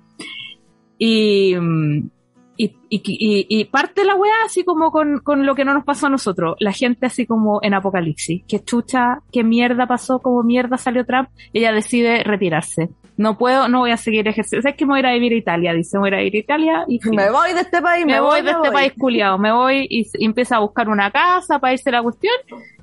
[0.97, 2.09] Y, mm,
[2.57, 5.83] y, y, y- y parte la weá así como con, con lo que no nos
[5.85, 10.43] pasó a nosotros, la gente así como en apocalipsis, que chucha, qué mierda pasó, como
[10.43, 12.89] mierda salió Trump, ella decide retirarse.
[13.17, 14.61] No puedo, no voy a seguir ejerciendo.
[14.63, 15.73] ¿Sabes que me voy a ir a vivir a Italia?
[15.73, 17.81] Dice, me voy a ir a vivir a Italia y fin Me voy de este
[17.81, 18.71] país, me voy de este voy.
[18.71, 22.33] país culiado, me voy y, y empieza a buscar una casa para irse la cuestión,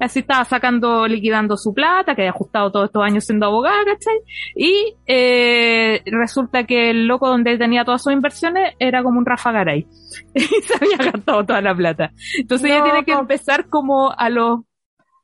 [0.00, 4.20] así estaba sacando, liquidando su plata, que había ajustado todos estos años siendo abogada, ¿cachai?
[4.56, 9.52] Y eh, resulta que el loco donde tenía todas sus inversiones era como un Rafa
[9.64, 9.86] Garay,
[10.34, 12.12] y se había gastado toda la plata.
[12.38, 12.84] Entonces ella No.
[12.84, 14.60] tiene que empezar como a los,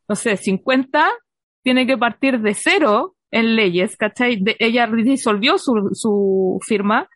[0.08, 1.08] no sé, 50,
[1.62, 4.36] tiene que partir de cero en leyes, ¿cachai?
[4.40, 7.08] De- ella disolvió su, su firma,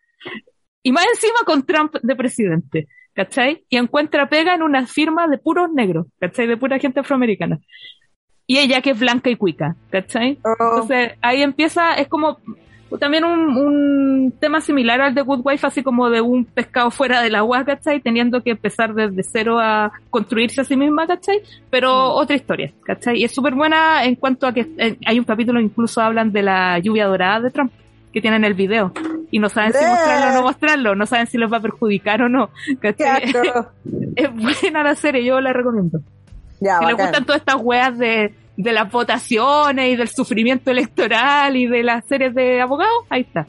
[0.83, 3.65] y más encima con Trump de presidente, ¿cachai?
[3.69, 6.45] Y encuentra pega en una firma de puros negros, ¿cachai?
[6.47, 7.59] De pura gente afroamericana.
[8.45, 10.37] Y ella que es blanca y cuica, ¿cachai?
[10.43, 12.37] Oh, Entonces ahí empieza, es como
[12.99, 17.21] también un, un tema similar al de Good Wife, así como de un pescado fuera
[17.21, 18.01] del agua, ¿cachai?
[18.01, 21.41] Teniendo que empezar desde cero a construirse a sí misma, ¿cachai?
[21.69, 23.19] Pero otra historia, ¿cachai?
[23.19, 26.43] Y es súper buena en cuanto a que eh, hay un capítulo incluso hablan de
[26.43, 27.71] la lluvia dorada de Trump
[28.11, 28.93] que tienen el video
[29.31, 32.21] y no saben si mostrarlo o no mostrarlo, no saben si les va a perjudicar
[32.21, 32.49] o no.
[32.79, 33.23] ¿cachai?
[34.15, 35.99] Es buena la serie, yo la recomiendo.
[36.59, 41.55] Ya, si les gustan todas estas weas de, de las votaciones y del sufrimiento electoral
[41.57, 43.47] y de las series de abogados, ahí está.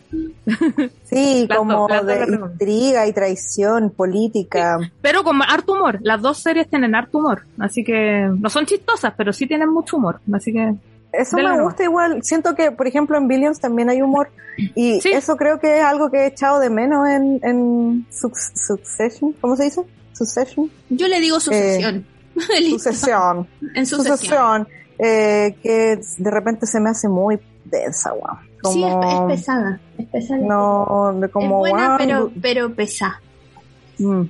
[1.05, 4.79] Sí, Las como dos, las dos de intriga y traición política.
[5.03, 9.13] Pero con harto humor, las dos series tienen harto humor, así que no son chistosas,
[9.17, 10.75] pero sí tienen mucho humor, así que
[11.13, 12.23] Eso me gusta igual.
[12.23, 14.31] Siento que, por ejemplo, en Billions también hay humor.
[14.57, 15.11] Y Sí.
[15.13, 19.33] eso creo que es algo que he echado de menos en, en Suc- Succession.
[19.41, 19.83] ¿Cómo se dice?
[20.13, 20.71] Succession.
[20.91, 22.05] Yo le digo sucesión.
[22.59, 22.79] Listo.
[22.79, 23.47] Sucesión.
[23.75, 24.17] En sucesión.
[24.19, 24.69] Sucesión.
[24.99, 28.37] Eh, que de repente se me hace muy densa, guau.
[28.73, 28.95] Sí, es,
[29.27, 29.81] pesada.
[29.99, 30.41] Es pesada.
[30.41, 33.21] no, de como, es buena, pero, pero pesada.
[33.99, 34.23] mm.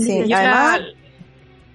[0.00, 0.80] Sí, yo además-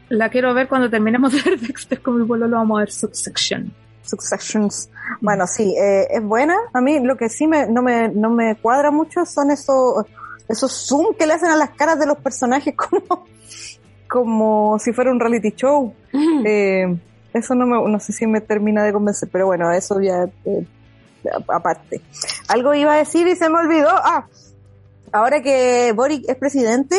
[0.10, 2.80] la, la quiero ver cuando terminemos de ver Dexter con mi pueblo, lo vamos a
[2.82, 3.74] ver Subsection.
[4.04, 4.90] Successions.
[5.22, 6.56] Bueno, sí, eh, es buena.
[6.74, 10.06] A mí lo que sí me, no, me, no me cuadra mucho son esos,
[10.50, 13.26] esos zoom que le hacen a las caras de los personajes como,
[14.10, 15.94] como si fuera un reality show.
[16.44, 16.94] Eh,
[17.34, 20.66] eso no me, no sé si me termina de convencer, pero bueno, eso ya eh,
[21.48, 22.02] aparte.
[22.48, 23.90] Algo iba a decir y se me olvidó.
[23.90, 24.28] Ah,
[25.12, 26.96] ahora que Boric es presidente,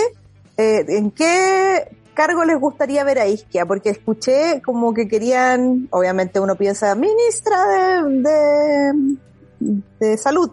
[0.56, 3.66] eh, ¿en qué cargo les gustaría ver a Isquia?
[3.66, 8.92] Porque escuché como que querían, obviamente uno piensa, ministra de,
[9.60, 10.50] de, de salud,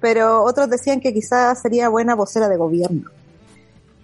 [0.00, 3.10] pero otros decían que quizás sería buena vocera de gobierno.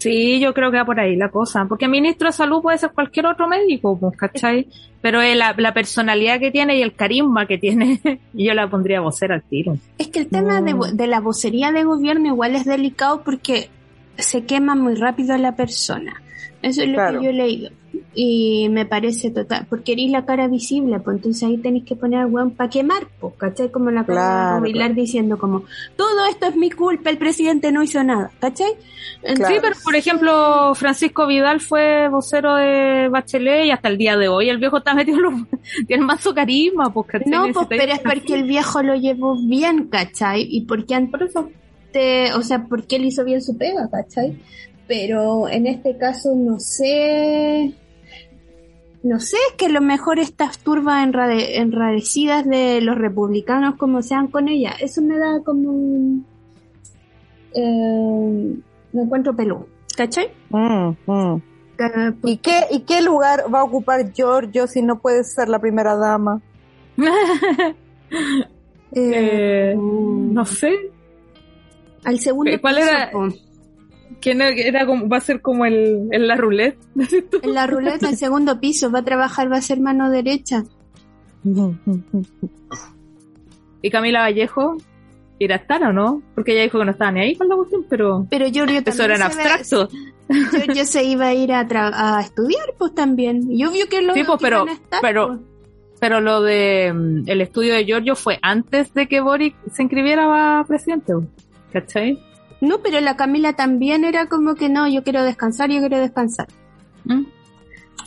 [0.01, 1.67] Sí, yo creo que va por ahí la cosa.
[1.69, 4.67] Porque ministro de salud puede ser cualquier otro médico, pues, ¿cachai?
[5.03, 8.01] Pero es la, la personalidad que tiene y el carisma que tiene,
[8.33, 9.77] yo la pondría vocera al tiro.
[9.99, 13.69] Es que el tema de, de la vocería de gobierno igual es delicado porque
[14.17, 16.23] se quema muy rápido a la persona.
[16.63, 17.19] Eso es lo Claro.
[17.21, 17.71] que yo he leído.
[18.15, 22.27] Y me parece total, porque eres la cara visible, pues entonces ahí tenéis que poner
[22.27, 23.71] weón para quemar, pues, ¿cachai?
[23.71, 25.65] Como la cara Claro, de diciendo como,
[25.97, 28.73] todo esto es mi culpa, el presidente no hizo nada, ¿cachai?
[29.23, 34.29] Sí, pero por ejemplo, Francisco Vidal fue vocero de Bachelet y hasta el día de
[34.29, 35.35] hoy el viejo está metido en los...
[35.87, 37.31] tiene más su carisma, pues, ¿cachai?
[37.31, 40.47] No, pues, pero es porque el viejo lo llevó bien, ¿cachai?
[40.51, 44.37] Y porque antes, o sea, porque él hizo bien su pega, ¿cachai?
[44.91, 47.73] Pero en este caso no sé,
[49.05, 54.03] no sé, es que a lo mejor estas turbas enrade- enrarecidas de los republicanos como
[54.03, 56.27] sean con ella, eso me da como un...
[57.55, 58.57] Eh,
[58.93, 60.33] me encuentro peludo, ¿cachai?
[60.49, 61.43] Mm, mm.
[61.79, 65.61] Eh, ¿Y qué, ¿Y qué lugar va a ocupar Giorgio si no puede ser la
[65.61, 66.43] primera dama?
[68.93, 70.77] Eh, mm, no sé.
[72.03, 73.11] al segundo ¿Cuál piso, era?
[74.21, 76.37] ¿Quién era, como, va a ser como el, el la
[77.31, 77.39] tú?
[77.43, 80.65] En la ruleta, el segundo piso, va a trabajar, va a ser mano derecha.
[83.83, 84.77] Y Camila Vallejo
[85.39, 86.23] irá a estar o no?
[86.35, 89.05] Porque ella dijo que no estaba ni ahí con la cuestión, pero Pero Giorgio eso
[89.05, 89.89] era en se ve- abstracto.
[90.29, 93.51] Giorgio se iba a ir a, tra- a estudiar, pues también.
[93.51, 95.41] Y obvio que lo Sí, pues, que pero- a estar, pero- pues.
[95.99, 100.59] Pero lo de mm, el estudio de Giorgio fue antes de que Boric se inscribiera
[100.61, 101.13] a presidente,
[101.73, 102.19] ¿cachai?
[102.61, 106.49] No, pero la Camila también era como que no, yo quiero descansar, yo quiero descansar.
[107.05, 107.23] ¿Mm?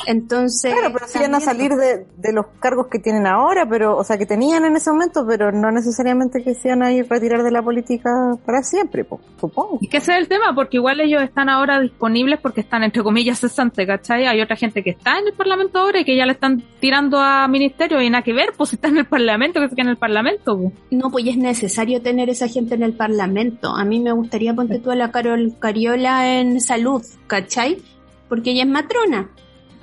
[0.07, 0.73] Entonces.
[0.73, 4.03] Claro, pero siguen a también, salir de, de los cargos que tienen ahora, pero, o
[4.03, 7.13] sea, que tenían en ese momento, pero no necesariamente que se iban a ir a
[7.13, 8.09] retirar de la política
[8.45, 9.77] para siempre, po, supongo.
[9.81, 13.03] Y que ese es el tema, porque igual ellos están ahora disponibles porque están, entre
[13.03, 14.25] comillas, cesantes, ¿cachai?
[14.25, 17.19] Hay otra gente que está en el Parlamento ahora y que ya le están tirando
[17.19, 19.85] a ministerio y nada que ver, pues si está en el Parlamento, que se queda
[19.85, 20.57] en el Parlamento.
[20.57, 20.73] pues.
[20.91, 23.75] No, pues es necesario tener esa gente en el Parlamento.
[23.75, 27.77] A mí me gustaría ponte tú a la Carol Cariola en salud, ¿cachai?
[28.29, 29.29] Porque ella es matrona.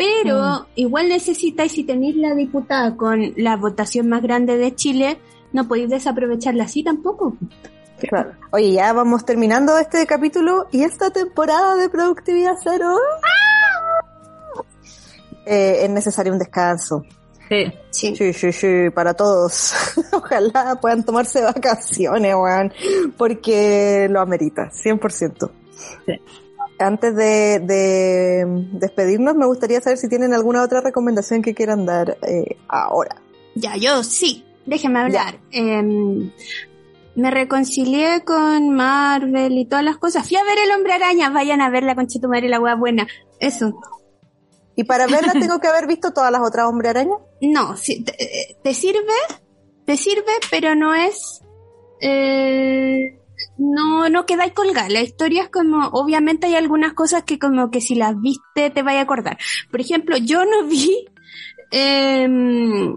[0.01, 5.21] Pero igual necesitáis, si tenéis la diputada con la votación más grande de Chile,
[5.53, 7.37] no podéis desaprovecharla así tampoco.
[8.09, 8.33] Claro.
[8.51, 12.97] Oye, ya vamos terminando este capítulo y esta temporada de Productividad Cero.
[15.45, 17.05] Eh, es necesario un descanso.
[17.51, 17.71] Sí.
[17.91, 18.17] Sí.
[18.17, 19.75] Sí, sí, sí, para todos.
[20.15, 22.73] Ojalá puedan tomarse vacaciones, weón,
[23.19, 25.51] porque lo amerita, 100%.
[26.07, 26.13] Sí.
[26.81, 32.17] Antes de, de despedirnos, me gustaría saber si tienen alguna otra recomendación que quieran dar
[32.23, 33.17] eh, ahora.
[33.55, 34.45] Ya, yo sí.
[34.67, 35.39] Déjeme hablar.
[35.51, 36.31] Em,
[37.15, 40.27] me reconcilié con Marvel y todas las cosas.
[40.27, 41.31] Fui a ver el hombre araña.
[41.31, 43.07] Vayan a ver la concha de tu madre, la wea buena.
[43.39, 43.75] Eso.
[44.77, 47.17] Y para verla tengo que haber visto todas las otras Hombre Araña.
[47.43, 49.13] No, sí, te, eh, te sirve,
[49.85, 51.43] te sirve, pero no es,
[52.01, 53.21] eh,
[53.59, 54.89] no, no quedáis colgada.
[54.89, 58.83] La historia es como, obviamente hay algunas cosas que como que si las viste te
[58.83, 59.39] vaya a acordar.
[59.71, 61.07] Por ejemplo, yo no vi,
[61.71, 62.97] em,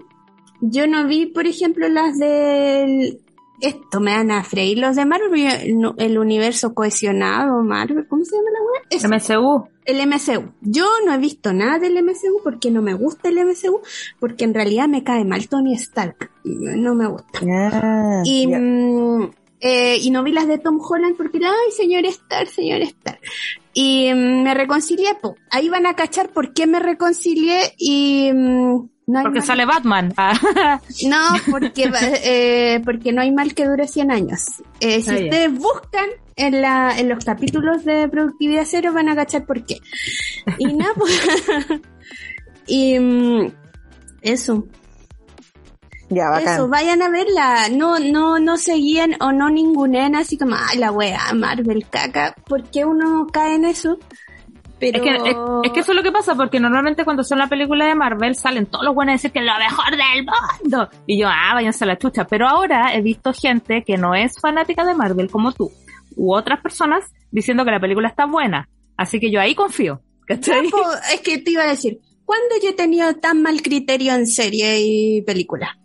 [0.61, 3.19] yo no vi, por ejemplo, las del,
[3.63, 8.35] esto me van a freír los de Marvel, no, el universo cohesionado, Marvel, ¿cómo se
[8.35, 9.21] llama la web?
[9.21, 9.69] MCU.
[9.85, 10.51] El MCU.
[10.61, 13.81] Yo no he visto nada del MCU porque no me gusta el MCU,
[14.19, 16.30] porque en realidad me cae mal Tony Stark.
[16.43, 17.39] No me gusta.
[17.71, 18.47] Ah, Y.
[19.64, 23.19] eh, y no vi las de Tom Holland porque, ay, señor Stark, señor Stark.
[23.73, 25.35] Y mm, me reconcilié, po.
[25.49, 30.14] ahí van a cachar por qué me reconcilié y mm, no Porque mal- sale Batman.
[30.18, 30.80] Ah.
[31.07, 31.90] no, porque,
[32.23, 34.41] eh, porque no hay mal que dure 100 años.
[34.81, 39.45] Eh, si ustedes buscan en, la, en los capítulos de Productividad Cero van a cachar
[39.45, 39.77] por qué.
[40.57, 41.22] Y nada, pues,
[42.68, 43.52] y mm,
[44.22, 44.68] eso,
[46.14, 46.56] ya, bacán.
[46.56, 47.69] eso, vayan a verla.
[47.72, 52.35] No, no, no seguían o no ningunen así como, ay, la wea, Marvel, caca.
[52.48, 53.98] porque uno cae en eso?
[54.80, 54.98] Pero...
[54.98, 57.48] Es, que, es, es que eso es lo que pasa, porque normalmente cuando son la
[57.48, 60.26] película de Marvel salen todos los buenos a decir que es lo mejor del
[60.61, 60.90] mundo.
[61.07, 62.26] Y yo, ah, váyanse a la chucha.
[62.26, 65.72] Pero ahora he visto gente que no es fanática de Marvel como tú,
[66.15, 68.68] u otras personas diciendo que la película está buena.
[68.98, 70.02] Así que yo ahí confío.
[70.26, 70.69] ¿Cachai?
[71.14, 74.80] Es que te iba a decir, ¿cuándo yo he tenido tan mal criterio en serie
[74.80, 75.77] y película?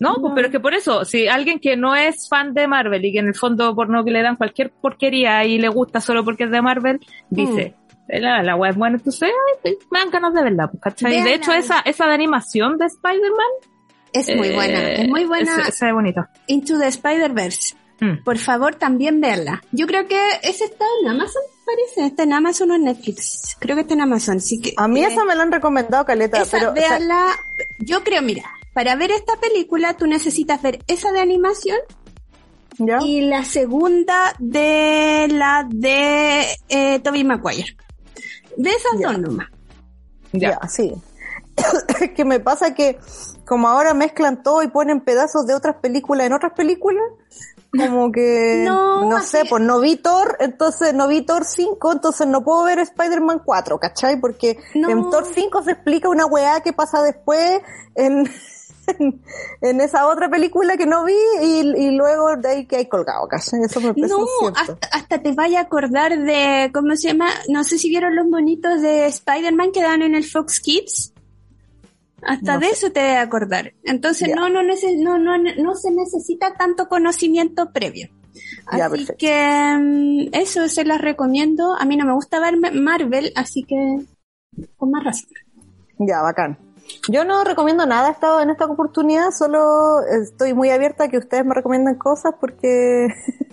[0.00, 3.04] No, pues, pero es que por eso, si alguien que no es fan de Marvel
[3.04, 6.00] y que en el fondo por no que le dan cualquier porquería y le gusta
[6.00, 6.98] solo porque es de Marvel,
[7.28, 7.74] dice,
[8.08, 9.30] la, la web buena, entonces
[9.64, 11.22] ay, me dan ganas de verla, pues, ¿cachai?
[11.22, 13.46] De hecho, esa, esa de animación de Spider-Man,
[14.12, 15.68] Es muy eh, buena, es muy buena.
[15.68, 16.30] Esa es bonita.
[16.46, 17.76] Into the Spider-Verse.
[18.00, 18.24] Mm.
[18.24, 19.62] Por favor, también verla.
[19.72, 22.06] Yo creo que ese está en Amazon, parece.
[22.06, 23.56] Está en Amazon o en Netflix.
[23.58, 24.72] Creo que está en Amazon, así que...
[24.76, 26.72] A mí eh, esa me la han recomendado, Caleta, esa, pero...
[26.72, 27.26] o sea, véanla.
[27.78, 28.44] Yo creo, mira,
[28.74, 31.78] para ver esta película tú necesitas ver esa de animación
[32.78, 32.98] ¿ya?
[33.02, 37.76] y la segunda de la de eh, Tobey Maguire.
[38.56, 39.08] De esas Ya.
[39.08, 39.48] dos nomás.
[40.32, 40.58] Ya.
[40.60, 40.92] Ya, sí.
[42.00, 42.98] es que me pasa que
[43.46, 47.02] como ahora mezclan todo y ponen pedazos de otras películas en otras películas,
[47.76, 52.26] como que No, no, sé, pues no vi Thor, entonces no vi Thor 5, entonces
[52.28, 54.20] no puedo ver Spider-Man 4, ¿cachai?
[54.20, 54.88] Porque No.
[54.88, 57.60] en Thor 5 se explica una weá que pasa después
[57.96, 58.30] en,
[58.98, 59.22] en,
[59.60, 63.26] en esa otra película que no vi y, y luego de ahí que hay colgado,
[63.28, 63.60] ¿cachai?
[63.62, 64.26] Eso me No,
[64.56, 67.28] hasta, hasta te vaya a acordar de, ¿cómo se llama?
[67.48, 71.12] No sé si vieron los monitos de Spider-Man que dan en el Fox Kids.
[72.22, 72.72] Hasta No de sé.
[72.72, 73.72] eso te debe acordar.
[73.84, 78.08] Entonces no, no, no, no, no se necesita tanto conocimiento previo.
[78.76, 79.14] Ya, Así perfecto.
[79.18, 81.74] que mm, eso se las recomiendo.
[81.74, 84.00] A mí no me gusta ver Ma- Marvel, así que
[84.76, 85.28] con más razón.
[85.98, 86.58] Ya, bacán.
[87.08, 91.44] Yo no recomiendo nada esta- en esta oportunidad, solo estoy muy abierta a que ustedes
[91.44, 93.08] me recomienden cosas porque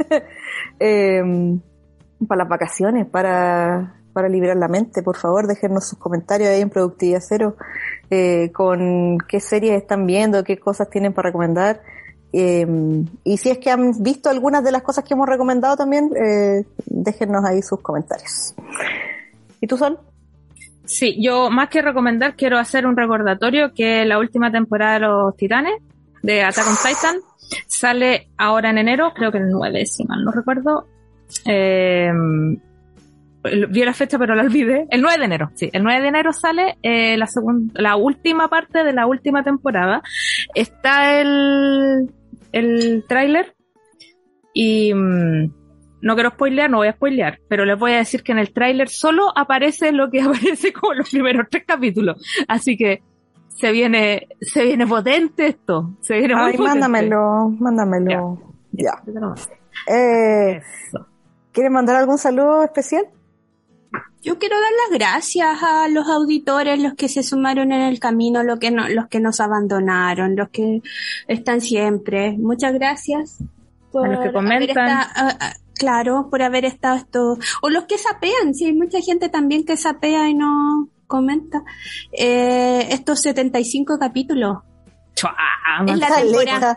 [0.79, 1.59] em,
[2.27, 6.69] para las vacaciones, para, para liberar la mente, por favor, déjenos sus comentarios ahí en
[6.69, 7.55] Productividad Cero
[8.09, 11.81] eh, con qué series están viendo, qué cosas tienen para recomendar.
[12.33, 16.11] em, y si es que han visto algunas de las cosas que hemos recomendado también,
[16.15, 18.53] eh, déjenos ahí sus comentarios.
[19.61, 19.99] ¿Y tú, Sol?
[20.87, 25.35] Sí, yo más que recomendar quiero hacer un recordatorio que la última temporada de los
[25.35, 25.81] Titanes
[26.23, 27.15] de Attack on Titan
[27.67, 30.87] sale ahora en enero, creo que el 9, si mal no recuerdo.
[31.45, 32.09] Eh,
[33.69, 34.87] vi la fecha pero la olvidé.
[34.89, 38.47] El 9 de enero, sí, el 9 de enero sale eh, la segunda, la última
[38.47, 40.01] parte de la última temporada.
[40.55, 42.09] Está el,
[42.53, 43.55] el tráiler
[44.53, 45.51] y mm,
[46.07, 48.51] no quiero spoilear, no voy a spoilear, pero les voy a decir que en el
[48.51, 52.17] tráiler solo aparece lo que aparece como los primeros tres capítulos.
[52.47, 53.03] Así que
[53.49, 55.91] se viene, se viene potente esto.
[56.01, 56.69] Se viene muy Ay, potente.
[56.79, 58.53] mándamelo, mándamelo.
[58.71, 58.91] Ya.
[59.05, 59.41] Lo mando.
[59.87, 60.57] Eh,
[60.87, 61.05] Eso.
[61.51, 63.05] ¿Quieren mandar algún saludo especial?
[64.21, 68.43] Yo quiero dar las gracias a los auditores, los que se sumaron en el camino,
[68.43, 70.81] los que no, los que nos abandonaron, los que
[71.27, 72.33] están siempre.
[72.37, 73.41] Muchas gracias
[73.91, 74.67] por A los que haber comentan.
[74.89, 79.65] esta- claro, por haber estado esto, o los que sapean, sí, hay mucha gente también
[79.65, 81.63] que sapea y no comenta.
[82.11, 84.57] Eh, estos 75 capítulos.
[85.15, 85.35] Chua,
[85.87, 86.75] Es la temporada,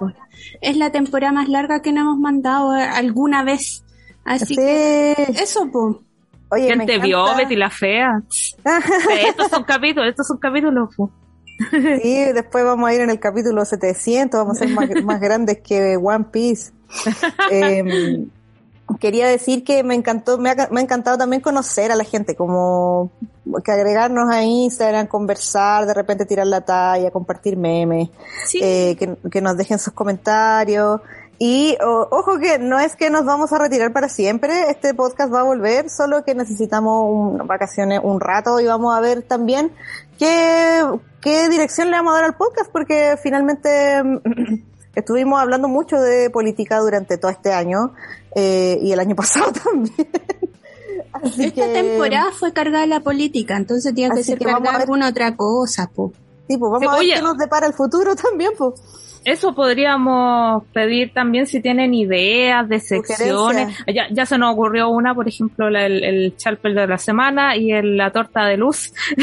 [0.61, 3.85] es la temporada más larga que nos hemos mandado eh, alguna vez.
[4.25, 5.33] Así que Sí.
[5.43, 5.97] eso, pues.
[6.53, 7.43] Oye, ¿Quién me te vio, encanta.
[7.43, 8.23] Betty la fea?
[9.29, 10.89] estos son capítulos, estos son capítulos.
[10.97, 11.11] po.
[11.71, 15.61] Sí, después vamos a ir en el capítulo 700, vamos a ser más, más grandes
[15.61, 16.73] que One Piece.
[17.51, 18.27] Eh,
[18.99, 22.35] quería decir que me encantó, me ha, me ha encantado también conocer a la gente,
[22.35, 23.11] como
[23.65, 28.09] que agregarnos a Instagram, conversar, de repente tirar la talla, compartir memes.
[28.47, 28.61] Sí.
[28.63, 31.01] eh, que, que nos dejen sus comentarios.
[31.43, 35.33] Y o- ojo que no es que nos vamos a retirar para siempre, este podcast
[35.33, 39.73] va a volver, solo que necesitamos un- vacaciones un rato y vamos a ver también
[40.19, 40.83] qué,
[41.23, 44.03] qué dirección le vamos a dar al podcast, porque finalmente
[44.95, 47.93] estuvimos hablando mucho de política durante todo este año
[48.35, 49.95] eh, y el año pasado también.
[51.13, 55.09] Así Esta que- temporada fue cargada la política, entonces tiene que ser que cargada alguna
[55.09, 56.13] otra cosa, po.
[56.51, 57.15] Sí, pues vamos Sí, a ver oye.
[57.15, 58.75] qué nos depara el futuro también, pues.
[59.23, 63.77] Eso podríamos pedir también si tienen ideas de secciones.
[63.87, 67.55] Ya, ya se nos ocurrió una, por ejemplo, la- el, el Chalper de la semana
[67.55, 68.95] y el- la torta de luz.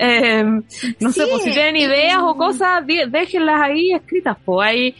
[0.00, 0.42] Eh,
[1.00, 4.36] no sé, Sí, pues si tienen ideas o cosas, déjenlas ahí escritas.
[4.44, 4.94] Pues ahí,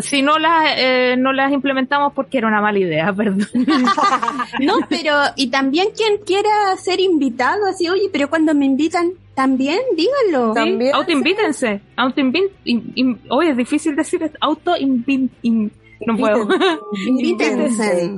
[0.00, 3.46] si no las, eh, no las implementamos porque era una mala idea, perdón.
[4.60, 6.48] No, pero, y también quien quiera
[6.82, 10.52] ser invitado, así, oye, pero cuando me invitan, también, díganlo.
[10.52, 11.80] Sí, También, autoinvítense.
[13.30, 14.22] Oye, es difícil decir
[15.42, 15.72] in-
[16.06, 16.48] no puedo.
[17.06, 18.14] Invítense.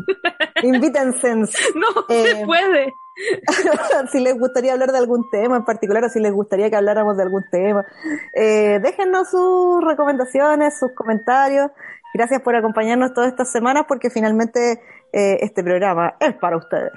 [0.62, 1.34] Invítense.
[1.74, 2.92] no Eh, se puede.
[4.12, 7.16] si les gustaría hablar de algún tema en particular o si les gustaría que habláramos
[7.16, 7.84] de algún tema.
[8.34, 11.70] Eh, déjennos sus recomendaciones, sus comentarios.
[12.14, 14.80] Gracias por acompañarnos todas estas semanas porque finalmente
[15.12, 16.92] eh, este programa es para ustedes.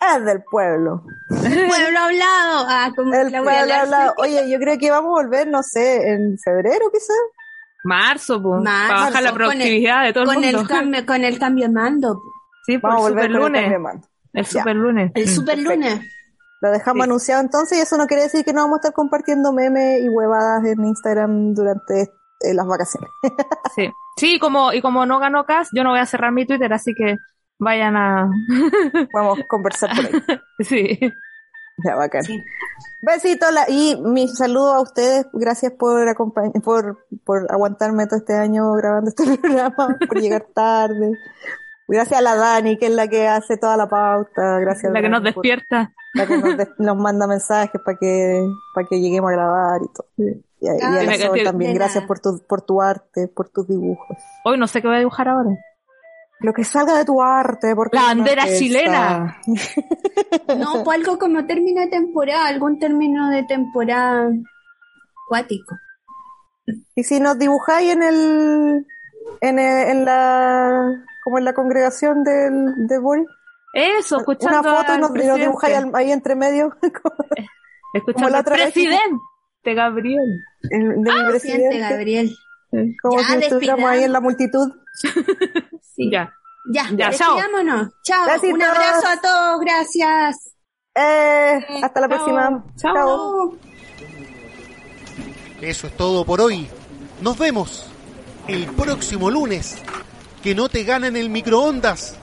[0.00, 1.02] Es del pueblo.
[1.28, 2.66] Pueblo hablado.
[2.68, 4.14] Ah, como El pueblo hablado.
[4.18, 7.16] Oye, yo creo que vamos a volver, no sé, en febrero quizás.
[7.84, 8.62] Marzo, pues.
[8.62, 10.60] Marzo, Para bajar la con el- productividad de todo el Con mundo.
[10.60, 12.20] el, cambio, con el cambio de mando.
[12.66, 13.80] Sí, pues Vamos a el volver super con el cambio de lunes.
[13.94, 14.08] mando.
[14.34, 14.50] El Ya.
[14.60, 15.12] super lunes.
[15.14, 15.28] El Mm.
[15.28, 16.00] super lunes.
[16.60, 17.08] Lo dejamos Sí.
[17.08, 20.08] anunciado entonces y eso no quiere decir que no vamos a estar compartiendo memes y
[20.08, 22.02] huevadas en Instagram durante
[22.40, 23.10] eh, las vacaciones.
[23.74, 23.90] Sí.
[24.16, 26.92] Sí, como, y como no ganó Cas, yo no voy a cerrar mi Twitter, así
[26.94, 27.16] que
[27.58, 28.30] vayan a.
[29.12, 30.40] Vamos a conversar por ahí.
[30.60, 30.98] Sí.
[31.84, 32.24] Ya, bacán.
[32.24, 32.42] Sí.
[33.02, 35.26] Besitos la- y mi saludo a ustedes.
[35.32, 41.12] Gracias por, acompañ- por, por aguantarme todo este año grabando este programa, por llegar tarde.
[41.86, 44.58] Gracias a la Dani, que es la que hace toda la pauta.
[44.58, 45.92] Gracias La que nos Dani, por- despierta.
[46.14, 48.44] la que nos, nos manda mensajes para que,
[48.74, 50.06] para que lleguemos a grabar y todo.
[50.60, 53.48] Y a, y a Ah, la Sol también, gracias por tu, por tu arte, por
[53.50, 54.18] tus dibujos.
[54.44, 55.50] Hoy no sé qué voy a dibujar ahora.
[56.40, 59.40] Lo que salga de tu arte, porque La bandera chilena.
[60.56, 64.30] No, pues algo como término de temporada, algún término de temporada
[65.26, 65.76] acuático.
[66.94, 68.86] Y si nos dibujáis en el,
[69.40, 73.26] en, el- en la, como en la congregación del, de Boris,
[73.74, 76.76] Eso, escuchando una foto y al nos, y nos dibujáis ahí entre medio,
[77.94, 80.44] Escuchando la al que- presidente Gabriel.
[80.70, 82.30] el- de mi Presidente presidente, Gabriel.
[83.02, 84.68] como Ya, si estuviéramos ahí en la multitud.
[85.82, 86.10] Sí.
[86.10, 86.32] Ya.
[86.70, 87.36] Ya, Ya, chao.
[88.02, 88.26] Chao.
[88.52, 89.60] Un abrazo a todos.
[89.60, 90.52] Gracias.
[90.94, 92.16] Eh, hasta la Chao.
[92.16, 92.64] próxima.
[92.76, 92.94] Chao.
[92.94, 93.58] Chao.
[95.60, 96.68] Eso es todo por hoy.
[97.20, 97.86] Nos vemos
[98.46, 99.82] el próximo lunes.
[100.42, 102.16] Que no te ganen el microondas.